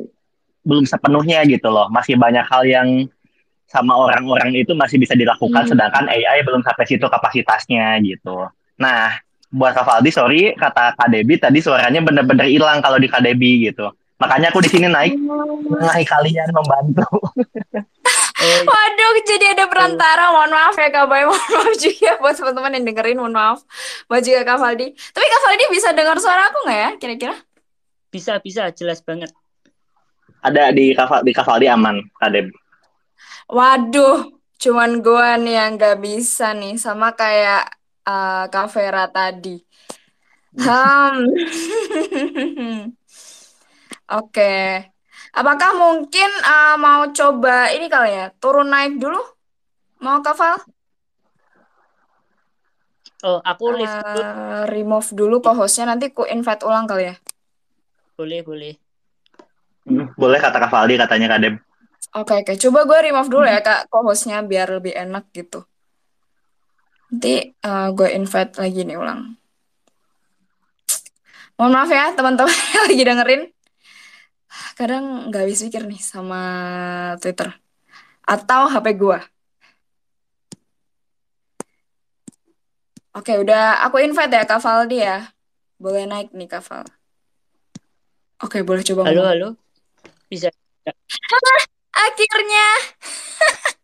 belum 0.67 0.84
sepenuhnya 0.84 1.47
gitu 1.47 1.71
loh. 1.71 1.88
Masih 1.88 2.19
banyak 2.19 2.43
hal 2.43 2.63
yang 2.67 2.89
sama 3.71 3.95
orang-orang 3.95 4.53
itu 4.53 4.75
masih 4.75 4.99
bisa 4.99 5.15
dilakukan 5.15 5.65
Hmm. 5.65 5.71
sedangkan 5.71 6.05
AI 6.11 6.43
belum 6.45 6.61
sampai 6.61 6.86
situ 6.86 7.07
kapasitasnya 7.07 7.97
gitu. 8.03 8.45
Nah, 8.77 9.17
buat 9.49 9.73
Kak 9.73 9.86
Valdi, 9.88 10.11
sorry 10.13 10.41
kata 10.53 10.93
Kak 10.93 11.09
Debi 11.09 11.39
tadi 11.39 11.63
suaranya 11.63 12.03
bener-bener 12.03 12.45
hilang 12.49 12.84
kalau 12.84 12.99
di 12.99 13.07
Kak 13.09 13.23
Debi 13.23 13.71
gitu. 13.71 13.89
Makanya 14.21 14.53
aku 14.53 14.61
di 14.61 14.69
sini 14.69 14.88
naik 14.91 15.17
mengenai 15.17 16.05
kalian 16.05 16.49
membantu. 16.53 17.07
Oh, 18.43 18.59
Waduh, 18.67 19.15
jadi 19.23 19.45
ada 19.55 19.65
perantara. 19.71 20.29
Mohon 20.35 20.51
maaf 20.57 20.75
ya 20.75 20.89
Kak 20.91 21.05
Bay. 21.07 21.23
Mohon 21.23 21.47
maaf 21.55 21.73
juga 21.79 22.11
buat 22.21 22.35
teman-teman 22.35 22.75
yang 22.75 22.85
dengerin. 22.91 23.17
Mohon 23.21 23.35
maaf. 23.39 23.59
Buat 24.09 24.21
juga 24.27 24.41
Kak 24.43 24.57
Valdi. 24.59 24.87
Tapi 24.91 25.25
Kak 25.31 25.41
Valdi 25.47 25.63
bisa 25.71 25.89
dengar 25.95 26.17
suara 26.19 26.51
aku 26.51 26.59
nggak 26.67 26.79
ya? 26.79 26.91
Kira-kira? 26.99 27.35
bisa 28.13 28.37
bisa 28.45 28.69
jelas 28.77 29.01
banget. 29.01 29.33
Ada 30.45 30.69
di 30.69 30.93
Kak, 30.93 31.25
di 31.25 31.31
Kak 31.33 31.45
Valdi 31.49 31.67
aman, 31.71 31.97
Kak 32.19 32.29
Debi. 32.29 32.53
Waduh, 33.49 34.29
cuman 34.61 35.01
gua 35.01 35.35
nih 35.41 35.55
yang 35.57 35.71
nggak 35.79 35.97
bisa 35.97 36.53
nih. 36.53 36.77
Sama 36.77 37.15
kayak 37.17 37.73
eh, 38.05 38.45
Kak 38.53 38.67
Vera 38.69 39.05
tadi. 39.09 39.57
Hmm. 40.53 41.33
Oke. 44.19 44.92
Apakah 45.34 45.71
mungkin 45.73 46.29
eh, 46.29 46.75
mau 46.77 47.09
coba 47.09 47.73
ini 47.73 47.89
kali 47.89 48.09
ya? 48.13 48.25
Turun 48.38 48.69
naik 48.69 49.01
dulu? 49.01 49.17
Mau 50.03 50.21
Kak 50.21 50.36
Val? 50.38 50.57
Oh, 53.23 53.39
aku 53.41 53.65
live 53.73 53.95
dulu. 54.13 54.21
Eh, 54.21 54.63
remove 54.69 55.09
dulu 55.15 55.36
co-hostnya 55.41 55.89
nanti 55.89 56.11
ku 56.13 56.21
invite 56.27 56.61
ulang 56.67 56.86
kali 56.86 57.09
ya. 57.09 57.15
Boleh, 58.13 58.45
boleh. 58.45 58.73
Hmm, 59.89 60.13
Boleh 60.15 60.39
kata 60.39 60.61
Kak 60.61 60.71
Valdi 60.71 60.95
katanya 61.01 61.27
Kak 61.34 61.39
Deb. 61.41 61.55
Oke 62.13 62.34
oke, 62.45 62.53
coba 62.61 62.79
gue 62.86 62.99
remove 63.09 63.29
dulu 63.31 63.45
ya 63.49 63.57
kak 63.65 63.89
co-hostnya 63.89 64.45
biar 64.45 64.69
lebih 64.69 64.93
enak 64.93 65.34
gitu. 65.34 65.65
Nanti 67.09 67.34
eh, 67.57 67.88
gue 67.97 68.09
invite 68.13 68.53
lagi 68.61 68.81
nih 68.86 68.97
ulang. 69.01 69.34
Mohon 71.57 71.71
maaf 71.73 71.89
ya 71.89 72.05
teman-teman 72.13 72.53
yang 72.75 72.84
lagi 72.86 73.03
dengerin. 73.07 73.41
Kadang 74.74 75.30
nggak 75.30 75.41
habis 75.45 75.61
pikir 75.61 75.86
nih 75.86 76.01
sama 76.01 76.41
Twitter 77.21 77.49
atau 78.26 78.65
HP 78.71 78.88
gue. 78.97 79.19
Oke, 83.13 83.38
udah 83.38 83.86
aku 83.86 84.01
invite 84.01 84.34
ya 84.34 84.41
Kak 84.49 84.57
Valdi 84.57 84.97
ya. 85.05 85.30
Boleh 85.78 86.09
naik 86.09 86.34
nih 86.34 86.49
Kak 86.49 86.65
Val. 86.65 86.86
Oke, 88.41 88.65
boleh 88.65 88.82
coba 88.82 89.05
Halo, 89.05 89.21
ngomong. 89.21 89.30
halo. 89.30 89.47
Bisa. 90.26 90.49
Akhirnya. 91.93 92.65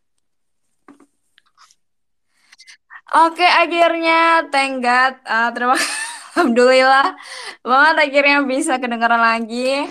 Oke, 3.09 3.41
akhirnya 3.45 4.49
thank 4.49 4.81
God. 4.81 5.13
Ah, 5.25 5.49
terima 5.53 5.77
Alhamdulillah 6.37 7.17
banget 7.65 7.95
akhirnya 8.05 8.37
bisa 8.45 8.77
kedengeran 8.77 9.21
lagi. 9.21 9.89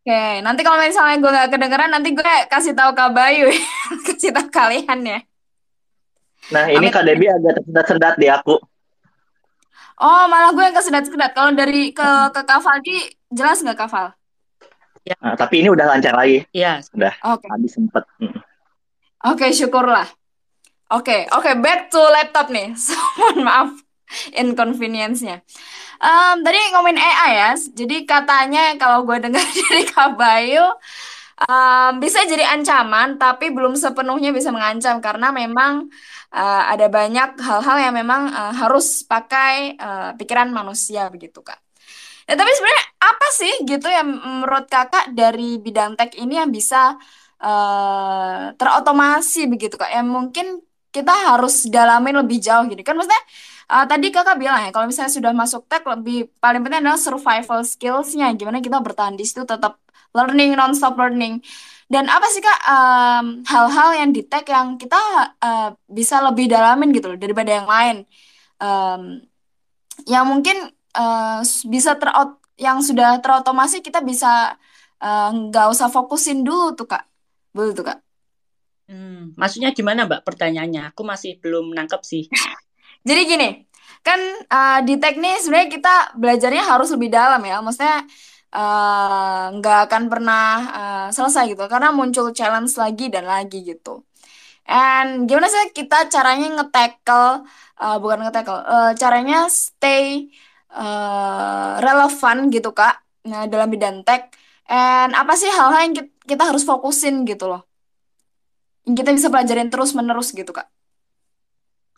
Oke, 0.00 0.40
nanti 0.40 0.64
kalau 0.64 0.80
misalnya 0.80 1.20
gue 1.20 1.28
gak 1.28 1.50
kedengeran, 1.52 1.92
nanti 1.92 2.16
gue 2.16 2.24
kasih 2.48 2.72
tahu 2.72 2.96
Kak 2.96 3.12
Bayu 3.12 3.52
ya. 3.52 3.60
kasih 4.08 4.32
tahu 4.32 4.48
kalian 4.48 4.98
ya. 5.04 5.18
Nah, 6.56 6.64
ini 6.72 6.88
Amin. 6.88 6.92
Kak 6.92 7.04
Debi 7.04 7.28
agak 7.28 7.60
tersendat-sendat 7.60 8.16
di 8.16 8.32
aku. 8.32 8.56
Oh, 10.00 10.24
malah 10.32 10.56
gue 10.56 10.64
yang 10.64 10.72
kesedat-sedat. 10.72 11.36
Kalau 11.36 11.52
dari 11.52 11.92
ke 11.92 12.08
ke 12.32 12.40
Kak 12.48 12.60
Valdi, 12.64 13.12
jelas 13.28 13.60
nggak 13.60 13.76
Kak 13.76 13.88
Val? 13.92 14.08
Nah, 15.20 15.36
tapi 15.36 15.60
ini 15.60 15.68
udah 15.68 15.84
lancar 15.84 16.16
lagi. 16.16 16.48
Ya, 16.56 16.80
Udah, 16.96 17.12
Oke, 17.36 17.44
tadi 17.44 17.68
sempet. 17.68 18.04
Mm. 18.24 18.40
oke 19.28 19.46
syukurlah. 19.52 20.08
Oke, 20.96 21.28
oke 21.28 21.50
back 21.60 21.92
to 21.92 22.00
laptop 22.00 22.48
nih. 22.48 22.72
So, 22.80 22.96
mohon 23.20 23.44
maaf 23.44 23.70
inconvenience-nya. 24.40 25.42
Em, 26.00 26.36
tadi 26.44 26.58
ngomongin 26.74 27.00
AI 27.00 27.30
ya. 27.42 27.50
Jadi 27.56 27.96
katanya 28.08 28.60
kalau 28.80 29.04
gue 29.08 29.18
dengar 29.24 29.44
dari 29.70 29.82
Kak 29.88 30.16
Bayu, 30.20 30.64
em, 31.40 31.92
bisa 32.02 32.20
jadi 32.28 32.44
ancaman, 32.54 33.16
tapi 33.20 33.50
belum 33.54 33.74
sepenuhnya 33.78 34.30
bisa 34.36 34.50
mengancam 34.54 34.98
karena 35.04 35.32
memang 35.34 35.88
eh, 36.34 36.62
ada 36.72 36.86
banyak 36.92 37.28
hal-hal 37.40 37.76
yang 37.90 37.94
memang 37.96 38.22
eh, 38.30 38.52
harus 38.60 39.02
pakai 39.06 39.76
eh, 39.78 40.10
pikiran 40.18 40.48
manusia 40.52 41.08
begitu 41.12 41.40
Kak. 41.44 41.58
Ya, 42.28 42.38
tapi 42.38 42.50
sebenarnya 42.54 42.84
apa 43.02 43.26
sih 43.34 43.52
gitu 43.66 43.86
yang 43.90 44.08
menurut 44.22 44.70
Kakak 44.70 45.10
dari 45.18 45.58
bidang 45.58 45.98
tech 45.98 46.14
ini 46.14 46.38
yang 46.38 46.50
bisa 46.54 46.94
eh, 47.42 48.42
terotomasi 48.58 49.50
begitu 49.52 49.74
Kak? 49.80 49.90
Yang 49.92 50.08
mungkin 50.10 50.46
kita 50.90 51.12
harus 51.34 51.66
dalamin 51.70 52.18
lebih 52.22 52.38
jauh 52.42 52.66
gitu 52.66 52.82
kan 52.82 52.98
maksudnya 52.98 53.22
eh, 53.70 53.86
tadi 53.90 54.06
kakak 54.10 54.36
bilang 54.42 54.60
ya 54.66 54.70
kalau 54.74 54.86
misalnya 54.90 55.12
sudah 55.14 55.32
masuk 55.32 55.62
tech 55.70 55.82
lebih 55.86 56.28
paling 56.42 56.60
penting 56.64 56.80
adalah 56.82 57.00
survival 57.00 57.60
skillsnya. 57.62 58.26
Gimana 58.34 58.58
kita 58.58 58.78
bertahan 58.82 59.14
di 59.14 59.24
situ 59.28 59.42
tetap 59.46 59.78
learning 60.16 60.58
non-stop 60.58 60.94
learning. 60.98 61.38
Dan 61.90 62.06
apa 62.06 62.26
sih 62.30 62.38
kak 62.38 62.58
em, 62.70 63.26
hal-hal 63.50 63.90
yang 63.98 64.10
di 64.14 64.22
tech 64.26 64.46
yang 64.46 64.78
kita 64.78 64.98
eh, 65.42 65.70
bisa 65.90 66.22
lebih 66.26 66.46
dalamin 66.50 66.90
gitu 66.94 67.06
loh 67.14 67.18
daripada 67.18 67.50
yang 67.50 67.68
lain? 67.70 67.96
Em, 68.62 69.02
yang 70.06 70.24
mungkin 70.26 70.56
eh, 70.96 71.40
bisa 71.70 71.94
ter 72.00 72.10
yang 72.60 72.78
sudah 72.84 73.18
terotomasi 73.24 73.80
kita 73.80 74.04
bisa 74.04 74.54
nggak 75.32 75.66
usah 75.72 75.88
fokusin 75.88 76.44
dulu 76.44 76.76
tuh 76.76 76.84
kak. 76.84 77.08
Betul 77.56 77.72
tuh 77.72 77.84
kak? 77.88 77.98
Hmm, 78.90 79.32
maksudnya 79.38 79.70
gimana 79.70 80.04
Mbak 80.04 80.26
pertanyaannya? 80.26 80.90
Aku 80.92 81.06
masih 81.06 81.38
belum 81.38 81.72
nangkep 81.72 82.02
sih. 82.02 82.26
Jadi 83.00 83.22
gini, 83.24 83.48
kan 84.04 84.20
uh, 84.48 84.78
di 84.84 85.00
teknis 85.00 85.48
sebenarnya 85.48 85.70
kita 85.72 85.94
belajarnya 86.20 86.64
harus 86.68 86.88
lebih 86.92 87.08
dalam 87.08 87.40
ya. 87.40 87.64
Maksudnya 87.64 88.04
uh, 88.52 89.56
nggak 89.56 89.78
akan 89.88 90.02
pernah 90.12 90.48
uh, 90.68 91.08
selesai 91.08 91.56
gitu, 91.56 91.64
karena 91.64 91.90
muncul 91.96 92.28
challenge 92.36 92.76
lagi 92.76 93.08
dan 93.08 93.24
lagi 93.24 93.64
gitu. 93.64 94.04
And 94.70 95.26
gimana 95.26 95.50
sih 95.50 95.74
kita 95.74 96.06
caranya 96.12 96.60
nge-tackle, 96.60 97.42
uh, 97.80 97.96
bukan 97.98 98.22
nge-tackle, 98.28 98.60
uh, 98.62 98.92
caranya 98.94 99.50
stay 99.50 100.30
uh, 100.70 101.80
relevan 101.82 102.52
gitu 102.54 102.70
Kak, 102.70 103.02
nah, 103.26 103.50
dalam 103.50 103.66
bidang 103.66 104.06
tech. 104.06 104.30
And 104.70 105.18
apa 105.18 105.34
sih 105.34 105.50
hal-hal 105.50 105.90
yang 105.90 105.94
ki- 105.98 106.14
kita 106.22 106.46
harus 106.46 106.62
fokusin 106.62 107.26
gitu 107.26 107.50
loh, 107.50 107.66
yang 108.86 108.94
kita 108.94 109.10
bisa 109.10 109.26
pelajarin 109.26 109.66
terus-menerus 109.66 110.30
gitu 110.30 110.54
Kak. 110.54 110.70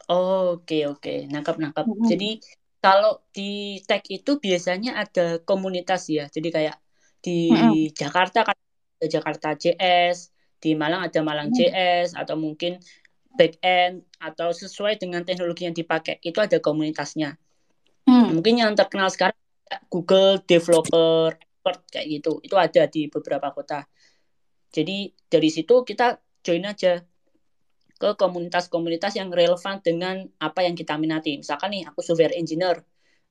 Oke, 0.09 0.89
oke. 0.89 1.31
Nangkep, 1.31 1.57
nangkep. 1.59 1.87
Mm-mm. 1.87 2.07
Jadi 2.09 2.31
kalau 2.83 3.23
di 3.31 3.79
tech 3.87 4.03
itu 4.11 4.43
biasanya 4.43 4.99
ada 4.99 5.39
komunitas 5.43 6.11
ya. 6.11 6.27
Jadi 6.27 6.49
kayak 6.51 6.77
di 7.23 7.53
Mm-mm. 7.55 7.95
Jakarta 7.95 8.43
kan 8.43 8.57
ada 8.99 9.07
Jakarta 9.07 9.49
JS, 9.55 10.35
di 10.59 10.75
Malang 10.75 11.07
ada 11.07 11.21
Malang 11.23 11.51
Mm. 11.51 11.57
JS, 11.59 12.09
atau 12.19 12.35
mungkin 12.35 12.83
back 13.39 13.63
end, 13.63 14.03
atau 14.19 14.51
sesuai 14.51 14.99
dengan 14.99 15.23
teknologi 15.23 15.67
yang 15.67 15.75
dipakai. 15.75 16.19
Itu 16.23 16.43
ada 16.43 16.59
komunitasnya. 16.59 17.39
Hmm. 18.03 18.35
Mungkin 18.35 18.59
yang 18.59 18.75
terkenal 18.75 19.09
sekarang 19.09 19.39
Google 19.89 20.43
Developer 20.43 21.33
Expert 21.39 21.79
kayak 21.95 22.07
gitu. 22.19 22.43
Itu 22.43 22.59
ada 22.59 22.91
di 22.91 23.07
beberapa 23.07 23.55
kota. 23.55 23.87
Jadi 24.75 25.15
dari 25.31 25.49
situ 25.49 25.87
kita 25.87 26.19
join 26.43 26.67
aja 26.67 26.99
ke 28.03 28.09
komunitas-komunitas 28.23 29.13
yang 29.21 29.29
relevan 29.41 29.77
dengan 29.89 30.17
apa 30.47 30.61
yang 30.67 30.75
kita 30.81 30.95
minati. 31.05 31.31
Misalkan 31.43 31.69
nih, 31.75 31.83
aku 31.89 32.01
software 32.07 32.35
engineer, 32.41 32.77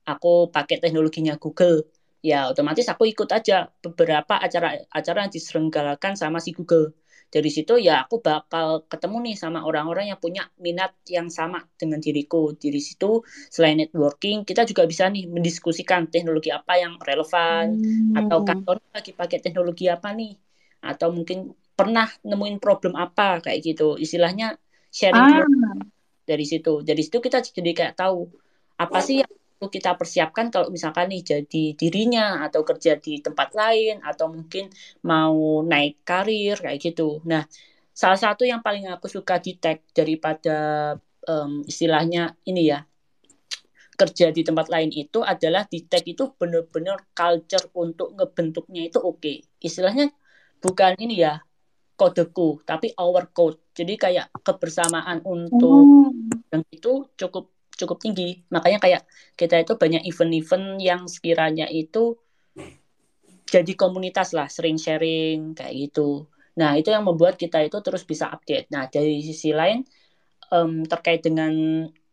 aku 0.08 0.28
pakai 0.56 0.76
teknologinya 0.82 1.34
Google, 1.42 1.76
ya 2.24 2.48
otomatis 2.50 2.86
aku 2.92 3.04
ikut 3.12 3.28
aja 3.38 3.68
beberapa 3.84 4.34
acara-acara 4.46 5.18
yang 5.28 5.32
diselenggarakan 5.36 6.12
sama 6.22 6.38
si 6.44 6.50
Google. 6.58 6.86
Dari 7.32 7.50
situ 7.56 7.72
ya 7.80 8.04
aku 8.04 8.20
bakal 8.28 8.84
ketemu 8.92 9.16
nih 9.32 9.36
sama 9.42 9.58
orang-orang 9.68 10.04
yang 10.12 10.20
punya 10.24 10.42
minat 10.64 10.92
yang 11.08 11.28
sama 11.38 11.58
dengan 11.80 11.98
diriku. 12.06 12.52
Dari 12.62 12.80
situ 12.88 13.24
selain 13.54 13.76
networking, 13.80 14.44
kita 14.48 14.68
juga 14.70 14.82
bisa 14.84 15.04
nih 15.08 15.24
mendiskusikan 15.34 16.12
teknologi 16.12 16.48
apa 16.52 16.72
yang 16.82 16.92
relevan, 17.08 17.66
atau 18.18 18.38
Hmm. 18.44 18.48
kantor 18.48 18.76
lagi 18.96 19.10
pakai 19.20 19.38
teknologi 19.44 19.84
apa 19.88 20.08
nih, 20.18 20.36
atau 20.84 21.08
mungkin 21.16 21.38
pernah 21.78 22.04
nemuin 22.20 22.56
problem 22.64 22.92
apa 23.04 23.40
kayak 23.44 23.58
gitu. 23.64 23.96
Istilahnya 24.04 24.46
sharing 24.92 25.26
Ah. 25.40 25.42
dari 26.28 26.44
situ. 26.46 26.84
Dari 26.84 27.02
situ 27.02 27.18
kita 27.18 27.38
jadi 27.42 27.72
kayak 27.72 27.94
tahu 27.98 28.28
apa 28.78 28.98
sih 29.02 29.22
yang 29.24 29.30
perlu 29.58 29.68
kita 29.70 29.94
persiapkan 29.94 30.50
kalau 30.50 30.68
misalkan 30.74 31.06
nih 31.12 31.22
jadi 31.22 31.64
dirinya 31.78 32.42
atau 32.46 32.66
kerja 32.66 32.98
di 32.98 33.22
tempat 33.22 33.54
lain 33.54 34.02
atau 34.02 34.26
mungkin 34.30 34.68
mau 35.06 35.62
naik 35.62 36.02
karir 36.02 36.58
kayak 36.58 36.78
gitu. 36.82 37.22
Nah, 37.30 37.46
salah 37.94 38.18
satu 38.18 38.42
yang 38.42 38.60
paling 38.66 38.90
aku 38.90 39.06
suka 39.06 39.38
di 39.38 39.54
tech 39.62 39.86
daripada 39.94 40.56
em, 41.30 41.62
istilahnya 41.66 42.34
ini 42.50 42.62
ya 42.74 42.82
kerja 43.94 44.34
di 44.34 44.42
tempat 44.42 44.66
lain 44.72 44.90
itu 44.90 45.22
adalah 45.22 45.62
di 45.68 45.86
tech 45.86 46.02
itu 46.08 46.34
benar-benar 46.34 47.06
culture 47.14 47.70
untuk 47.78 48.18
ngebentuknya 48.18 48.90
itu 48.90 48.98
oke. 48.98 49.46
Istilahnya 49.62 50.10
bukan 50.58 50.98
ini 50.98 51.22
ya 51.22 51.38
kodeku, 51.94 52.58
tapi 52.66 52.90
our 52.98 53.30
code. 53.30 53.61
Jadi 53.72 53.94
kayak 53.96 54.26
kebersamaan 54.44 55.24
untuk 55.24 55.84
Oh. 55.84 56.12
yang 56.52 56.62
itu 56.68 57.08
cukup 57.16 57.48
cukup 57.72 57.98
tinggi. 57.98 58.44
Makanya 58.52 58.78
kayak 58.78 59.02
kita 59.34 59.64
itu 59.64 59.74
banyak 59.80 60.04
event-event 60.04 60.78
yang 60.78 61.08
sekiranya 61.08 61.66
itu 61.72 62.20
jadi 63.48 63.72
komunitas 63.76 64.32
lah, 64.32 64.48
sering 64.48 64.76
sharing 64.80 65.52
kayak 65.52 65.72
gitu. 65.76 66.28
Nah, 66.56 66.76
itu 66.76 66.92
yang 66.92 67.04
membuat 67.04 67.40
kita 67.40 67.64
itu 67.64 67.80
terus 67.80 68.04
bisa 68.04 68.28
update. 68.28 68.68
Nah, 68.72 68.88
dari 68.88 69.24
sisi 69.24 69.52
lain 69.56 69.84
em, 70.52 70.84
terkait 70.84 71.24
dengan 71.24 71.52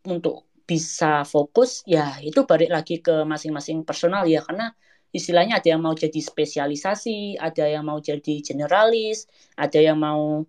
untuk 0.04 0.48
bisa 0.64 1.28
fokus, 1.28 1.84
ya 1.84 2.16
itu 2.24 2.46
balik 2.48 2.70
lagi 2.72 3.04
ke 3.04 3.24
masing-masing 3.26 3.84
personal 3.84 4.24
ya, 4.24 4.40
karena 4.40 4.72
istilahnya 5.10 5.58
ada 5.58 5.68
yang 5.76 5.82
mau 5.82 5.92
jadi 5.92 6.20
spesialisasi, 6.22 7.36
ada 7.36 7.66
yang 7.66 7.84
mau 7.84 7.98
jadi 7.98 8.38
generalis, 8.40 9.26
ada 9.58 9.76
yang 9.82 9.98
mau 9.98 10.46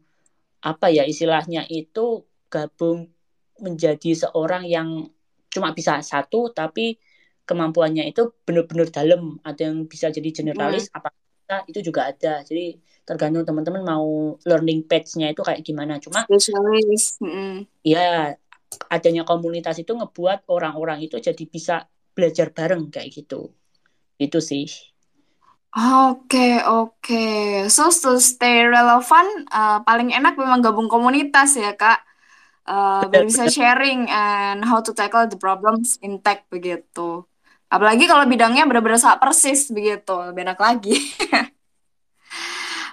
apa 0.61 0.93
ya 0.93 1.03
istilahnya 1.09 1.65
itu 1.69 2.25
gabung 2.49 3.09
menjadi 3.61 4.27
seorang 4.27 4.65
yang 4.69 5.09
cuma 5.51 5.73
bisa 5.75 5.99
satu 6.01 6.53
tapi 6.53 6.97
kemampuannya 7.45 8.07
itu 8.07 8.31
benar-benar 8.45 8.87
dalam 8.93 9.41
ada 9.43 9.61
yang 9.67 9.89
bisa 9.89 10.07
jadi 10.13 10.29
generalis 10.31 10.87
apa 10.93 11.11
bisa 11.11 11.55
itu 11.67 11.79
juga 11.91 12.13
ada 12.13 12.45
jadi 12.45 12.77
tergantung 13.03 13.43
teman-teman 13.43 13.83
mau 13.83 14.37
learning 14.45 14.85
path-nya 14.85 15.33
itu 15.33 15.41
kayak 15.41 15.65
gimana 15.65 15.97
cuma 15.97 16.23
Spesialis. 16.29 17.19
Mm-mm. 17.19 17.67
ya 17.83 18.37
adanya 18.87 19.27
komunitas 19.27 19.75
itu 19.83 19.91
ngebuat 19.91 20.47
orang-orang 20.47 21.03
itu 21.03 21.19
jadi 21.19 21.43
bisa 21.43 21.89
belajar 22.15 22.55
bareng 22.55 22.87
kayak 22.87 23.11
gitu 23.11 23.51
itu 24.21 24.39
sih 24.39 24.69
Oke, 25.71 26.59
oke. 26.67 27.23
So, 27.71 27.87
to 27.87 28.19
stay 28.19 28.67
relevant, 28.67 29.47
uh, 29.55 29.79
paling 29.87 30.11
enak 30.11 30.35
memang 30.35 30.59
gabung 30.59 30.91
komunitas 30.91 31.55
ya, 31.55 31.71
Kak. 31.79 32.03
Uh, 32.67 33.07
biar 33.07 33.23
bisa 33.23 33.47
Benar-benar. 33.47 33.55
sharing 33.55 34.01
and 34.11 34.67
how 34.67 34.83
to 34.83 34.91
tackle 34.91 35.25
the 35.31 35.39
problems 35.39 35.95
in 36.03 36.19
tech 36.19 36.43
begitu. 36.51 37.23
Apalagi 37.71 38.03
kalau 38.03 38.27
bidangnya 38.27 38.67
benar-benar 38.67 38.99
sama 38.99 39.15
persis 39.15 39.71
begitu, 39.71 40.11
lebih 40.11 40.43
enak 40.43 40.59
lagi. 40.59 40.95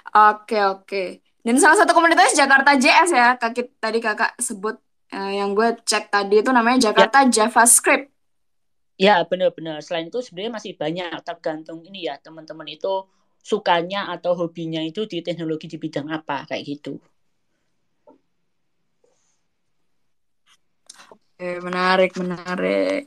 Oke, 0.09 0.57
oke. 0.65 1.21
Dan 1.45 1.61
salah 1.61 1.77
satu 1.77 1.93
komunitasnya 1.93 2.49
Jakarta 2.49 2.73
JS 2.73 3.09
ya, 3.13 3.37
Kak, 3.37 3.53
tadi 3.77 3.99
Kakak 4.01 4.41
sebut 4.41 4.81
uh, 5.13 5.31
yang 5.31 5.53
gue 5.53 5.77
cek 5.85 6.09
tadi 6.09 6.41
itu 6.41 6.49
namanya 6.49 6.89
ya 6.89 6.91
Jakarta 6.91 7.29
JavaScript. 7.29 8.09
Ya, 9.05 9.15
benar-benar. 9.29 9.77
Selain 9.85 10.07
itu 10.11 10.19
sebenarnya 10.25 10.53
masih 10.59 10.73
banyak 10.81 11.09
tergantung 11.27 11.79
ini 11.87 11.99
ya, 12.09 12.15
teman-teman 12.25 12.67
itu 12.75 12.93
sukanya 13.49 14.01
atau 14.15 14.31
hobinya 14.39 14.81
itu 14.89 15.01
di 15.11 15.17
teknologi 15.27 15.65
di 15.73 15.77
bidang 15.83 16.07
apa 16.17 16.37
kayak 16.49 16.63
gitu. 16.71 16.93
Oke, 21.39 21.47
menarik, 21.67 22.11
menarik. 22.21 23.01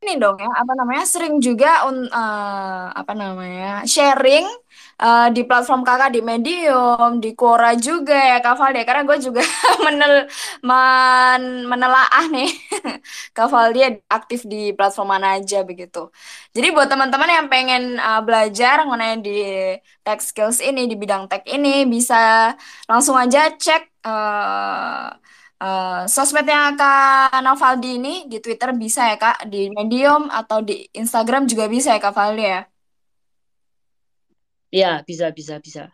Ini 0.00 0.16
dong 0.16 0.40
ya, 0.40 0.48
apa 0.56 0.72
namanya, 0.72 1.04
sering 1.04 1.34
juga 1.44 1.84
un, 1.84 2.08
eh, 2.08 2.86
apa 3.00 3.12
namanya, 3.12 3.84
sharing 3.84 4.48
eh, 5.00 5.28
di 5.36 5.44
platform 5.48 5.84
kakak 5.84 6.08
di 6.16 6.20
Medium, 6.24 7.20
di 7.20 7.36
Quora 7.36 7.76
juga 7.76 8.16
ya 8.16 8.36
Kak 8.40 8.56
Valdi, 8.56 8.80
karena 8.88 9.02
gue 9.04 9.16
juga 9.20 9.44
menel, 9.84 10.24
men, 10.64 11.42
menelaah 11.68 12.24
nih 12.32 12.48
Kak 13.36 13.48
Valdi 13.52 13.80
aktif 14.08 14.40
di 14.48 14.72
platform 14.72 15.08
mana 15.20 15.36
aja 15.36 15.60
begitu. 15.68 16.08
Jadi 16.56 16.66
buat 16.72 16.88
teman-teman 16.88 17.28
yang 17.36 17.46
pengen 17.52 17.82
eh, 18.00 18.20
belajar 18.24 18.80
mengenai 18.88 19.20
di 19.20 19.36
tech 20.04 20.20
skills 20.24 20.64
ini, 20.64 20.88
di 20.88 20.96
bidang 20.96 21.28
tech 21.28 21.44
ini, 21.44 21.84
bisa 21.84 22.52
langsung 22.88 23.16
aja 23.20 23.52
cek 23.52 23.82
eh, 24.08 25.08
Eh, 25.60 26.02
sosmednya 26.08 26.72
Kak 26.72 27.44
Novaldi 27.44 28.00
ini 28.00 28.24
di 28.24 28.40
Twitter 28.40 28.72
bisa 28.72 29.12
ya 29.12 29.20
Kak, 29.20 29.44
di 29.44 29.68
Medium 29.68 30.32
atau 30.32 30.64
di 30.64 30.88
Instagram 30.96 31.44
juga 31.44 31.68
bisa 31.68 31.92
ya 31.92 32.00
Kak 32.00 32.16
Valdi 32.16 32.44
ya. 32.48 32.60
Ya, 34.72 34.92
bisa, 35.04 35.28
bisa, 35.36 35.60
bisa. 35.60 35.92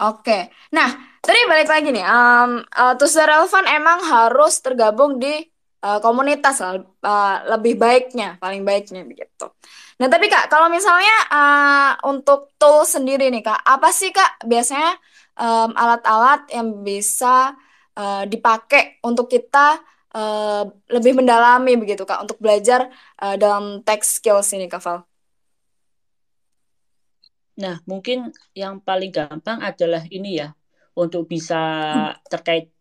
Oke, 0.00 0.48
nah 0.72 0.88
tadi 1.20 1.44
balik 1.44 1.68
lagi 1.68 1.92
nih, 1.92 2.00
um, 2.00 2.64
uh, 2.64 2.96
to 2.96 3.04
stay 3.04 3.28
relevant 3.28 3.68
emang 3.68 4.00
harus 4.08 4.64
tergabung 4.64 5.20
di 5.20 5.44
uh, 5.84 6.00
komunitas 6.00 6.64
lah, 6.64 6.80
uh, 6.80 7.36
lebih 7.52 7.76
baiknya, 7.76 8.40
paling 8.40 8.64
baiknya 8.64 9.04
begitu. 9.04 9.52
Nah 10.00 10.08
tapi 10.08 10.32
Kak, 10.32 10.48
kalau 10.48 10.72
misalnya 10.72 11.16
uh, 11.28 11.92
untuk 12.08 12.56
tool 12.56 12.88
sendiri 12.88 13.28
nih 13.28 13.44
Kak, 13.44 13.60
apa 13.68 13.92
sih 13.92 14.16
Kak 14.16 14.48
biasanya 14.48 14.96
um, 15.36 15.76
alat-alat 15.76 16.48
yang 16.56 16.80
bisa 16.80 17.52
uh, 17.96 18.24
dipakai 18.28 19.02
untuk 19.04 19.28
kita 19.28 19.80
uh, 20.14 20.64
lebih 20.92 21.18
mendalami 21.18 21.76
begitu 21.76 22.04
Kak, 22.04 22.24
untuk 22.24 22.38
belajar 22.38 22.92
uh, 23.20 23.36
dalam 23.36 23.80
tech 23.84 24.04
skills 24.04 24.52
ini 24.54 24.68
Kak 24.68 24.82
Val? 24.84 24.98
Nah, 27.52 27.78
mungkin 27.84 28.32
yang 28.56 28.80
paling 28.80 29.12
gampang 29.12 29.60
adalah 29.60 30.02
ini 30.08 30.40
ya, 30.40 30.56
untuk 30.96 31.28
bisa 31.28 31.60
terkait 32.28 32.72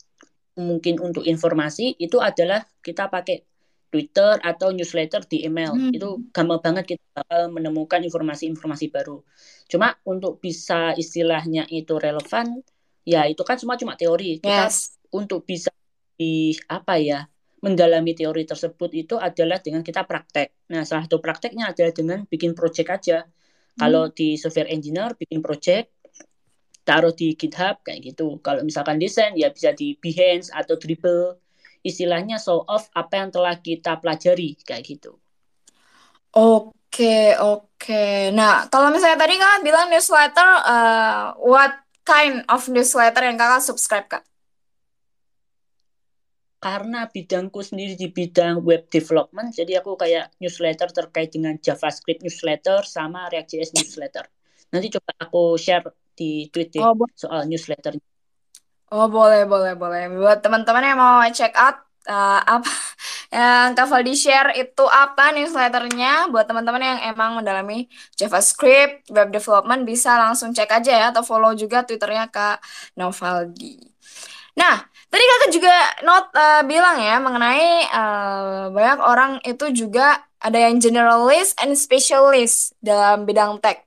mungkin 0.55 0.99
untuk 0.99 1.23
informasi 1.23 1.95
itu 1.95 2.19
adalah 2.19 2.63
kita 2.83 3.07
pakai 3.07 3.47
Twitter 3.91 4.39
atau 4.39 4.71
newsletter 4.71 5.27
di 5.27 5.43
email. 5.43 5.75
Hmm. 5.75 5.91
Itu 5.91 6.31
gampang 6.31 6.63
banget 6.63 6.95
kita 6.95 7.03
bakal 7.11 7.51
menemukan 7.51 7.99
informasi-informasi 7.99 8.87
baru. 8.87 9.19
Cuma 9.67 9.95
untuk 10.07 10.39
bisa 10.39 10.95
istilahnya 10.95 11.67
itu 11.67 11.99
relevan, 11.99 12.63
ya 13.03 13.27
itu 13.27 13.43
kan 13.43 13.59
semua 13.59 13.75
cuma 13.75 13.99
teori. 13.99 14.39
Kita 14.39 14.71
Yes. 14.71 15.00
Untuk 15.15 15.43
bisa 15.47 15.71
di 16.17 16.53
apa 16.69 16.95
ya 17.01 17.25
mendalami 17.61 18.17
teori 18.17 18.43
tersebut 18.43 18.89
itu 18.97 19.15
adalah 19.21 19.61
dengan 19.61 19.85
kita 19.85 20.01
praktek. 20.09 20.65
Nah, 20.73 20.81
salah 20.81 21.05
satu 21.05 21.21
prakteknya 21.21 21.71
adalah 21.71 21.93
dengan 21.93 22.19
bikin 22.25 22.57
project 22.57 22.89
aja. 22.89 23.17
Kalau 23.77 24.09
Hmm. 24.09 24.13
di 24.17 24.35
software 24.35 24.69
engineer 24.69 25.13
bikin 25.13 25.39
project, 25.45 25.93
taruh 26.81 27.13
di 27.13 27.37
GitHub 27.37 27.85
kayak 27.85 28.13
gitu. 28.13 28.41
Kalau 28.41 28.65
misalkan 28.65 28.97
desain 28.97 29.37
ya 29.37 29.53
bisa 29.53 29.71
di 29.77 29.93
Behance 30.01 30.49
atau 30.51 30.75
Dribble. 30.75 31.37
Istilahnya 31.81 32.37
show 32.37 32.61
off 32.65 32.89
apa 32.93 33.25
yang 33.25 33.29
telah 33.33 33.57
kita 33.57 33.97
pelajari 34.01 34.53
kayak 34.61 34.83
gitu. 34.85 35.17
Oke, 36.31 37.35
oke. 37.35 38.31
Nah, 38.31 38.67
kalau 38.71 38.87
misalnya 38.93 39.19
tadi 39.19 39.35
kakak 39.35 39.61
bilang 39.67 39.87
newsletter, 39.91 40.49
uh, 40.63 41.35
what 41.43 41.73
kind 42.07 42.43
of 42.47 42.61
newsletter 42.71 43.23
yang 43.27 43.35
kakak 43.35 43.63
subscribe, 43.63 44.07
Kak? 44.07 44.23
Karena 46.61 47.09
bidangku 47.09 47.57
sendiri 47.65 47.97
di 47.97 48.13
bidang 48.13 48.61
web 48.61 48.85
development, 48.85 49.49
jadi 49.57 49.81
aku 49.81 49.97
kayak 49.97 50.29
newsletter 50.37 50.93
terkait 50.93 51.33
dengan 51.33 51.57
JavaScript 51.57 52.21
newsletter 52.21 52.85
sama 52.85 53.25
React.js 53.33 53.73
newsletter. 53.73 54.29
Nanti 54.69 54.93
coba 54.93 55.11
aku 55.25 55.57
share 55.57 55.89
di 56.13 56.53
tweet 56.53 56.69
deh 56.69 56.85
Oh, 56.85 56.93
soal 57.17 57.49
newsletter. 57.49 57.97
oh, 58.93 59.07
boleh, 59.09 59.49
boleh, 59.49 59.73
boleh. 59.73 60.05
Buat 60.13 60.45
teman-teman 60.45 60.83
yang 60.85 60.99
mau 61.01 61.25
check 61.33 61.49
out 61.57 61.81
uh, 62.05 62.41
apa 62.45 62.69
yang 63.33 63.73
Kak 63.73 63.87
Valdi 63.89 64.13
share 64.13 64.53
itu 64.53 64.85
apa 64.85 65.33
newsletternya, 65.33 66.29
buat 66.29 66.45
teman-teman 66.45 66.83
yang 66.83 66.99
emang 67.09 67.41
mendalami 67.41 67.89
JavaScript, 68.13 69.09
web 69.09 69.33
development, 69.33 69.81
bisa 69.87 70.13
langsung 70.19 70.53
cek 70.53 70.69
aja 70.69 70.93
ya, 70.93 71.05
atau 71.09 71.25
follow 71.25 71.57
juga 71.57 71.81
Twitternya 71.87 72.29
Kak 72.29 72.61
Novaldi. 72.99 73.81
Nah, 74.59 74.90
tadi 75.11 75.23
kakak 75.27 75.51
juga 75.51 75.73
not 76.07 76.25
eh, 76.33 76.61
bilang 76.65 76.97
ya 76.97 77.15
mengenai 77.19 77.67
eh, 77.91 78.63
banyak 78.71 78.99
orang 79.03 79.31
itu 79.43 79.65
juga 79.75 80.23
ada 80.41 80.57
yang 80.57 80.81
generalist 80.81 81.53
and 81.61 81.77
specialist 81.77 82.73
dalam 82.81 83.27
bidang 83.29 83.61
tech. 83.61 83.85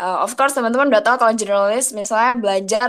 Eh, 0.00 0.16
of 0.24 0.32
course 0.38 0.56
teman-teman 0.56 0.88
udah 0.88 1.02
tahu 1.04 1.16
kalau 1.20 1.34
generalist 1.36 1.92
misalnya 1.92 2.32
belajar 2.38 2.88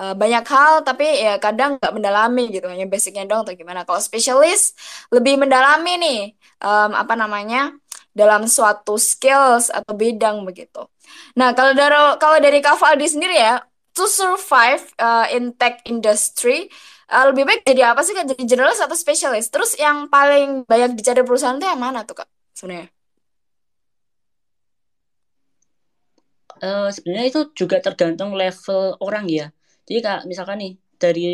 eh, 0.00 0.14
banyak 0.16 0.44
hal 0.48 0.72
tapi 0.86 1.04
ya 1.04 1.36
kadang 1.42 1.76
nggak 1.76 1.92
mendalami 1.92 2.48
gitu 2.54 2.66
hanya 2.70 2.86
basicnya 2.88 3.24
dong 3.28 3.44
atau 3.44 3.54
gimana. 3.58 3.84
Kalau 3.84 4.00
specialist 4.00 4.78
lebih 5.12 5.36
mendalami 5.42 5.92
nih 6.00 6.20
em, 6.62 6.90
apa 6.94 7.14
namanya 7.18 7.74
dalam 8.16 8.48
suatu 8.48 8.96
skills 8.96 9.68
atau 9.68 9.92
bidang 9.92 10.40
begitu. 10.48 10.80
Nah 11.36 11.52
kalau 11.52 11.72
dari 11.76 11.98
kalau 12.16 12.38
dari 12.40 12.58
Kak 12.64 12.80
Faldi 12.80 13.06
sendiri 13.08 13.36
ya 13.36 13.60
to 13.96 14.04
survive 14.08 14.84
uh, 15.00 15.28
in 15.32 15.52
tech 15.56 15.80
industry 15.88 16.68
uh, 17.12 17.24
lebih 17.30 17.44
baik 17.48 17.60
jadi 17.66 17.92
apa 17.94 18.00
sih 18.06 18.14
kak 18.16 18.26
jadi 18.30 18.42
generalis 18.46 18.80
atau 18.82 18.96
spesialis 18.98 19.50
terus 19.52 19.74
yang 19.78 20.10
paling 20.10 20.64
banyak 20.66 20.94
dicari 20.98 21.22
perusahaan 21.26 21.56
itu 21.58 21.66
yang 21.66 21.80
mana 21.80 22.02
tuh 22.06 22.22
kak 22.22 22.28
sebenarnya 22.54 22.90
Eh, 26.56 26.88
sebenarnya 26.94 27.26
itu 27.32 27.40
juga 27.60 27.76
tergantung 27.84 28.32
level 28.32 28.96
orang 29.04 29.28
ya. 29.28 29.46
Jadi 29.84 29.98
kayak 30.04 30.22
misalkan 30.30 30.56
nih 30.62 30.72
dari 30.96 31.24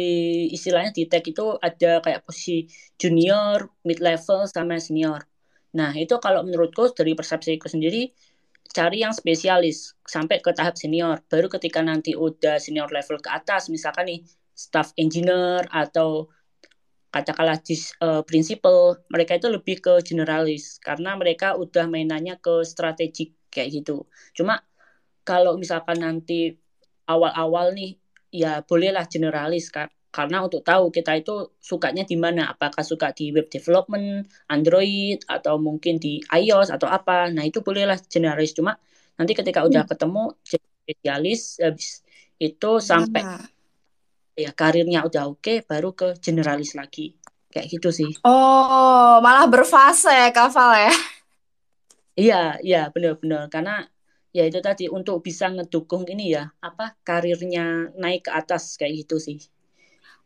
istilahnya 0.50 0.90
di 0.90 1.06
tech 1.06 1.22
itu 1.22 1.54
ada 1.62 2.02
kayak 2.02 2.26
posisi 2.26 2.66
junior, 2.98 3.70
mid 3.86 4.02
level 4.02 4.50
sama 4.50 4.82
senior. 4.82 5.22
Nah, 5.78 5.94
itu 5.94 6.14
kalau 6.18 6.42
menurutku 6.42 6.90
dari 6.98 7.14
persepsiku 7.14 7.70
sendiri 7.70 8.10
cari 8.76 9.04
yang 9.04 9.14
spesialis 9.14 9.94
sampai 10.02 10.42
ke 10.42 10.50
tahap 10.58 10.74
senior. 10.74 11.22
Baru 11.30 11.46
ketika 11.54 11.80
nanti 11.86 12.18
udah 12.18 12.58
senior 12.58 12.90
level 12.90 13.22
ke 13.22 13.30
atas, 13.30 13.70
misalkan 13.70 14.10
nih 14.10 14.20
staff 14.54 14.92
engineer 15.00 15.66
atau 15.72 16.28
katakanlah 17.12 17.60
dis, 17.60 17.92
uh, 18.00 18.24
principal, 18.24 18.96
mereka 19.12 19.36
itu 19.36 19.52
lebih 19.52 19.84
ke 19.84 20.00
generalis 20.00 20.80
karena 20.80 21.12
mereka 21.12 21.60
udah 21.60 21.84
mainannya 21.84 22.40
ke 22.40 22.64
strategik 22.64 23.36
kayak 23.52 23.84
gitu. 23.84 24.08
Cuma 24.32 24.64
kalau 25.22 25.60
misalkan 25.60 26.00
nanti 26.00 26.56
awal-awal 27.04 27.76
nih 27.76 28.00
ya 28.32 28.64
bolehlah 28.64 29.04
generalis 29.06 29.68
kak 29.68 29.92
karena 30.12 30.44
untuk 30.44 30.60
tahu 30.60 30.92
kita 30.92 31.20
itu 31.20 31.56
sukanya 31.56 32.04
di 32.04 32.20
mana 32.20 32.52
apakah 32.52 32.84
suka 32.84 33.16
di 33.16 33.32
web 33.32 33.48
development 33.48 34.28
Android 34.52 35.24
atau 35.24 35.56
mungkin 35.56 35.96
di 35.96 36.20
iOS 36.28 36.68
atau 36.68 36.88
apa 36.88 37.32
nah 37.32 37.44
itu 37.44 37.64
bolehlah 37.64 37.96
generalis 38.08 38.52
cuma 38.52 38.76
nanti 39.16 39.32
ketika 39.32 39.64
udah 39.64 39.84
hmm. 39.84 39.90
ketemu 39.92 40.22
spesialis 40.44 41.42
habis 41.64 42.04
itu 42.36 42.70
sampai 42.80 43.22
nah. 43.24 43.40
Ya 44.32 44.50
karirnya 44.52 45.04
udah 45.04 45.28
oke 45.28 45.40
okay, 45.40 45.56
baru 45.64 45.92
ke 45.92 46.16
generalis 46.20 46.72
lagi. 46.76 47.16
Kayak 47.52 47.66
gitu 47.68 47.88
sih. 47.92 48.10
Oh 48.24 49.20
malah 49.20 49.44
berfase 49.48 50.08
ya 50.08 50.28
kafal 50.32 50.72
ya? 50.72 50.92
Iya 52.16 52.60
iya 52.64 52.80
benar-benar. 52.92 53.48
Karena 53.52 53.84
ya 54.32 54.48
itu 54.48 54.60
tadi 54.64 54.88
untuk 54.88 55.20
bisa 55.20 55.52
ngedukung 55.52 56.08
ini 56.08 56.32
ya 56.32 56.48
apa 56.64 56.96
karirnya 57.04 57.92
naik 57.96 58.28
ke 58.28 58.30
atas 58.32 58.80
kayak 58.80 59.04
gitu 59.04 59.20
sih. 59.20 59.38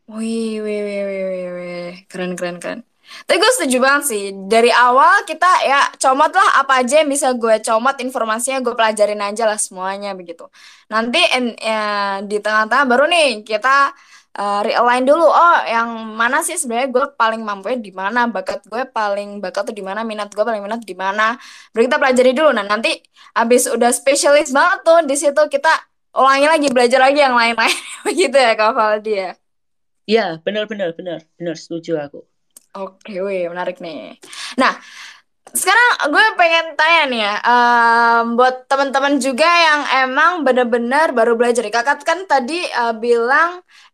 Wih, 0.07 0.63
wih, 0.63 0.81
wih, 0.87 1.03
wih, 1.03 1.23
wih, 1.27 1.47
wih. 1.51 1.91
Keren, 2.07 2.39
keren, 2.39 2.63
keren. 2.63 2.79
Tapi 3.27 3.37
gue 3.39 3.51
setuju 3.55 3.77
banget 3.79 4.03
sih. 4.11 4.23
Dari 4.35 4.71
awal 4.71 5.23
kita 5.23 5.47
ya 5.63 5.79
comot 5.95 6.31
lah 6.31 6.49
apa 6.61 6.83
aja 6.83 7.01
yang 7.01 7.09
bisa 7.11 7.31
gue 7.33 7.55
comot 7.63 7.95
informasinya 8.03 8.59
gue 8.65 8.73
pelajarin 8.75 9.21
aja 9.23 9.43
lah 9.47 9.59
semuanya 9.59 10.11
begitu. 10.13 10.45
Nanti 10.91 11.19
en, 11.35 11.55
ya, 11.55 11.81
di 12.23 12.37
tengah-tengah 12.43 12.85
baru 12.87 13.05
nih 13.07 13.47
kita 13.47 13.95
uh, 14.37 14.59
realign 14.63 15.03
dulu. 15.07 15.25
Oh, 15.25 15.57
yang 15.65 15.89
mana 16.19 16.43
sih 16.45 16.55
sebenarnya 16.59 16.89
gue 16.93 17.05
paling 17.17 17.41
mampu 17.41 17.73
di 17.79 17.91
mana, 17.95 18.27
bakat 18.29 18.63
gue 18.67 18.83
paling 18.91 19.39
bakat 19.39 19.71
tuh 19.71 19.75
di 19.75 19.83
mana, 19.83 20.03
minat 20.05 20.29
gue 20.31 20.43
paling 20.43 20.61
minat 20.61 20.81
di 20.85 20.95
mana. 20.95 21.35
Baru 21.73 21.81
kita 21.89 21.97
pelajari 22.01 22.31
dulu. 22.37 22.49
Nah, 22.53 22.65
nanti 22.67 22.91
abis 23.39 23.71
udah 23.71 23.91
spesialis 23.95 24.51
banget 24.53 24.79
tuh 24.83 24.99
di 25.07 25.15
situ 25.15 25.41
kita 25.47 25.71
ulangi 26.17 26.47
lagi 26.49 26.67
belajar 26.73 26.99
lagi 27.05 27.19
yang 27.21 27.35
lain-lain 27.37 27.77
begitu 28.07 28.37
ya 28.37 28.53
Kak 28.57 28.73
Valdi 28.73 29.13
ya. 29.15 29.31
Iya, 30.07 30.39
benar 30.45 30.65
benar 30.71 30.95
benar 30.95 31.19
benar 31.37 31.55
setuju 31.59 31.99
aku. 31.99 32.26
Oke, 32.77 33.11
wih, 33.25 33.41
menarik 33.51 33.75
nih. 33.85 33.97
Nah, 34.61 34.71
sekarang 35.59 35.89
gue 36.13 36.25
pengen 36.39 36.65
tanya 36.79 37.01
nih 37.11 37.19
ya, 37.25 37.33
um, 37.51 38.23
buat 38.37 38.55
teman-teman 38.69 39.15
juga 39.25 39.47
yang 39.67 39.81
emang 40.05 40.31
benar-benar 40.45 41.07
baru 41.17 41.33
belajar. 41.39 41.63
Kakak 41.73 42.05
kan 42.09 42.19
tadi 42.29 42.53
uh, 42.81 42.93
bilang 43.05 43.49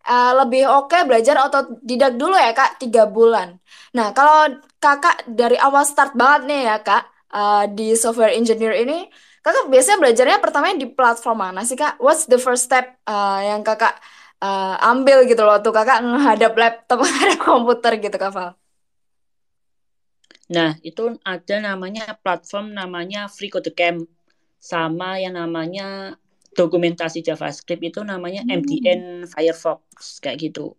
uh, 0.09 0.31
lebih 0.43 0.67
oke 0.67 0.91
okay 0.91 1.01
belajar 1.09 1.35
otodidak 1.45 2.13
dulu 2.21 2.35
ya 2.35 2.51
kak, 2.57 2.81
tiga 2.83 3.03
bulan. 3.07 3.55
Nah, 3.95 4.11
kalau 4.17 4.51
kakak 4.83 5.15
dari 5.39 5.55
awal 5.65 5.83
start 5.87 6.11
banget 6.19 6.41
nih 6.49 6.61
ya 6.69 6.75
kak, 6.87 7.03
uh, 7.31 7.63
di 7.77 7.95
software 7.95 8.33
engineer 8.35 8.73
ini, 8.83 9.07
kakak 9.45 9.65
biasanya 9.71 9.97
belajarnya 10.03 10.37
pertama 10.43 10.65
di 10.75 10.87
platform 10.91 11.37
mana 11.45 11.61
sih 11.63 11.77
kak? 11.79 12.01
What's 12.03 12.27
the 12.27 12.39
first 12.41 12.67
step 12.67 12.85
uh, 13.07 13.39
yang 13.49 13.61
kakak 13.63 13.95
uh, 14.43 14.75
ambil 14.91 15.23
gitu 15.29 15.41
loh 15.47 15.57
tuh 15.63 15.71
kakak 15.71 16.03
menghadap 16.03 16.51
laptop 16.61 16.97
menghadap 17.05 17.37
komputer 17.47 17.91
gitu 18.03 18.17
kak 18.19 18.33
Val. 18.35 18.62
Nah 20.51 20.75
itu 20.83 21.15
ada 21.23 21.55
namanya 21.63 22.19
platform 22.19 22.75
namanya 22.75 23.31
Free 23.31 23.47
Code 23.47 23.71
Camp 23.71 24.03
sama 24.59 25.19
yang 25.19 25.39
namanya 25.39 26.19
dokumentasi 26.51 27.23
JavaScript 27.23 27.83
itu 27.83 28.03
namanya 28.03 28.43
hmm. 28.43 28.51
MDN 28.59 29.01
Firefox 29.31 30.19
kayak 30.19 30.51
gitu. 30.51 30.75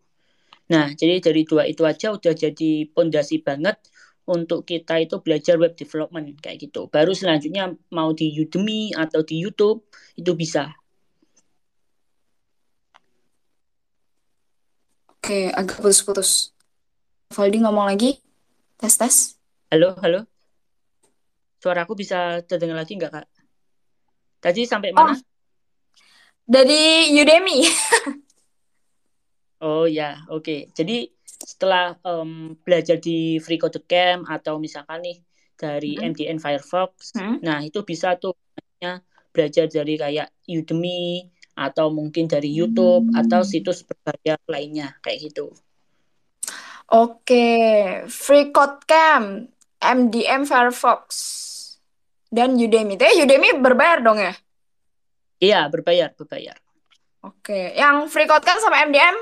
Nah 0.68 0.92
jadi 0.92 1.20
dari 1.20 1.48
dua 1.48 1.64
itu 1.64 1.84
aja 1.88 2.12
udah 2.12 2.32
jadi 2.36 2.88
pondasi 2.92 3.40
banget 3.40 3.80
untuk 4.24 4.64
kita 4.64 5.00
itu 5.04 5.20
belajar 5.20 5.60
web 5.60 5.76
development 5.76 6.40
kayak 6.40 6.68
gitu. 6.68 6.88
Baru 6.88 7.12
selanjutnya 7.12 7.76
mau 7.92 8.12
di 8.16 8.32
Udemy 8.32 8.96
atau 8.96 9.20
di 9.20 9.36
YouTube 9.40 9.84
itu 10.16 10.32
bisa. 10.32 10.72
Oke, 15.24 15.48
agak 15.52 15.80
putus-putus. 15.80 16.52
Valdi 17.32 17.64
ngomong 17.64 17.88
lagi. 17.88 18.20
Tes, 18.76 19.00
Halo, 19.74 19.90
halo. 20.06 20.22
Suaraku 21.58 21.98
bisa 21.98 22.38
terdengar 22.46 22.78
lagi 22.78 22.94
nggak, 22.94 23.10
Kak? 23.10 23.26
Tadi 24.38 24.70
sampai 24.70 24.94
mana? 24.94 25.10
Oh, 25.10 25.18
dari 26.46 27.10
Udemy. 27.10 27.66
oh 29.66 29.90
ya, 29.90 30.22
oke. 30.30 30.46
Okay. 30.46 30.60
Jadi 30.70 31.10
setelah 31.26 31.98
um, 32.06 32.54
belajar 32.62 33.02
di 33.02 33.42
Free 33.42 33.58
Code 33.58 33.82
Camp 33.90 34.30
atau 34.30 34.62
misalkan 34.62 35.02
nih 35.02 35.18
dari 35.58 35.98
hmm. 35.98 36.06
MDN 36.06 36.38
Firefox, 36.38 37.18
hmm. 37.18 37.42
nah 37.42 37.58
itu 37.58 37.82
bisa 37.82 38.14
tuh 38.14 38.38
belajar 39.34 39.66
dari 39.66 39.98
kayak 39.98 40.30
Udemy, 40.46 41.34
atau 41.58 41.90
mungkin 41.90 42.30
dari 42.30 42.54
YouTube 42.54 43.10
hmm. 43.10 43.26
atau 43.26 43.42
situs 43.42 43.82
berbayar 43.82 44.38
lainnya 44.46 44.94
kayak 45.02 45.34
gitu. 45.34 45.50
Oke, 46.92 47.48
Free 48.12 48.52
Code 48.52 48.84
Camp, 48.84 49.53
MDM 49.84 50.48
Firefox, 50.48 51.04
dan 52.34 52.58
Udemy. 52.58 52.98
Tapi 52.98 53.22
Udemy 53.22 53.60
berbayar 53.62 54.02
dong 54.02 54.18
ya? 54.18 54.34
Iya, 55.38 55.68
berbayar, 55.70 56.10
berbayar. 56.16 56.58
Oke, 57.24 57.72
yang 57.78 58.10
Free 58.10 58.28
Code 58.28 58.44
Camp 58.44 58.60
sama 58.60 58.84
MDM 58.84 59.16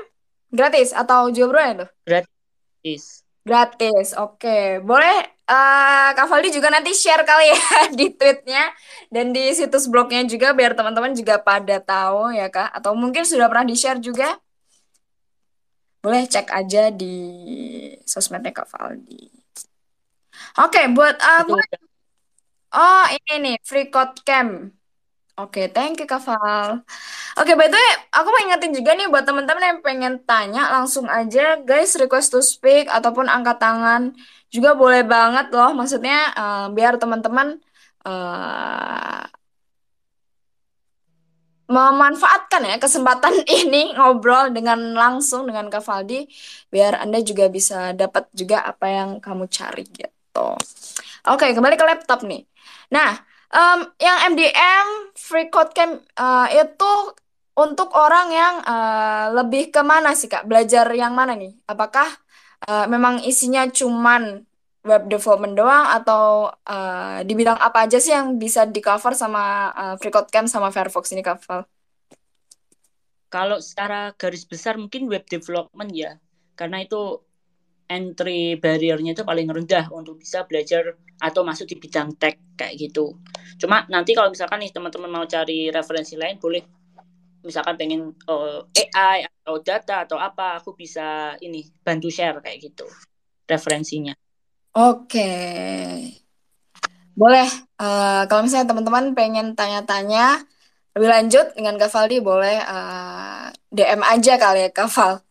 gratis 0.51 0.91
atau 0.91 1.31
jual 1.31 1.47
berapa 1.53 1.71
itu? 1.71 1.87
Gratis. 2.03 3.23
Gratis, 3.43 4.15
oke. 4.15 4.79
Boleh 4.87 5.35
uh, 5.51 6.09
Kak 6.15 6.27
Valdi 6.31 6.55
juga 6.55 6.71
nanti 6.71 6.95
share 6.95 7.27
kali 7.27 7.51
ya 7.51 7.59
di 7.99 8.07
tweetnya 8.15 8.71
dan 9.11 9.35
di 9.35 9.51
situs 9.51 9.91
blognya 9.91 10.23
juga 10.23 10.55
biar 10.55 10.71
teman-teman 10.79 11.11
juga 11.11 11.39
pada 11.43 11.79
tahu 11.83 12.31
ya 12.31 12.47
Kak. 12.47 12.71
Atau 12.71 12.95
mungkin 12.95 13.27
sudah 13.27 13.51
pernah 13.51 13.67
di-share 13.67 13.99
juga. 13.99 14.39
Boleh 16.03 16.27
cek 16.27 16.51
aja 16.51 16.91
di 16.91 17.15
sosmednya 18.03 18.51
Kak 18.51 18.67
Valdi. 18.67 19.42
Oke, 20.53 20.81
buat 20.93 21.17
uh, 21.17 21.41
Oh, 22.73 23.05
ini 23.13 23.33
nih, 23.43 23.55
Free 23.61 23.87
Code 23.93 24.17
Camp. 24.25 24.73
Oke, 25.33 25.65
thank 25.73 25.97
you 25.97 26.05
Kak 26.05 26.21
Val. 26.25 26.85
Oke, 27.41 27.57
by 27.57 27.65
the 27.65 27.77
way, 27.77 27.91
aku 28.13 28.27
mau 28.29 28.41
ingetin 28.45 28.73
juga 28.77 28.93
nih 28.93 29.09
buat 29.09 29.25
teman-teman 29.25 29.65
yang 29.65 29.79
pengen 29.81 30.13
tanya, 30.29 30.69
langsung 30.69 31.09
aja 31.09 31.57
guys 31.65 31.97
request 31.97 32.33
to 32.33 32.41
speak 32.45 32.85
ataupun 32.85 33.25
angkat 33.25 33.57
tangan 33.57 34.13
juga 34.53 34.77
boleh 34.77 35.01
banget 35.01 35.49
loh. 35.49 35.73
Maksudnya 35.73 36.33
uh, 36.37 36.65
biar 36.69 37.01
teman-teman 37.01 37.57
uh, 38.05 39.25
memanfaatkan 41.65 42.61
ya 42.69 42.75
kesempatan 42.77 43.33
ini 43.65 43.97
ngobrol 43.97 44.53
dengan 44.53 44.79
langsung 44.93 45.49
dengan 45.49 45.65
Kak 45.73 45.81
Valdi 45.81 46.29
biar 46.73 47.01
Anda 47.01 47.19
juga 47.25 47.49
bisa 47.49 47.93
dapat 47.97 48.29
juga 48.37 48.57
apa 48.69 48.85
yang 48.85 49.09
kamu 49.17 49.49
cari 49.49 49.81
gitu. 49.89 50.22
Oke, 51.29 51.53
kembali 51.53 51.75
ke 51.77 51.85
laptop 51.85 52.25
nih. 52.25 52.43
Nah, 52.89 53.21
Um, 53.53 53.85
yang 54.01 54.33
MDM 54.33 55.13
Free 55.13 55.53
Code 55.53 55.77
Camp 55.77 56.01
uh, 56.17 56.49
itu 56.49 56.93
untuk 57.53 57.93
orang 57.93 58.33
yang 58.33 58.55
uh, 58.65 59.29
lebih 59.29 59.69
ke 59.69 59.85
mana 59.85 60.17
sih 60.17 60.25
Kak? 60.25 60.49
Belajar 60.49 60.89
yang 60.89 61.13
mana 61.13 61.37
nih? 61.37 61.53
Apakah 61.69 62.09
uh, 62.65 62.89
memang 62.89 63.21
isinya 63.21 63.69
cuman 63.69 64.41
web 64.81 65.05
development 65.05 65.53
doang 65.53 65.85
atau 65.85 66.49
uh, 66.49 67.21
di 67.21 67.37
bidang 67.37 67.61
apa 67.61 67.85
aja 67.85 68.01
sih 68.01 68.09
yang 68.09 68.41
bisa 68.41 68.65
di 68.65 68.81
cover 68.81 69.13
sama 69.13 69.69
uh, 69.69 69.95
Free 70.01 70.09
Code 70.09 70.33
Camp 70.33 70.49
sama 70.49 70.73
Firefox 70.73 71.13
ini 71.13 71.21
Kak? 71.21 71.45
Kalau 73.29 73.61
secara 73.61 74.17
garis 74.17 74.49
besar 74.49 74.81
mungkin 74.81 75.05
web 75.05 75.29
development 75.29 75.93
ya, 75.93 76.17
karena 76.57 76.81
itu 76.81 77.21
entry 77.93 78.57
barrier-nya 78.57 79.13
itu 79.13 79.21
paling 79.21 79.45
rendah 79.45 79.93
untuk 79.93 80.17
bisa 80.17 80.49
belajar 80.49 80.97
atau 81.21 81.45
masuk 81.45 81.69
di 81.69 81.77
bidang 81.77 82.17
tech 82.17 82.41
kayak 82.57 82.73
gitu. 82.81 83.21
Cuma 83.61 83.85
nanti 83.87 84.17
kalau 84.17 84.33
misalkan 84.33 84.65
nih 84.65 84.73
teman-teman 84.73 85.09
mau 85.13 85.25
cari 85.29 85.69
referensi 85.69 86.17
lain 86.17 86.41
boleh 86.41 86.63
misalkan 87.43 87.75
pengen 87.75 88.15
uh, 88.25 88.63
eh, 88.71 88.87
AI 88.95 89.27
atau 89.27 89.59
data 89.59 90.07
atau 90.07 90.17
apa 90.17 90.63
aku 90.63 90.73
bisa 90.73 91.35
ini 91.43 91.61
bantu 91.83 92.07
share 92.09 92.39
kayak 92.39 92.71
gitu 92.71 92.87
referensinya. 93.45 94.15
Oke. 94.73 95.29
Boleh 97.13 97.45
uh, 97.77 98.25
kalau 98.25 98.41
misalnya 98.41 98.73
teman-teman 98.73 99.13
pengen 99.13 99.53
tanya-tanya 99.53 100.41
lebih 100.93 101.09
lanjut 101.09 101.45
dengan 101.53 101.75
Kavaldi 101.77 102.17
boleh 102.21 102.57
uh, 102.63 103.49
eh, 103.49 103.53
DM 103.69 104.01
aja 104.01 104.33
kali 104.37 104.59
ya 104.65 104.71
Kaval 104.71 105.21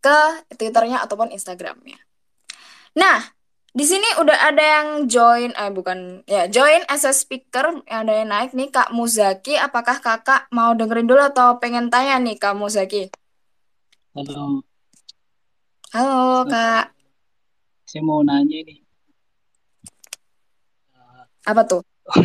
ke 0.00 0.18
Twitternya 0.54 1.02
ataupun 1.02 1.34
Instagramnya. 1.34 2.05
Nah, 2.96 3.18
Di 3.76 3.84
sini 3.84 4.08
udah 4.16 4.38
ada 4.48 4.64
yang 4.64 4.88
join, 5.04 5.52
eh 5.52 5.68
bukan 5.68 6.24
ya 6.24 6.48
join 6.48 6.80
as 6.88 7.04
a 7.04 7.12
speaker, 7.12 7.84
ada 7.84 8.08
yang 8.08 8.32
naik 8.32 8.56
nih 8.56 8.72
Kak 8.72 8.88
Muzaki. 8.88 9.52
Apakah 9.60 10.00
kakak 10.00 10.48
mau 10.48 10.72
dengerin 10.72 11.04
dulu 11.04 11.20
atau 11.20 11.60
pengen 11.60 11.92
tanya 11.92 12.16
nih 12.16 12.40
Kak 12.40 12.56
Muzaki? 12.56 13.12
Halo, 14.16 14.64
Halo 15.92 16.48
Kak, 16.48 16.96
saya 17.84 18.00
mau 18.00 18.24
nanya 18.24 18.64
nih. 18.64 18.80
apa 21.44 21.62
tuh? 21.62 21.82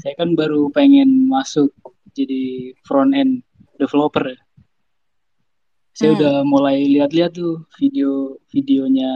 Saya 0.00 0.14
kan 0.16 0.32
baru 0.32 0.70
pengen 0.70 1.26
masuk 1.26 1.74
jadi 2.14 2.42
front 2.86 3.10
end 3.12 3.42
developer. 3.76 4.22
ya. 4.22 4.38
Saya 5.92 6.14
Hmm. 6.14 6.16
udah 6.16 6.34
mulai 6.46 6.86
lihat-lihat 6.86 7.34
tuh 7.34 7.66
video-videonya 7.76 9.12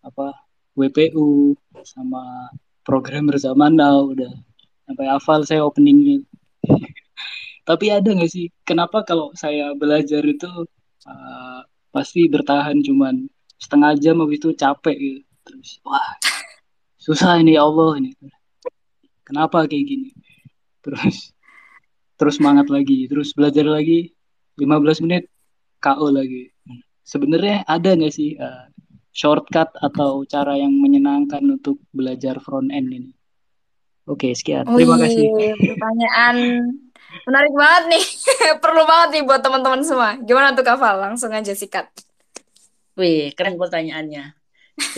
apa 0.00 0.32
WPU 0.78 1.52
sama 1.84 2.48
programmer 2.86 3.36
zaman 3.36 3.76
now 3.76 4.08
udah 4.08 4.32
sampai 4.88 5.06
hafal 5.06 5.40
saya 5.46 5.62
openingnya. 5.62 6.24
Tapi 7.68 7.86
ada 7.92 8.10
nggak 8.10 8.30
sih 8.30 8.50
kenapa 8.66 9.04
kalau 9.06 9.30
saya 9.36 9.76
belajar 9.76 10.24
itu 10.26 10.48
uh, 11.06 11.60
pasti 11.94 12.26
bertahan 12.26 12.80
cuman 12.82 13.28
setengah 13.60 13.94
jam 14.00 14.18
habis 14.24 14.40
itu 14.40 14.50
capek 14.56 14.96
gitu. 14.96 15.20
Terus 15.46 15.78
wah 15.84 16.18
susah 16.98 17.38
ini 17.38 17.54
ya 17.54 17.66
Allah 17.68 18.00
ini. 18.00 18.10
Kenapa 19.22 19.68
kayak 19.68 19.84
gini? 19.86 20.10
Terus 20.82 21.30
terus 22.18 22.34
semangat 22.36 22.66
lagi, 22.68 23.06
terus 23.06 23.32
belajar 23.36 23.64
lagi 23.64 24.10
15 24.58 25.04
menit 25.06 25.30
KO 25.78 26.10
lagi. 26.10 26.50
Sebenarnya 27.06 27.62
ada 27.64 27.94
nggak 27.96 28.12
sih 28.12 28.36
uh, 28.36 28.69
shortcut 29.10 29.70
atau 29.78 30.22
cara 30.26 30.54
yang 30.56 30.70
menyenangkan 30.74 31.42
untuk 31.46 31.82
belajar 31.90 32.38
front 32.38 32.70
end 32.70 32.88
ini? 32.90 33.12
Oke, 34.10 34.34
sekian. 34.34 34.66
Terima 34.66 34.98
Wih, 34.98 35.06
kasih. 35.06 35.26
pertanyaan 35.76 36.36
menarik 37.26 37.54
banget 37.54 37.84
nih. 37.94 38.04
Perlu 38.62 38.82
banget 38.82 39.08
nih 39.14 39.22
buat 39.22 39.40
teman-teman 39.42 39.82
semua. 39.86 40.18
Gimana 40.18 40.54
tuh 40.56 40.66
Kak 40.66 40.78
Val? 40.82 40.98
Langsung 40.98 41.30
aja 41.30 41.54
sikat. 41.54 41.86
Wih, 42.98 43.30
keren 43.38 43.54
pertanyaannya. 43.54 44.34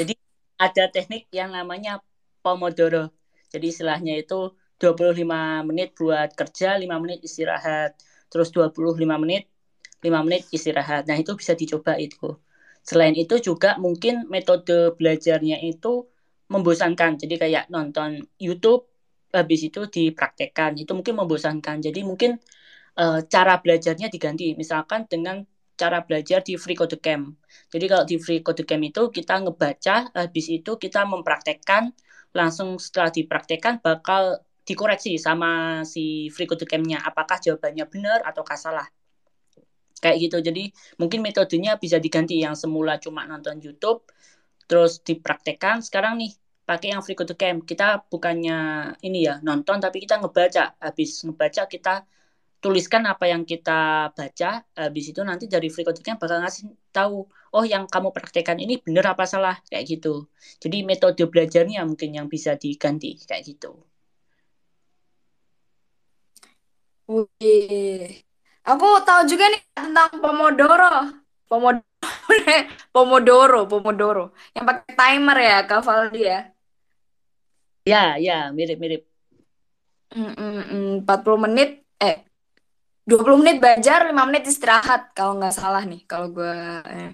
Jadi 0.00 0.14
ada 0.56 0.84
teknik 0.88 1.28
yang 1.34 1.52
namanya 1.52 2.00
Pomodoro. 2.40 3.12
Jadi 3.52 3.68
istilahnya 3.68 4.16
itu 4.16 4.56
25 4.80 5.22
menit 5.68 5.94
buat 5.94 6.32
kerja, 6.32 6.74
5 6.80 7.02
menit 7.02 7.20
istirahat. 7.22 7.94
Terus 8.32 8.48
25 8.50 8.96
menit, 9.20 9.46
5 10.00 10.24
menit 10.24 10.48
istirahat. 10.50 11.04
Nah, 11.04 11.20
itu 11.20 11.36
bisa 11.36 11.52
dicoba 11.52 12.00
itu. 12.00 12.32
Selain 12.82 13.14
itu 13.14 13.38
juga 13.38 13.78
mungkin 13.78 14.26
metode 14.26 14.94
belajarnya 14.98 15.62
itu 15.62 16.06
membosankan. 16.50 17.16
Jadi 17.22 17.34
kayak 17.38 17.64
nonton 17.72 18.20
YouTube, 18.36 18.90
habis 19.32 19.60
itu 19.64 19.86
dipraktekkan. 19.88 20.76
Itu 20.76 20.92
mungkin 20.98 21.14
membosankan. 21.22 21.80
Jadi 21.80 22.00
mungkin 22.02 22.36
eh, 22.98 23.20
cara 23.32 23.54
belajarnya 23.62 24.08
diganti. 24.12 24.54
Misalkan 24.58 25.06
dengan 25.08 25.46
cara 25.82 26.04
belajar 26.04 26.44
di 26.44 26.54
Free 26.60 26.76
Code 26.76 26.98
Camp. 27.00 27.34
Jadi 27.72 27.84
kalau 27.90 28.04
di 28.04 28.16
Free 28.20 28.44
Code 28.44 28.62
Camp 28.68 28.82
itu 28.84 29.02
kita 29.10 29.40
ngebaca, 29.42 30.12
habis 30.14 30.46
itu 30.52 30.76
kita 30.78 31.02
mempraktekkan, 31.08 31.90
langsung 32.36 32.76
setelah 32.78 33.10
dipraktekkan 33.10 33.80
bakal 33.82 34.40
dikoreksi 34.62 35.18
sama 35.18 35.82
si 35.82 36.28
Free 36.30 36.46
Code 36.46 36.68
Camp-nya. 36.68 37.02
Apakah 37.02 37.40
jawabannya 37.42 37.84
benar 37.90 38.22
ataukah 38.22 38.54
salah. 38.54 38.86
Kayak 40.02 40.16
gitu. 40.18 40.36
Jadi 40.42 40.64
mungkin 40.98 41.22
metodenya 41.22 41.78
bisa 41.78 42.02
diganti 42.02 42.42
yang 42.42 42.58
semula 42.58 42.98
cuma 42.98 43.22
nonton 43.30 43.62
YouTube, 43.62 44.02
terus 44.66 44.98
dipraktekkan. 45.06 45.78
Sekarang 45.86 46.18
nih 46.18 46.34
pakai 46.66 46.92
yang 46.92 47.02
Free 47.06 47.14
Code 47.14 47.38
Camp. 47.38 47.62
Kita 47.62 48.02
bukannya 48.10 48.58
ini 49.06 49.30
ya 49.30 49.38
nonton, 49.40 49.78
tapi 49.78 50.02
kita 50.02 50.18
ngebaca. 50.18 50.74
Habis 50.82 51.22
ngebaca 51.22 51.70
kita 51.70 51.94
tuliskan 52.62 53.02
apa 53.10 53.26
yang 53.26 53.42
kita 53.42 54.10
baca, 54.14 54.50
habis 54.78 55.04
itu 55.10 55.20
nanti 55.26 55.50
dari 55.50 55.66
Free 55.66 55.82
Code 55.82 55.98
Camp 56.06 56.22
bakal 56.22 56.38
ngasih 56.46 56.70
tahu, 56.94 57.26
oh 57.58 57.64
yang 57.66 57.90
kamu 57.90 58.14
praktekkan 58.14 58.58
ini 58.62 58.78
benar 58.78 59.18
apa 59.18 59.26
salah, 59.26 59.58
kayak 59.66 59.84
gitu. 59.98 60.30
Jadi 60.62 60.86
metode 60.86 61.26
belajarnya 61.26 61.82
mungkin 61.82 62.14
yang 62.14 62.30
bisa 62.30 62.54
diganti, 62.54 63.18
kayak 63.26 63.42
gitu. 63.50 63.82
Wih. 67.08 68.31
Aku 68.62 68.86
tahu 69.02 69.26
juga 69.26 69.50
nih 69.50 69.62
tentang 69.74 70.10
Pomodoro. 70.22 71.18
Pomodoro. 71.50 71.82
Pomodoro, 72.94 73.60
Pomodoro. 73.66 74.24
Yang 74.54 74.64
pakai 74.70 74.92
timer 74.94 75.38
ya, 75.42 75.56
Kak 75.66 75.82
Valdi 75.82 76.22
ya. 76.22 76.40
Ya, 77.82 78.14
ya, 78.22 78.54
mirip-mirip. 78.54 79.02
Mm, 80.14 80.32
mm, 80.38 80.62
mm, 80.70 80.90
40 81.08 81.38
menit, 81.40 81.82
eh 81.98 82.22
20 83.08 83.40
menit 83.40 83.58
belajar, 83.58 84.06
5 84.06 84.22
menit 84.28 84.46
istirahat. 84.46 85.10
Kalau 85.16 85.34
nggak 85.40 85.54
salah 85.56 85.82
nih, 85.82 86.06
kalau 86.06 86.30
gue... 86.30 86.54
Eh, 86.86 87.10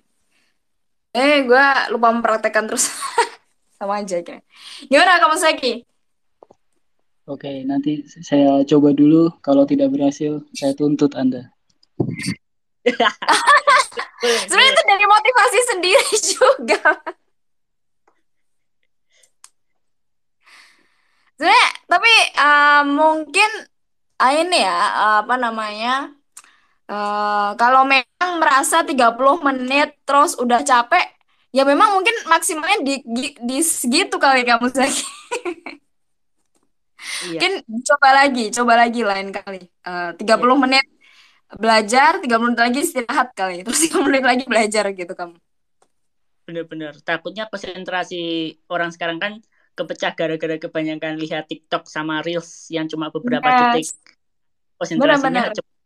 eh 1.16 1.36
gue 1.48 1.64
lupa 1.92 2.12
mempraktekkan 2.12 2.68
terus. 2.68 2.92
Sama 3.78 4.04
aja 4.04 4.20
kayaknya. 4.20 4.44
Gimana 4.90 5.22
kamu 5.22 5.36
Seki? 5.40 5.87
Oke, 7.28 7.60
nanti 7.68 8.08
saya 8.24 8.64
coba 8.64 8.96
dulu. 8.96 9.28
Kalau 9.44 9.68
tidak 9.68 9.92
berhasil, 9.92 10.40
saya 10.56 10.72
tuntut 10.72 11.12
Anda. 11.12 11.52
Sebenarnya 14.48 14.70
itu 14.72 14.82
dari 14.88 15.04
motivasi 15.04 15.58
sendiri 15.68 16.08
juga. 16.32 16.80
Sebenarnya, 21.36 21.68
tapi 21.84 22.14
uh, 22.40 22.82
mungkin 22.96 23.50
uh, 24.24 24.32
ini 24.32 24.64
ya, 24.64 24.80
uh, 24.96 25.16
apa 25.20 25.36
namanya, 25.36 26.16
uh, 26.88 27.52
kalau 27.60 27.84
memang 27.84 28.40
merasa 28.40 28.80
30 28.80 28.96
menit 29.44 30.00
terus 30.08 30.32
udah 30.40 30.64
capek, 30.64 31.12
ya 31.52 31.68
memang 31.68 31.92
mungkin 31.92 32.16
maksimalnya 32.24 32.80
di, 32.80 33.04
di, 33.04 33.36
di 33.36 33.58
segitu 33.60 34.16
kali 34.16 34.48
kamu 34.48 34.72
Zaki. 34.72 35.04
Iya, 37.28 37.38
Mungkin 37.38 37.52
coba 37.84 38.08
lagi, 38.14 38.44
coba 38.54 38.72
lagi 38.78 39.00
lain 39.02 39.28
kali. 39.34 39.62
Uh, 39.82 40.10
30 40.16 40.24
iya. 40.24 40.54
menit 40.54 40.86
belajar, 41.56 42.12
30 42.20 42.44
menit 42.44 42.60
lagi 42.60 42.78
istirahat 42.84 43.28
kali. 43.32 43.60
Terus 43.66 43.80
30 43.88 44.06
menit 44.08 44.24
lagi 44.24 44.44
belajar 44.44 44.84
gitu 44.92 45.12
kamu. 45.12 45.36
Bener-bener. 46.48 46.92
Takutnya 47.04 47.48
konsentrasi 47.48 48.56
orang 48.72 48.92
sekarang 48.92 49.20
kan 49.20 49.32
kepecah 49.78 50.12
gara-gara 50.16 50.56
kebanyakan 50.58 51.20
lihat 51.22 51.46
TikTok 51.46 51.86
sama 51.86 52.18
Reels 52.24 52.66
yang 52.72 52.90
cuma 52.90 53.14
beberapa 53.14 53.46
Yes. 53.46 53.60
detik. 53.62 53.88
Konsentrasinya 54.78 55.54
cepet. 55.54 55.76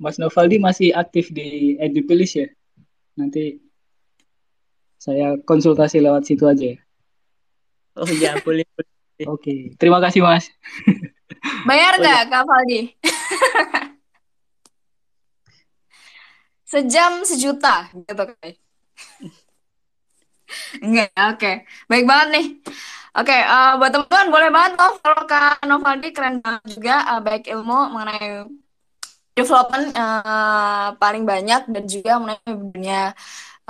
Mas 0.00 0.16
Novaldi 0.16 0.56
masih 0.56 0.96
aktif 0.96 1.28
di 1.28 1.76
Edupilis 1.76 2.32
ya? 2.32 2.48
Nanti 3.20 3.60
saya 4.96 5.36
konsultasi 5.44 6.00
lewat 6.00 6.24
situ 6.24 6.48
aja 6.48 6.72
ya. 6.72 6.78
Oh 8.00 8.08
iya, 8.08 8.40
boleh. 8.40 8.64
boleh. 8.72 9.26
Oke, 9.28 9.76
terima 9.76 10.00
kasih 10.00 10.24
Mas. 10.24 10.48
Bayar 11.68 12.00
Oh 12.00 12.00
nggak 12.00 12.20
iya, 12.24 12.30
Kak 12.32 12.42
Faldi? 12.48 12.80
Sejam 16.64 17.12
sejuta 17.28 17.92
gitu 17.92 18.22
kan. 18.24 18.52
Enggak, 20.80 21.10
oke. 21.36 21.52
Baik 21.90 22.04
banget 22.08 22.28
nih. 22.32 22.46
Oke, 23.10 23.34
eh, 23.34 23.72
buat 23.76 23.90
teman-teman 23.90 24.28
boleh 24.30 24.50
banget 24.54 24.72
loh 24.78 24.92
kalau 25.02 25.22
Kak 25.26 25.66
Novaldi 25.66 26.08
keren 26.14 26.38
banget 26.40 26.62
juga 26.78 26.94
eh, 27.10 27.20
baik 27.20 27.44
ilmu 27.50 27.78
mengenai 27.90 28.46
development 29.34 29.86
eh, 29.92 30.88
paling 30.96 31.24
banyak 31.26 31.62
dan 31.68 31.84
juga 31.90 32.12
mengenai 32.22 32.54
dunia 32.54 33.02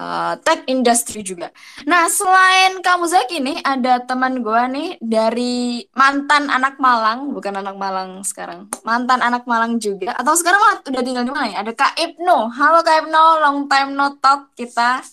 eh, 0.00 0.34
tech 0.40 0.64
industry 0.64 1.20
juga. 1.20 1.52
Nah, 1.84 2.08
selain 2.08 2.80
kamu 2.80 3.04
Zaki 3.04 3.38
nih, 3.44 3.58
ada 3.60 4.00
teman 4.00 4.40
gue 4.40 4.62
nih 4.72 4.90
dari 5.04 5.84
mantan 5.92 6.48
anak 6.48 6.80
Malang, 6.80 7.36
bukan 7.36 7.60
anak 7.60 7.76
Malang 7.76 8.24
sekarang, 8.24 8.72
mantan 8.88 9.20
anak 9.20 9.44
Malang 9.44 9.76
juga, 9.76 10.16
atau 10.16 10.32
sekarang 10.32 10.60
malah 10.64 10.76
udah 10.88 11.02
tinggal 11.04 11.24
di 11.28 11.32
mana 11.36 11.46
ya? 11.52 11.56
Ada 11.60 11.72
Kak 11.76 11.94
Ibnu. 12.00 12.38
Halo 12.56 12.80
Kak 12.80 12.96
Ibnu, 13.04 13.24
long 13.44 13.58
time 13.68 13.92
no 13.92 14.16
talk 14.16 14.56
kita. 14.56 15.04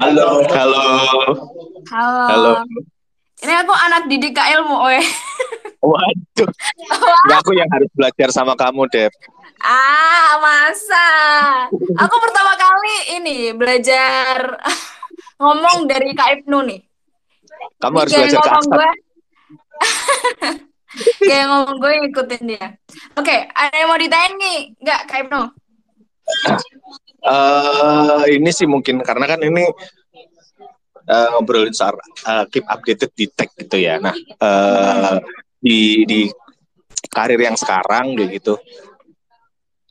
Halo, 0.00 0.40
halo, 0.48 0.80
Halo. 1.92 2.24
halo. 2.26 2.52
Ini 3.40 3.52
aku 3.64 3.72
anak 3.72 4.04
didik 4.08 4.36
Kak 4.36 4.48
Ilmu, 4.52 4.76
weh. 4.88 5.04
Waduh, 5.80 6.48
nggak 7.24 7.38
aku 7.40 7.52
yang 7.56 7.68
harus 7.72 7.88
belajar 7.96 8.28
sama 8.32 8.52
kamu, 8.52 8.84
Dep. 8.92 9.12
Ah, 9.60 10.40
masa? 10.40 11.06
Aku 12.00 12.16
pertama 12.16 12.56
kali 12.56 13.20
ini 13.20 13.38
belajar 13.52 14.56
ngomong 15.40 15.84
dari 15.84 16.16
Kak 16.16 16.40
Ibnu 16.40 16.58
nih. 16.64 16.80
Kamu 17.76 17.96
harus 18.00 18.12
kayak 18.12 18.32
belajar 18.32 18.40
ngomong 18.40 18.68
gue, 18.72 18.90
kayak 21.28 21.46
ngomong 21.52 21.76
gue 21.76 21.92
ngikutin 22.04 22.42
dia. 22.48 22.66
Oke, 23.20 23.36
ada 23.52 23.76
yang 23.76 23.88
mau 23.92 24.00
ditanya 24.00 24.32
nih? 24.40 24.58
Nggak, 24.80 25.00
Kak 25.04 25.18
Ibnu? 25.28 25.42
Eh, 27.20 28.22
ini 28.40 28.50
sih 28.56 28.64
mungkin 28.64 29.04
karena 29.04 29.28
kan 29.28 29.44
ini 29.44 29.68
uh, 31.04 31.28
ngobrolin 31.36 31.76
soal 31.76 32.00
uh, 32.24 32.48
keep 32.48 32.64
updated 32.64 33.12
di 33.12 33.28
tech 33.28 33.52
gitu 33.60 33.76
ya. 33.76 34.00
Nah, 34.00 34.16
uh, 34.40 35.20
di 35.60 36.08
di 36.08 36.20
karir 37.12 37.44
yang 37.44 37.60
sekarang 37.60 38.16
gitu 38.16 38.56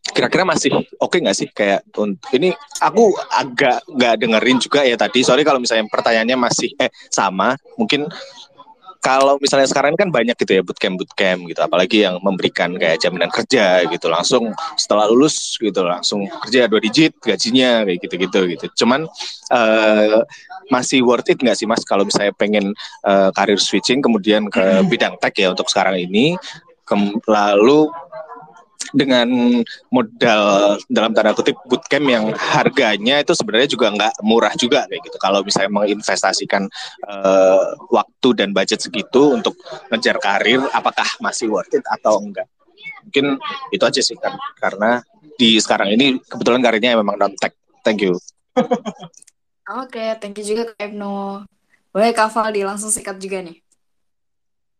kira-kira 0.09 0.43
masih 0.47 0.73
oke 0.73 0.87
okay 0.99 1.19
nggak 1.21 1.37
sih? 1.37 1.47
Kayak 1.51 1.85
untuk 1.95 2.29
ini 2.35 2.51
aku 2.81 3.13
agak 3.29 3.83
nggak 3.87 4.15
dengerin 4.19 4.57
juga 4.59 4.81
ya 4.83 4.95
tadi. 4.95 5.21
Sorry 5.21 5.43
kalau 5.45 5.61
misalnya 5.61 5.85
pertanyaannya 5.87 6.37
masih 6.39 6.73
eh 6.79 6.91
sama. 7.11 7.55
Mungkin 7.77 8.09
kalau 8.99 9.39
misalnya 9.39 9.63
sekarang 9.63 9.95
kan 9.95 10.11
banyak 10.11 10.35
gitu 10.35 10.59
ya 10.59 10.61
bootcamp 10.63 10.99
bootcamp 10.99 11.47
gitu. 11.47 11.59
Apalagi 11.63 12.03
yang 12.03 12.19
memberikan 12.19 12.75
kayak 12.75 12.99
jaminan 12.99 13.31
kerja 13.31 13.87
gitu. 13.87 14.11
Langsung 14.11 14.51
setelah 14.75 15.07
lulus 15.07 15.55
gitu 15.55 15.87
langsung 15.87 16.27
kerja 16.47 16.67
dua 16.67 16.83
digit 16.83 17.15
gajinya 17.23 17.87
kayak 17.87 17.99
gitu 18.03 18.15
gitu. 18.19 18.39
Gitu 18.55 18.65
cuman 18.83 19.07
uh, 19.55 20.19
masih 20.67 21.01
worth 21.01 21.31
it 21.31 21.39
nggak 21.39 21.55
sih 21.55 21.65
mas? 21.65 21.81
Kalau 21.87 22.03
misalnya 22.03 22.35
pengen 22.35 22.75
uh, 23.07 23.31
karir 23.31 23.57
switching 23.57 24.03
kemudian 24.03 24.51
ke 24.51 24.63
bidang 24.91 25.15
tech 25.23 25.35
ya 25.39 25.55
untuk 25.55 25.71
sekarang 25.71 25.95
ini. 25.95 26.35
Lalu 27.29 27.93
dengan 28.95 29.27
modal 29.93 30.75
dalam 30.89 31.11
tanda 31.13 31.35
kutip 31.35 31.57
bootcamp 31.69 32.07
yang 32.09 32.25
harganya 32.35 33.21
itu 33.21 33.33
sebenarnya 33.37 33.69
juga 33.69 33.87
nggak 33.93 34.13
murah 34.25 34.53
juga 34.57 34.85
kayak 34.89 35.01
gitu. 35.05 35.17
Kalau 35.21 35.45
misalnya 35.45 35.71
menginvestasikan 35.71 36.67
uh, 37.05 37.77
waktu 37.93 38.29
dan 38.37 38.49
budget 38.53 38.81
segitu 38.81 39.35
untuk 39.37 39.57
ngejar 39.93 40.17
karir, 40.17 40.61
apakah 40.73 41.07
masih 41.21 41.51
worth 41.51 41.73
it 41.73 41.85
atau 41.85 42.21
enggak? 42.21 42.49
Mungkin 43.05 43.37
itu 43.73 43.83
aja 43.83 44.01
sih 44.01 44.17
kan 44.17 44.37
karena 44.57 45.01
di 45.39 45.55
sekarang 45.55 45.95
ini 45.95 46.19
kebetulan 46.19 46.59
karirnya 46.59 46.99
memang 46.99 47.15
non 47.15 47.33
tech. 47.39 47.55
Thank 47.81 48.03
you. 48.03 48.19
Oke, 49.69 49.95
okay, 49.95 50.09
thank 50.17 50.35
you 50.41 50.45
juga 50.45 50.73
Kak 50.73 50.91
Ibnu. 50.91 51.45
Boleh 51.93 52.11
Kak 52.11 52.33
Valdi 52.33 52.65
langsung 52.65 52.91
sikat 52.91 53.21
juga 53.21 53.39
nih. 53.45 53.57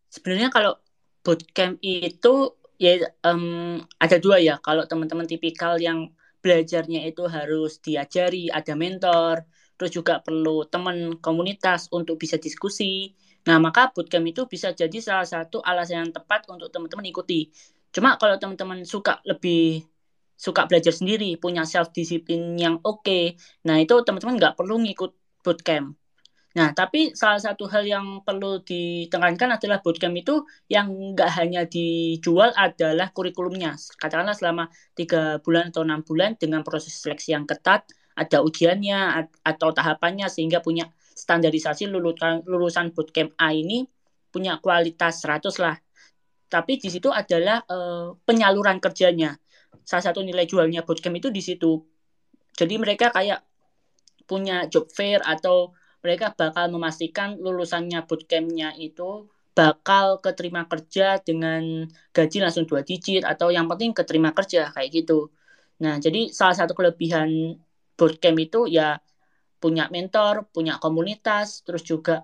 Sebenarnya 0.09 0.49
kalau 0.49 0.75
bootcamp 1.21 1.77
itu 1.79 2.58
ya 2.79 2.91
um, 3.27 3.77
ada 3.99 4.17
dua 4.17 4.39
ya. 4.39 4.55
Kalau 4.63 4.87
teman-teman 4.89 5.27
tipikal 5.27 5.75
yang 5.77 6.09
belajarnya 6.39 7.03
itu 7.11 7.27
harus 7.27 7.83
diajari 7.83 8.47
ada 8.47 8.73
mentor 8.79 9.43
terus 9.79 9.95
juga 9.95 10.19
perlu 10.19 10.67
teman 10.67 11.19
komunitas 11.23 11.87
untuk 11.91 12.19
bisa 12.19 12.35
diskusi. 12.35 13.15
Nah 13.47 13.59
maka 13.63 13.91
bootcamp 13.95 14.27
itu 14.27 14.43
bisa 14.47 14.75
jadi 14.75 14.97
salah 14.99 15.27
satu 15.27 15.63
alasan 15.63 16.07
yang 16.07 16.11
tepat 16.15 16.47
untuk 16.51 16.67
teman-teman 16.71 17.07
ikuti. 17.07 17.51
Cuma 17.95 18.19
kalau 18.19 18.35
teman-teman 18.35 18.83
suka 18.83 19.23
lebih 19.23 19.87
suka 20.39 20.63
belajar 20.71 20.95
sendiri 20.95 21.35
punya 21.35 21.67
self 21.67 21.91
disiplin 21.91 22.55
yang 22.55 22.79
oke 22.79 23.03
okay, 23.03 23.35
nah 23.67 23.75
itu 23.75 23.91
teman-teman 24.07 24.39
nggak 24.39 24.55
perlu 24.55 24.79
ngikut 24.79 25.11
bootcamp 25.43 25.98
Nah, 26.49 26.73
tapi 26.73 27.13
salah 27.13 27.37
satu 27.37 27.69
hal 27.69 27.85
yang 27.85 28.25
perlu 28.25 28.65
ditekankan 28.65 29.61
adalah 29.61 29.85
bootcamp 29.85 30.17
itu 30.17 30.41
yang 30.65 30.89
nggak 31.13 31.29
hanya 31.37 31.61
dijual 31.69 32.49
adalah 32.57 33.13
kurikulumnya. 33.13 33.77
Katakanlah 34.01 34.33
selama 34.33 34.65
tiga 34.97 35.37
bulan 35.45 35.69
atau 35.69 35.85
enam 35.85 36.01
bulan 36.01 36.33
dengan 36.41 36.65
proses 36.65 36.97
seleksi 36.97 37.37
yang 37.37 37.45
ketat, 37.45 37.85
ada 38.17 38.41
ujiannya 38.41 39.29
atau 39.45 39.69
tahapannya 39.69 40.25
sehingga 40.25 40.65
punya 40.65 40.89
standarisasi 41.13 41.85
lulusan 41.85 42.41
lulusan 42.49 42.97
bootcamp 42.97 43.37
A 43.37 43.53
ini 43.53 43.85
punya 44.33 44.57
kualitas 44.57 45.21
100 45.21 45.53
lah. 45.61 45.77
Tapi 46.49 46.81
di 46.81 46.89
situ 46.89 47.13
adalah 47.13 47.61
uh, 47.69 48.17
penyaluran 48.25 48.81
kerjanya. 48.81 49.37
Salah 49.85 50.09
satu 50.09 50.25
nilai 50.25 50.49
jualnya 50.49 50.81
bootcamp 50.81 51.21
itu 51.21 51.29
di 51.29 51.45
situ. 51.45 51.77
Jadi 52.57 52.73
mereka 52.81 53.13
kayak 53.13 53.45
punya 54.25 54.65
job 54.65 54.89
fair 54.89 55.21
atau 55.21 55.77
mereka 55.99 56.31
bakal 56.31 56.71
memastikan 56.71 57.35
lulusannya 57.39 58.03
bootcampnya 58.07 58.75
itu 58.79 59.27
bakal 59.51 60.23
keterima 60.23 60.63
kerja 60.71 61.19
dengan 61.19 61.83
gaji 62.15 62.37
langsung 62.39 62.63
dua 62.63 62.81
digit 62.85 63.27
atau 63.27 63.51
yang 63.51 63.67
penting 63.67 63.91
keterima 63.91 64.31
kerja 64.31 64.71
kayak 64.71 64.89
gitu. 65.03 65.33
Nah, 65.83 65.99
jadi 65.99 66.31
salah 66.31 66.55
satu 66.55 66.71
kelebihan 66.75 67.59
bootcamp 67.99 68.39
itu 68.39 68.71
ya 68.71 68.99
punya 69.59 69.91
mentor, 69.91 70.47
punya 70.55 70.79
komunitas, 70.79 71.67
terus 71.67 71.83
juga 71.83 72.23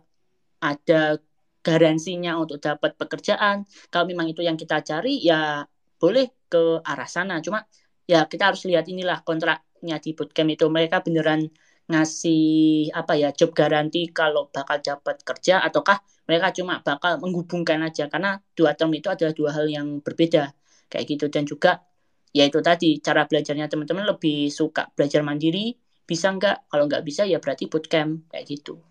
ada 0.63 1.19
garansinya 1.59 2.39
untuk 2.39 2.63
dapat 2.63 2.95
pekerjaan. 2.95 3.67
Kalau 3.91 4.05
memang 4.07 4.31
itu 4.31 4.39
yang 4.39 4.55
kita 4.55 4.79
cari 4.79 5.19
ya 5.19 5.67
boleh 5.99 6.47
ke 6.47 6.79
arah 6.79 7.09
sana. 7.09 7.43
Cuma 7.43 7.67
ya 8.07 8.23
kita 8.31 8.53
harus 8.53 8.63
lihat 8.63 8.87
inilah 8.87 9.25
kontraknya 9.27 9.99
di 9.99 10.15
bootcamp 10.15 10.49
itu 10.55 10.65
mereka 10.71 11.03
beneran 11.03 11.51
ngasih 11.85 12.89
apa 12.97 13.13
ya 13.13 13.29
job 13.29 13.53
garanti 13.53 14.09
kalau 14.09 14.49
bakal 14.49 14.81
dapat 14.81 15.21
kerja 15.21 15.61
ataukah 15.61 16.01
mereka 16.25 16.49
cuma 16.57 16.81
bakal 16.81 17.21
menghubungkan 17.21 17.81
aja? 17.85 18.09
Karena 18.09 18.41
dua 18.57 18.73
term 18.73 18.89
itu 18.97 19.07
adalah 19.13 19.33
dua 19.37 19.49
hal 19.53 19.69
yang 19.69 20.01
berbeda 20.01 20.53
kayak 20.89 21.05
gitu. 21.05 21.25
Dan 21.29 21.45
juga 21.45 21.85
ya 22.33 22.43
itu 22.49 22.59
tadi 22.65 22.97
cara 22.99 23.29
belajarnya 23.29 23.69
teman-teman 23.69 24.05
lebih 24.09 24.49
suka 24.49 24.89
belajar 24.97 25.21
mandiri 25.21 25.77
bisa 26.09 26.33
nggak? 26.33 26.69
Kalau 26.69 26.89
nggak 26.89 27.03
bisa 27.05 27.29
ya 27.29 27.37
berarti 27.37 27.69
bootcamp 27.69 28.33
kayak 28.33 28.45
gitu. 28.49 28.81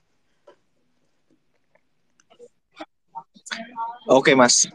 Oke 4.06 4.36
mas, 4.38 4.70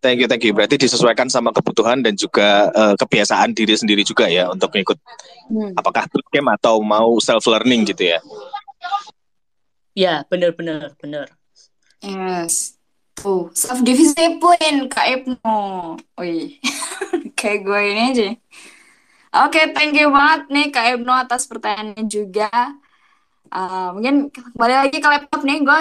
Thank 0.00 0.24
you, 0.24 0.28
thank 0.32 0.40
you. 0.48 0.56
Berarti 0.56 0.80
disesuaikan 0.80 1.28
sama 1.28 1.52
kebutuhan 1.52 2.00
dan 2.00 2.16
juga 2.16 2.72
uh, 2.72 2.96
kebiasaan 2.96 3.52
diri 3.52 3.76
sendiri 3.76 4.00
juga 4.00 4.32
ya 4.32 4.48
untuk 4.48 4.72
mengikut 4.72 4.96
hmm. 5.52 5.76
apakah 5.76 6.08
bootcamp 6.08 6.56
atau 6.56 6.80
mau 6.80 7.20
self 7.20 7.44
learning 7.44 7.84
gitu 7.84 8.16
ya. 8.16 8.18
Ya, 9.92 10.24
benar 10.32 10.56
benar 10.56 10.96
benar. 10.96 11.28
Yes. 12.00 12.80
Tuh, 13.12 13.52
self 13.52 13.84
discipline 13.84 14.88
Kak 14.88 15.04
Ibnu. 15.04 15.60
Wih. 16.16 16.56
Kayak 17.38 17.58
gue 17.68 17.80
ini 17.84 18.02
aja. 18.16 18.28
Oke, 19.44 19.60
okay, 19.60 19.64
thank 19.76 19.92
you 20.00 20.08
banget 20.08 20.48
nih 20.48 20.66
Kak 20.72 20.86
Ibnu 20.96 21.12
atas 21.12 21.44
pertanyaannya 21.44 22.08
juga. 22.08 22.48
Uh, 23.52 23.92
mungkin 23.98 24.32
kembali 24.32 24.74
lagi 24.88 24.96
ke 24.96 25.08
laptop 25.10 25.42
nih, 25.44 25.60
gue 25.60 25.78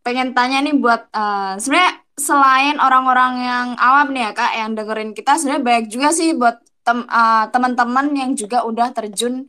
pengen 0.00 0.32
tanya 0.32 0.64
nih 0.64 0.74
buat 0.78 1.10
uh, 1.12 1.58
sebenarnya 1.60 1.97
selain 2.18 2.76
orang-orang 2.82 3.32
yang 3.40 3.66
awam 3.78 4.10
nih 4.10 4.28
ya 4.28 4.30
kak 4.34 4.52
yang 4.58 4.70
dengerin 4.74 5.10
kita 5.14 5.38
sebenarnya 5.38 5.64
banyak 5.64 5.86
juga 5.86 6.08
sih 6.10 6.34
buat 6.34 6.58
tem 6.82 7.06
uh, 7.06 7.46
teman-teman 7.54 8.06
yang 8.12 8.30
juga 8.34 8.66
udah 8.66 8.90
terjun 8.90 9.46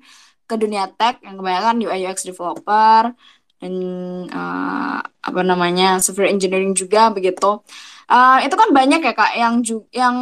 ke 0.49 0.55
dunia 0.57 0.89
tech 0.93 1.21
yang 1.25 1.37
kebanyakan 1.37 1.81
UI 1.81 1.99
UX 2.09 2.25
developer 2.25 3.13
dan 3.59 3.73
uh, 4.31 4.97
apa 5.01 5.41
namanya 5.43 5.99
software 5.99 6.31
engineering 6.31 6.73
juga 6.73 7.11
begitu. 7.11 7.61
Uh, 8.09 8.41
itu 8.41 8.55
kan 8.57 8.69
banyak 8.73 9.01
ya 9.05 9.13
kak 9.13 9.33
yang 9.37 9.61
yang 9.93 10.15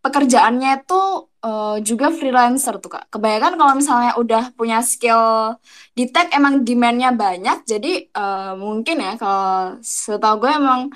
pekerjaannya 0.00 0.86
itu 0.86 1.02
uh, 1.44 1.76
juga 1.82 2.08
freelancer 2.14 2.78
tuh 2.80 2.96
kak. 2.96 3.10
Kebanyakan 3.12 3.52
kalau 3.58 3.72
misalnya 3.76 4.12
udah 4.16 4.44
punya 4.56 4.80
skill 4.80 5.54
di 5.92 6.08
tech 6.08 6.32
emang 6.32 6.62
demandnya 6.64 7.10
banyak 7.12 7.66
jadi 7.68 8.08
uh, 8.16 8.54
mungkin 8.56 9.02
ya 9.02 9.12
kalau 9.20 9.76
setahu 9.82 10.46
gue 10.46 10.52
emang 10.56 10.88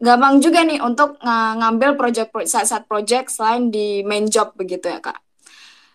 gampang 0.00 0.42
juga 0.42 0.66
nih 0.66 0.82
untuk 0.82 1.16
ng 1.22 1.62
ngambil 1.62 1.94
project 1.94 2.30
saat-saat 2.46 2.84
project 2.90 3.30
selain 3.30 3.70
di 3.70 4.02
main 4.02 4.26
job 4.26 4.52
begitu 4.58 4.90
ya 4.90 4.98
kak. 4.98 5.18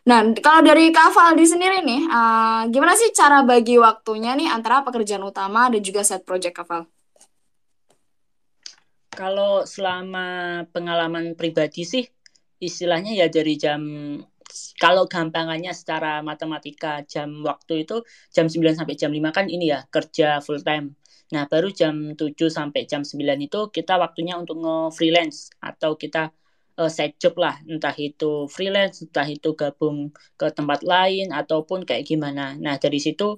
Nah 0.07 0.25
kalau 0.41 0.65
dari 0.65 0.89
Kak 0.89 1.13
Valdi 1.13 1.45
sendiri 1.45 1.85
nih, 1.85 2.07
uh, 2.09 2.65
gimana 2.71 2.97
sih 2.97 3.13
cara 3.13 3.45
bagi 3.45 3.77
waktunya 3.77 4.33
nih 4.33 4.49
antara 4.49 4.81
pekerjaan 4.81 5.21
utama 5.21 5.69
dan 5.69 5.81
juga 5.85 6.01
set 6.01 6.25
project 6.25 6.55
Kak 6.55 6.65
Val? 6.65 6.83
Kalau 9.13 9.67
selama 9.67 10.63
pengalaman 10.71 11.35
pribadi 11.35 11.83
sih, 11.83 12.07
istilahnya 12.57 13.13
ya 13.13 13.27
dari 13.27 13.53
jam 13.59 13.81
kalau 14.81 15.05
gampangannya 15.05 15.75
secara 15.77 16.25
matematika 16.25 17.05
jam 17.05 17.45
waktu 17.45 17.85
itu 17.85 18.01
jam 18.33 18.49
9 18.49 18.79
sampai 18.81 18.95
jam 18.97 19.13
5 19.13 19.29
kan 19.29 19.45
ini 19.45 19.69
ya 19.69 19.85
kerja 19.93 20.41
full 20.41 20.63
time. 20.65 20.98
Nah, 21.29 21.45
baru 21.45 21.69
jam 21.69 22.17
7 22.17 22.49
sampai 22.49 22.89
jam 22.89 23.05
9 23.05 23.37
itu 23.45 23.59
kita 23.69 24.01
waktunya 24.01 24.33
untuk 24.33 24.57
nge-freelance 24.63 25.53
atau 25.61 25.93
kita 25.93 26.33
uh, 26.79 26.89
side 26.89 27.19
job 27.21 27.37
lah, 27.37 27.61
entah 27.69 27.93
itu 27.93 28.49
freelance, 28.49 29.05
entah 29.05 29.27
itu 29.29 29.53
gabung 29.53 30.09
ke 30.39 30.47
tempat 30.49 30.81
lain 30.81 31.29
ataupun 31.29 31.85
kayak 31.85 32.07
gimana. 32.09 32.57
Nah, 32.57 32.81
dari 32.81 32.97
situ 32.97 33.37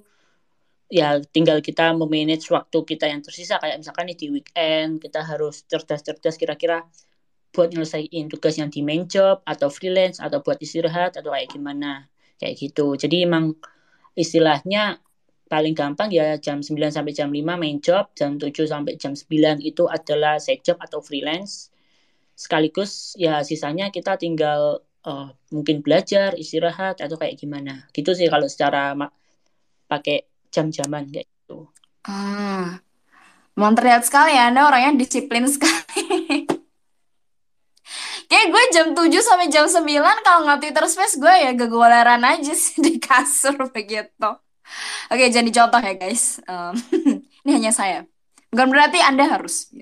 ya 0.92 1.18
tinggal 1.20 1.64
kita 1.64 1.96
memanage 1.96 2.52
waktu 2.52 2.78
kita 2.84 3.08
yang 3.08 3.24
tersisa 3.24 3.56
kayak 3.56 3.80
misalkan 3.80 4.04
nih 4.12 4.18
di 4.18 4.26
weekend 4.28 5.00
kita 5.00 5.24
harus 5.24 5.64
cerdas-cerdas 5.64 6.36
kira-kira 6.36 6.84
buat 7.52 7.72
nyelesain 7.72 8.28
tugas 8.28 8.60
yang 8.60 8.68
di 8.68 8.84
main 8.84 9.08
job 9.08 9.40
atau 9.48 9.72
freelance 9.72 10.20
atau 10.20 10.44
buat 10.44 10.60
istirahat 10.60 11.16
atau 11.16 11.32
kayak 11.32 11.48
gimana 11.52 12.08
kayak 12.40 12.56
gitu. 12.60 12.96
Jadi 12.96 13.24
emang 13.28 13.56
istilahnya 14.16 15.00
paling 15.52 15.76
gampang 15.76 16.08
ya 16.08 16.40
jam 16.40 16.64
9 16.64 16.72
sampai 16.88 17.12
jam 17.12 17.28
5 17.28 17.44
main 17.60 17.76
job, 17.84 18.08
jam 18.16 18.40
7 18.40 18.64
sampai 18.64 18.96
jam 18.96 19.12
9 19.12 19.60
itu 19.60 19.84
adalah 19.84 20.40
side 20.40 20.64
job 20.64 20.80
atau 20.80 21.04
freelance. 21.04 21.68
Sekaligus 22.32 23.12
ya 23.20 23.44
sisanya 23.44 23.92
kita 23.92 24.16
tinggal 24.16 24.80
uh, 25.04 25.28
mungkin 25.52 25.84
belajar, 25.84 26.32
istirahat 26.40 27.04
atau 27.04 27.20
kayak 27.20 27.36
gimana. 27.36 27.84
Gitu 27.92 28.16
sih 28.16 28.32
kalau 28.32 28.48
secara 28.48 28.96
pakai 29.84 30.24
jam-jaman 30.48 31.12
kayak 31.12 31.28
gitu. 31.28 31.68
Ah, 32.08 32.80
terlihat 33.52 34.08
sekali 34.08 34.32
ya 34.32 34.48
Anda 34.48 34.64
orangnya 34.64 35.04
disiplin 35.04 35.44
sekali. 35.44 36.48
Kayak 38.32 38.48
gue 38.48 38.64
jam 38.72 38.86
7 38.96 39.12
sampai 39.20 39.52
jam 39.52 39.68
9 39.68 39.84
kalau 40.24 40.48
nggak 40.48 40.64
Twitter 40.64 40.86
Space 40.88 41.20
gue 41.20 41.34
ya 41.36 41.52
gegoleran 41.52 42.24
aja 42.24 42.56
sih 42.56 42.80
di 42.80 42.96
kasur 42.96 43.60
begitu. 43.76 44.40
Oke, 45.12 45.28
jadi 45.28 45.50
contoh 45.50 45.80
ya 45.80 45.94
guys. 45.96 46.40
Um, 46.48 46.74
ini 47.44 47.50
hanya 47.58 47.72
saya. 47.74 48.08
Bukan 48.52 48.68
berarti 48.68 49.00
Anda 49.00 49.28
harus. 49.28 49.72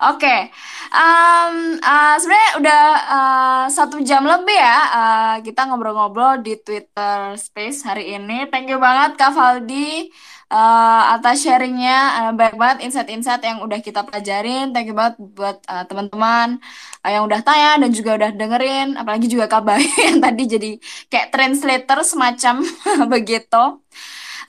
Oke, 0.00 0.48
um, 0.96 1.76
uh, 1.76 2.16
sebenarnya 2.16 2.52
udah 2.56 2.82
uh, 3.04 3.64
satu 3.68 4.00
jam 4.00 4.24
lebih 4.24 4.56
ya 4.56 4.78
uh, 4.96 5.36
kita 5.44 5.68
ngobrol-ngobrol 5.68 6.40
di 6.40 6.56
Twitter 6.56 7.36
Space 7.36 7.84
hari 7.84 8.16
ini. 8.16 8.48
Thank 8.48 8.72
you 8.72 8.80
banget 8.80 9.20
Kak 9.20 9.36
Valdi 9.36 10.08
uh, 10.50 11.02
atas 11.16 11.46
sharingnya. 11.46 11.98
Uh, 12.20 12.32
banyak 12.34 12.56
banget 12.58 12.78
insight-insight 12.90 13.40
yang 13.46 13.62
udah 13.62 13.78
kita 13.80 14.02
pelajarin. 14.04 14.74
Thank 14.74 14.90
you 14.90 14.96
banget 14.98 15.16
buat 15.16 15.62
uh, 15.70 15.86
teman-teman 15.86 16.58
uh, 17.06 17.10
yang 17.10 17.24
udah 17.24 17.40
tanya 17.40 17.78
dan 17.80 17.90
juga 17.94 18.10
udah 18.18 18.30
dengerin. 18.34 18.98
Apalagi 18.98 19.26
juga 19.30 19.46
Kak 19.46 19.62
Bayu 19.62 19.88
yang 20.10 20.18
tadi 20.18 20.42
jadi 20.44 20.70
kayak 21.08 21.30
translator 21.30 21.98
semacam 22.02 22.66
begitu. 23.14 23.62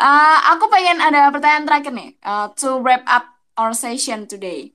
Uh, 0.02 0.38
aku 0.58 0.66
pengen 0.74 0.98
ada 0.98 1.30
pertanyaan 1.30 1.66
terakhir 1.70 1.94
nih 1.94 2.10
uh, 2.26 2.50
to 2.58 2.82
wrap 2.82 3.06
up 3.06 3.38
our 3.56 3.72
session 3.78 4.26
today. 4.26 4.74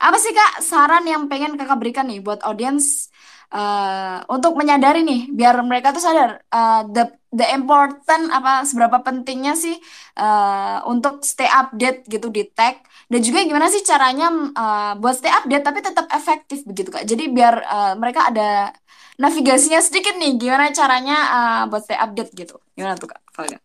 Apa 0.00 0.16
sih 0.16 0.32
Kak 0.32 0.64
saran 0.64 1.04
yang 1.04 1.26
pengen 1.26 1.58
Kakak 1.58 1.76
berikan 1.76 2.08
nih 2.08 2.22
buat 2.22 2.40
audiens 2.46 3.09
uh, 3.54 4.22
untuk 4.30 4.54
menyadari 4.58 5.02
nih 5.02 5.30
biar 5.34 5.60
mereka 5.66 5.90
tuh 5.94 6.02
sadar 6.02 6.42
uh, 6.50 6.82
the 6.90 7.10
the 7.30 7.46
important 7.54 8.30
apa 8.34 8.66
seberapa 8.66 9.02
pentingnya 9.02 9.54
sih 9.54 9.78
uh, 10.18 10.82
untuk 10.90 11.22
stay 11.22 11.46
update 11.46 12.06
gitu 12.10 12.26
di 12.30 12.46
tech 12.50 12.82
dan 13.10 13.20
juga 13.22 13.42
gimana 13.46 13.70
sih 13.70 13.82
caranya 13.82 14.30
uh, 14.54 14.92
buat 14.98 15.14
stay 15.18 15.30
update 15.30 15.64
tapi 15.66 15.78
tetap 15.82 16.06
efektif 16.14 16.62
begitu 16.66 16.94
Kak. 16.94 17.06
Jadi 17.06 17.30
biar 17.30 17.54
uh, 17.66 17.94
mereka 17.98 18.30
ada 18.30 18.70
navigasinya 19.18 19.82
sedikit 19.82 20.14
nih 20.16 20.38
gimana 20.38 20.70
caranya 20.70 21.16
uh, 21.30 21.62
buat 21.70 21.82
stay 21.86 21.98
update 21.98 22.30
gitu. 22.34 22.56
Gimana 22.74 22.94
tuh 22.98 23.10
Kak? 23.10 23.22
Kalau 23.34 23.58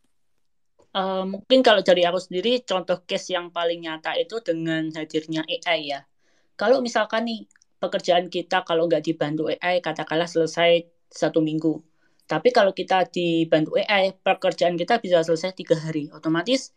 Uh, 0.96 1.28
mungkin 1.28 1.60
kalau 1.60 1.84
dari 1.84 2.08
aku 2.08 2.24
sendiri 2.24 2.64
contoh 2.64 3.04
case 3.04 3.36
yang 3.36 3.52
paling 3.52 3.84
nyata 3.84 4.16
itu 4.16 4.40
dengan 4.40 4.88
hadirnya 4.96 5.44
AI 5.44 5.92
ya 5.92 6.08
kalau 6.56 6.80
misalkan 6.80 7.28
nih 7.28 7.44
pekerjaan 7.86 8.34
kita 8.34 8.66
kalau 8.66 8.90
nggak 8.90 9.06
dibantu 9.06 9.54
AI 9.54 9.86
katakanlah 9.86 10.26
selesai 10.26 10.90
satu 11.14 11.40
minggu. 11.46 11.78
Tapi 12.26 12.50
kalau 12.50 12.74
kita 12.74 13.06
dibantu 13.06 13.78
AI 13.78 14.18
pekerjaan 14.18 14.74
kita 14.74 14.98
bisa 14.98 15.22
selesai 15.22 15.54
tiga 15.54 15.78
hari. 15.78 16.10
Otomatis 16.10 16.74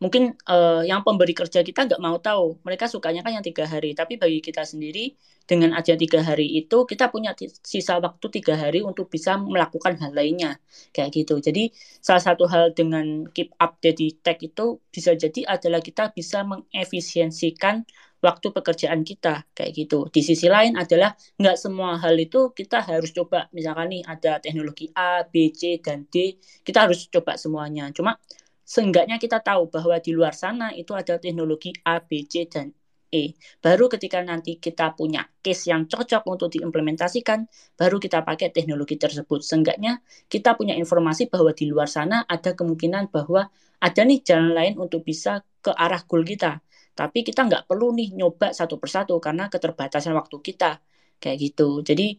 mungkin 0.00 0.32
uh, 0.48 0.80
yang 0.80 1.04
pemberi 1.04 1.36
kerja 1.36 1.60
kita 1.60 1.84
nggak 1.84 2.00
mau 2.00 2.16
tahu. 2.16 2.56
Mereka 2.64 2.88
sukanya 2.88 3.20
kan 3.20 3.36
yang 3.36 3.44
tiga 3.44 3.68
hari. 3.68 3.92
Tapi 3.92 4.16
bagi 4.16 4.40
kita 4.40 4.64
sendiri 4.64 5.12
dengan 5.44 5.76
aja 5.76 5.92
tiga 6.00 6.24
hari 6.24 6.48
itu 6.56 6.88
kita 6.88 7.12
punya 7.12 7.36
sisa 7.60 8.00
waktu 8.00 8.26
tiga 8.40 8.56
hari 8.56 8.80
untuk 8.80 9.12
bisa 9.12 9.36
melakukan 9.36 10.00
hal 10.00 10.16
lainnya. 10.16 10.56
Kayak 10.96 11.12
gitu. 11.12 11.44
Jadi 11.44 11.76
salah 12.00 12.24
satu 12.24 12.48
hal 12.48 12.72
dengan 12.72 13.28
keep 13.36 13.52
update 13.60 13.98
di 14.00 14.08
tech 14.16 14.40
itu 14.40 14.80
bisa 14.88 15.12
jadi 15.12 15.44
adalah 15.44 15.84
kita 15.84 16.16
bisa 16.16 16.40
mengefisiensikan 16.48 17.84
waktu 18.20 18.52
pekerjaan 18.52 19.00
kita 19.02 19.48
kayak 19.56 19.72
gitu. 19.72 20.06
Di 20.12 20.20
sisi 20.20 20.46
lain 20.46 20.76
adalah 20.76 21.16
nggak 21.40 21.56
semua 21.56 21.96
hal 21.96 22.14
itu 22.20 22.52
kita 22.52 22.84
harus 22.84 23.10
coba. 23.16 23.48
Misalkan 23.56 23.96
nih 23.96 24.02
ada 24.04 24.38
teknologi 24.38 24.92
A, 24.92 25.24
B, 25.24 25.50
C, 25.56 25.80
dan 25.80 26.06
D, 26.06 26.36
kita 26.62 26.86
harus 26.86 27.08
coba 27.08 27.40
semuanya. 27.40 27.88
Cuma 27.96 28.20
seenggaknya 28.62 29.16
kita 29.16 29.40
tahu 29.40 29.72
bahwa 29.72 29.96
di 29.98 30.12
luar 30.12 30.36
sana 30.36 30.70
itu 30.76 30.92
ada 30.92 31.16
teknologi 31.16 31.72
A, 31.88 31.98
B, 32.04 32.28
C, 32.28 32.46
dan 32.46 32.70
E. 33.10 33.34
Baru 33.58 33.90
ketika 33.90 34.22
nanti 34.22 34.62
kita 34.62 34.94
punya 34.94 35.26
case 35.42 35.66
yang 35.74 35.90
cocok 35.90 36.22
untuk 36.30 36.48
diimplementasikan, 36.54 37.42
baru 37.74 37.98
kita 37.98 38.22
pakai 38.22 38.54
teknologi 38.54 38.94
tersebut. 38.94 39.42
Seenggaknya 39.42 39.98
kita 40.30 40.54
punya 40.54 40.78
informasi 40.78 41.26
bahwa 41.26 41.50
di 41.50 41.66
luar 41.66 41.90
sana 41.90 42.22
ada 42.30 42.54
kemungkinan 42.54 43.10
bahwa 43.10 43.50
ada 43.80 44.00
nih 44.04 44.22
jalan 44.22 44.52
lain 44.54 44.74
untuk 44.78 45.02
bisa 45.02 45.42
ke 45.64 45.72
arah 45.74 46.04
goal 46.06 46.22
kita 46.22 46.62
tapi 46.94 47.24
kita 47.26 47.46
nggak 47.48 47.64
perlu 47.70 47.94
nih 47.96 48.14
nyoba 48.18 48.52
satu 48.52 48.76
persatu 48.76 49.16
karena 49.22 49.48
keterbatasan 49.52 50.12
waktu 50.16 50.36
kita 50.42 50.80
kayak 51.22 51.36
gitu. 51.40 51.84
Jadi 51.84 52.16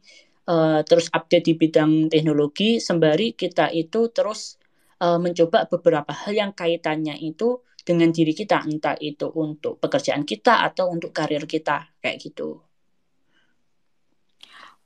uh, 0.50 0.82
terus 0.86 1.10
update 1.12 1.46
di 1.50 1.54
bidang 1.58 2.08
teknologi 2.12 2.78
sembari 2.82 3.34
kita 3.38 3.70
itu 3.74 4.10
terus 4.14 4.58
uh, 5.02 5.18
mencoba 5.22 5.68
beberapa 5.70 6.12
hal 6.14 6.34
yang 6.34 6.52
kaitannya 6.54 7.18
itu 7.20 7.62
dengan 7.82 8.14
diri 8.14 8.34
kita 8.38 8.62
entah 8.70 8.96
itu 9.02 9.28
untuk 9.34 9.82
pekerjaan 9.82 10.22
kita 10.22 10.62
atau 10.62 10.94
untuk 10.94 11.10
karir 11.10 11.50
kita 11.50 11.90
kayak 11.98 12.18
gitu. 12.22 12.62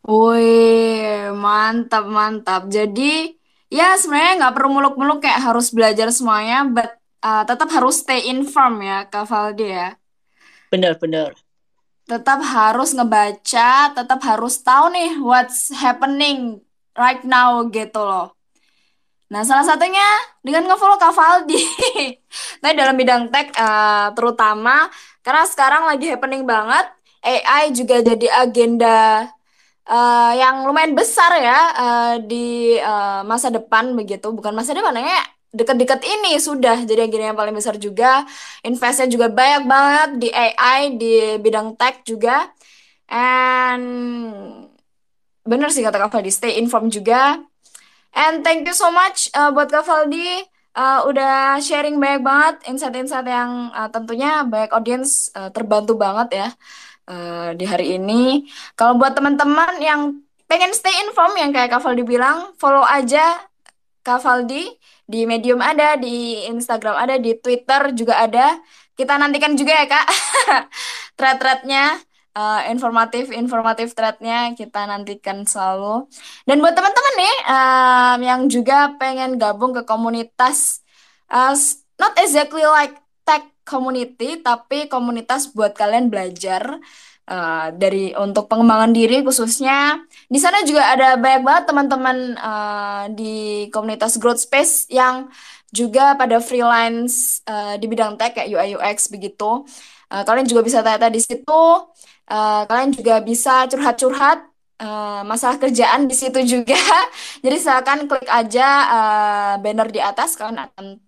Wih, 0.05 1.33
mantap 1.33 2.05
mantap. 2.05 2.69
Jadi 2.69 3.33
ya 3.73 3.97
sebenarnya 3.97 4.33
nggak 4.39 4.53
perlu 4.55 4.69
muluk-muluk 4.77 5.19
kayak 5.23 5.41
harus 5.41 5.73
belajar 5.73 6.07
semuanya, 6.13 6.61
but 6.69 6.93
uh, 7.25 7.43
tetap 7.43 7.69
harus 7.73 8.05
stay 8.05 8.29
inform 8.29 8.85
ya 8.85 9.09
Kak 9.09 9.25
Valdi 9.25 9.73
ya. 9.73 9.97
Benar-benar. 10.69 11.33
Tetap 12.05 12.39
harus 12.45 12.93
ngebaca, 12.93 13.97
tetap 13.97 14.19
harus 14.21 14.61
tahu 14.61 14.93
nih 14.93 15.17
what's 15.25 15.73
happening 15.73 16.61
right 16.93 17.25
now 17.25 17.65
gitu 17.73 17.97
loh. 17.97 18.37
Nah, 19.25 19.41
salah 19.41 19.65
satunya 19.65 20.05
dengan 20.45 20.69
ngefollow 20.69 21.01
Kak 21.01 21.17
Valdi. 21.17 21.57
Tapi 22.61 22.73
dalam 22.77 22.93
bidang 22.93 23.33
tech 23.33 23.49
uh, 23.57 24.13
terutama 24.13 24.85
karena 25.25 25.43
sekarang 25.49 25.89
lagi 25.89 26.13
happening 26.13 26.45
banget, 26.45 26.85
AI 27.25 27.73
juga 27.73 28.05
jadi 28.05 28.29
agenda 28.45 29.25
uh, 29.89 30.31
yang 30.37 30.69
lumayan 30.69 30.93
besar 30.93 31.41
ya 31.41 31.59
uh, 31.73 32.13
di 32.21 32.77
uh, 32.77 33.25
masa 33.25 33.49
depan 33.49 33.97
begitu. 33.97 34.29
Bukan 34.29 34.53
masa 34.53 34.77
depan 34.77 34.93
ya, 34.93 35.25
dekat-dekat 35.55 36.03
ini 36.03 36.35
sudah. 36.37 36.83
Jadi 36.83 37.07
agennya 37.07 37.31
yang 37.31 37.39
paling 37.39 37.55
besar 37.55 37.79
juga 37.79 38.27
investnya 38.61 39.07
juga 39.07 39.31
banyak 39.31 39.63
banget 39.63 40.09
di 40.19 40.29
AI 40.29 40.99
di 40.99 41.39
bidang 41.39 41.79
tech 41.79 42.03
juga. 42.03 42.51
And 43.07 43.85
bener 45.47 45.69
sih 45.71 45.85
kata 45.85 45.95
Kak 45.95 46.11
Faldi 46.11 46.31
stay 46.33 46.59
informed 46.59 46.91
juga. 46.91 47.39
And 48.15 48.43
thank 48.43 48.67
you 48.67 48.75
so 48.75 48.91
much 48.91 49.31
uh, 49.31 49.55
buat 49.55 49.71
Kak 49.71 49.87
Faldi 49.87 50.43
uh, 50.75 51.07
udah 51.07 51.57
sharing 51.63 51.97
banyak 51.97 52.21
banget 52.21 52.55
insight-insight 52.67 53.27
yang 53.27 53.71
uh, 53.71 53.87
tentunya 53.87 54.43
banyak 54.43 54.71
audience 54.75 55.31
uh, 55.33 55.49
terbantu 55.49 55.95
banget 55.95 56.45
ya 56.45 56.47
uh, 57.09 57.49
di 57.55 57.65
hari 57.65 57.97
ini. 57.97 58.45
Kalau 58.75 58.99
buat 58.99 59.15
teman-teman 59.15 59.79
yang 59.79 60.19
pengen 60.45 60.71
stay 60.75 60.93
informed 61.07 61.39
yang 61.39 61.51
kayak 61.55 61.73
Kak 61.73 61.81
Faldi 61.81 62.05
bilang 62.05 62.53
follow 62.61 62.85
aja 62.85 63.39
Kak 64.05 64.21
Faldi 64.21 64.69
di 65.05 65.29
Medium 65.29 65.61
ada, 65.61 65.95
di 65.95 66.45
Instagram 66.49 66.97
ada, 66.97 67.15
di 67.21 67.37
Twitter 67.37 67.93
juga 67.93 68.25
ada. 68.25 68.57
Kita 68.97 69.15
nantikan 69.21 69.53
juga 69.53 69.75
ya 69.75 69.85
kak, 69.85 70.07
thread-threadnya, 71.17 71.99
uh, 72.33 72.61
informatif-informatif 72.69 73.93
threadnya 73.93 74.51
kita 74.57 74.89
nantikan 74.89 75.45
selalu. 75.45 76.09
Dan 76.43 76.59
buat 76.59 76.73
teman-teman 76.73 77.15
nih 77.21 77.35
um, 77.47 78.19
yang 78.23 78.41
juga 78.49 78.93
pengen 78.97 79.37
gabung 79.37 79.71
ke 79.77 79.85
komunitas, 79.85 80.81
uh, 81.29 81.53
not 82.01 82.17
exactly 82.17 82.65
like 82.65 82.97
tech 83.27 83.45
community, 83.67 84.41
tapi 84.41 84.89
komunitas 84.89 85.51
buat 85.53 85.75
kalian 85.75 86.09
belajar 86.09 86.81
uh, 87.29 87.67
dari 87.73 88.13
untuk 88.15 88.47
pengembangan 88.49 88.93
diri 88.93 89.21
khususnya 89.25 90.01
di 90.25 90.39
sana 90.41 90.65
juga 90.65 90.81
ada 90.89 91.15
banyak 91.17 91.41
banget 91.45 91.63
teman-teman 91.69 92.17
uh, 92.39 93.05
di 93.13 93.67
komunitas 93.69 94.17
growth 94.17 94.41
space 94.41 94.89
yang 94.89 95.29
juga 95.69 96.15
pada 96.17 96.41
freelance 96.41 97.45
uh, 97.45 97.75
di 97.77 97.85
bidang 97.85 98.17
tech 98.17 98.33
kayak 98.33 98.49
UI 98.49 98.79
UX 98.79 99.11
begitu 99.11 99.65
uh, 100.09 100.23
kalian 100.25 100.47
juga 100.47 100.61
bisa 100.65 100.81
tanya-tanya 100.81 101.13
di 101.13 101.21
situ 101.21 101.63
uh, 102.31 102.63
kalian 102.65 102.91
juga 102.93 103.21
bisa 103.21 103.65
curhat-curhat 103.69 104.55
Uh, 104.75 105.23
masalah 105.23 105.55
kerjaan 105.55 106.03
di 106.03 106.11
situ 106.11 106.35
juga. 106.43 106.75
Jadi 107.43 107.63
silakan 107.63 108.11
klik 108.11 108.27
aja 108.27 108.67
uh, 108.91 109.53
banner 109.63 109.87
di 109.87 110.03
atas 110.03 110.35
kalian 110.35 110.67
akan 110.67 110.99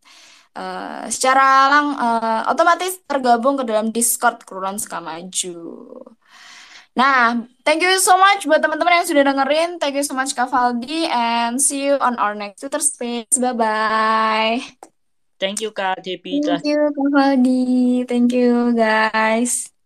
uh, 0.55 1.03
secara 1.11 1.67
lang 1.67 1.87
uh, 1.99 2.41
otomatis 2.47 3.03
tergabung 3.03 3.59
ke 3.59 3.67
dalam 3.67 3.91
Discord 3.91 4.47
Kerulan 4.47 4.79
Sukamaju. 4.79 5.59
Nah, 6.95 7.43
thank 7.67 7.83
you 7.83 7.99
so 7.99 8.15
much 8.15 8.47
buat 8.47 8.63
teman-teman 8.63 9.03
yang 9.03 9.07
sudah 9.11 9.23
dengerin. 9.27 9.69
Thank 9.75 9.99
you 9.99 10.05
so 10.07 10.15
much 10.15 10.31
Kak 10.31 10.47
Valdi 10.47 11.11
and 11.11 11.59
see 11.59 11.91
you 11.91 11.99
on 11.99 12.15
our 12.15 12.31
next 12.31 12.63
Twitter 12.63 12.79
Space. 12.79 13.35
Bye-bye. 13.35 14.63
Thank 15.35 15.59
you 15.59 15.75
Kak 15.75 15.99
Debbie. 15.99 16.39
Thank 16.39 16.63
you 16.63 16.87
Kak 16.95 17.09
Valdi. 17.11 18.07
Thank 18.07 18.31
you 18.31 18.71
guys. 18.71 19.76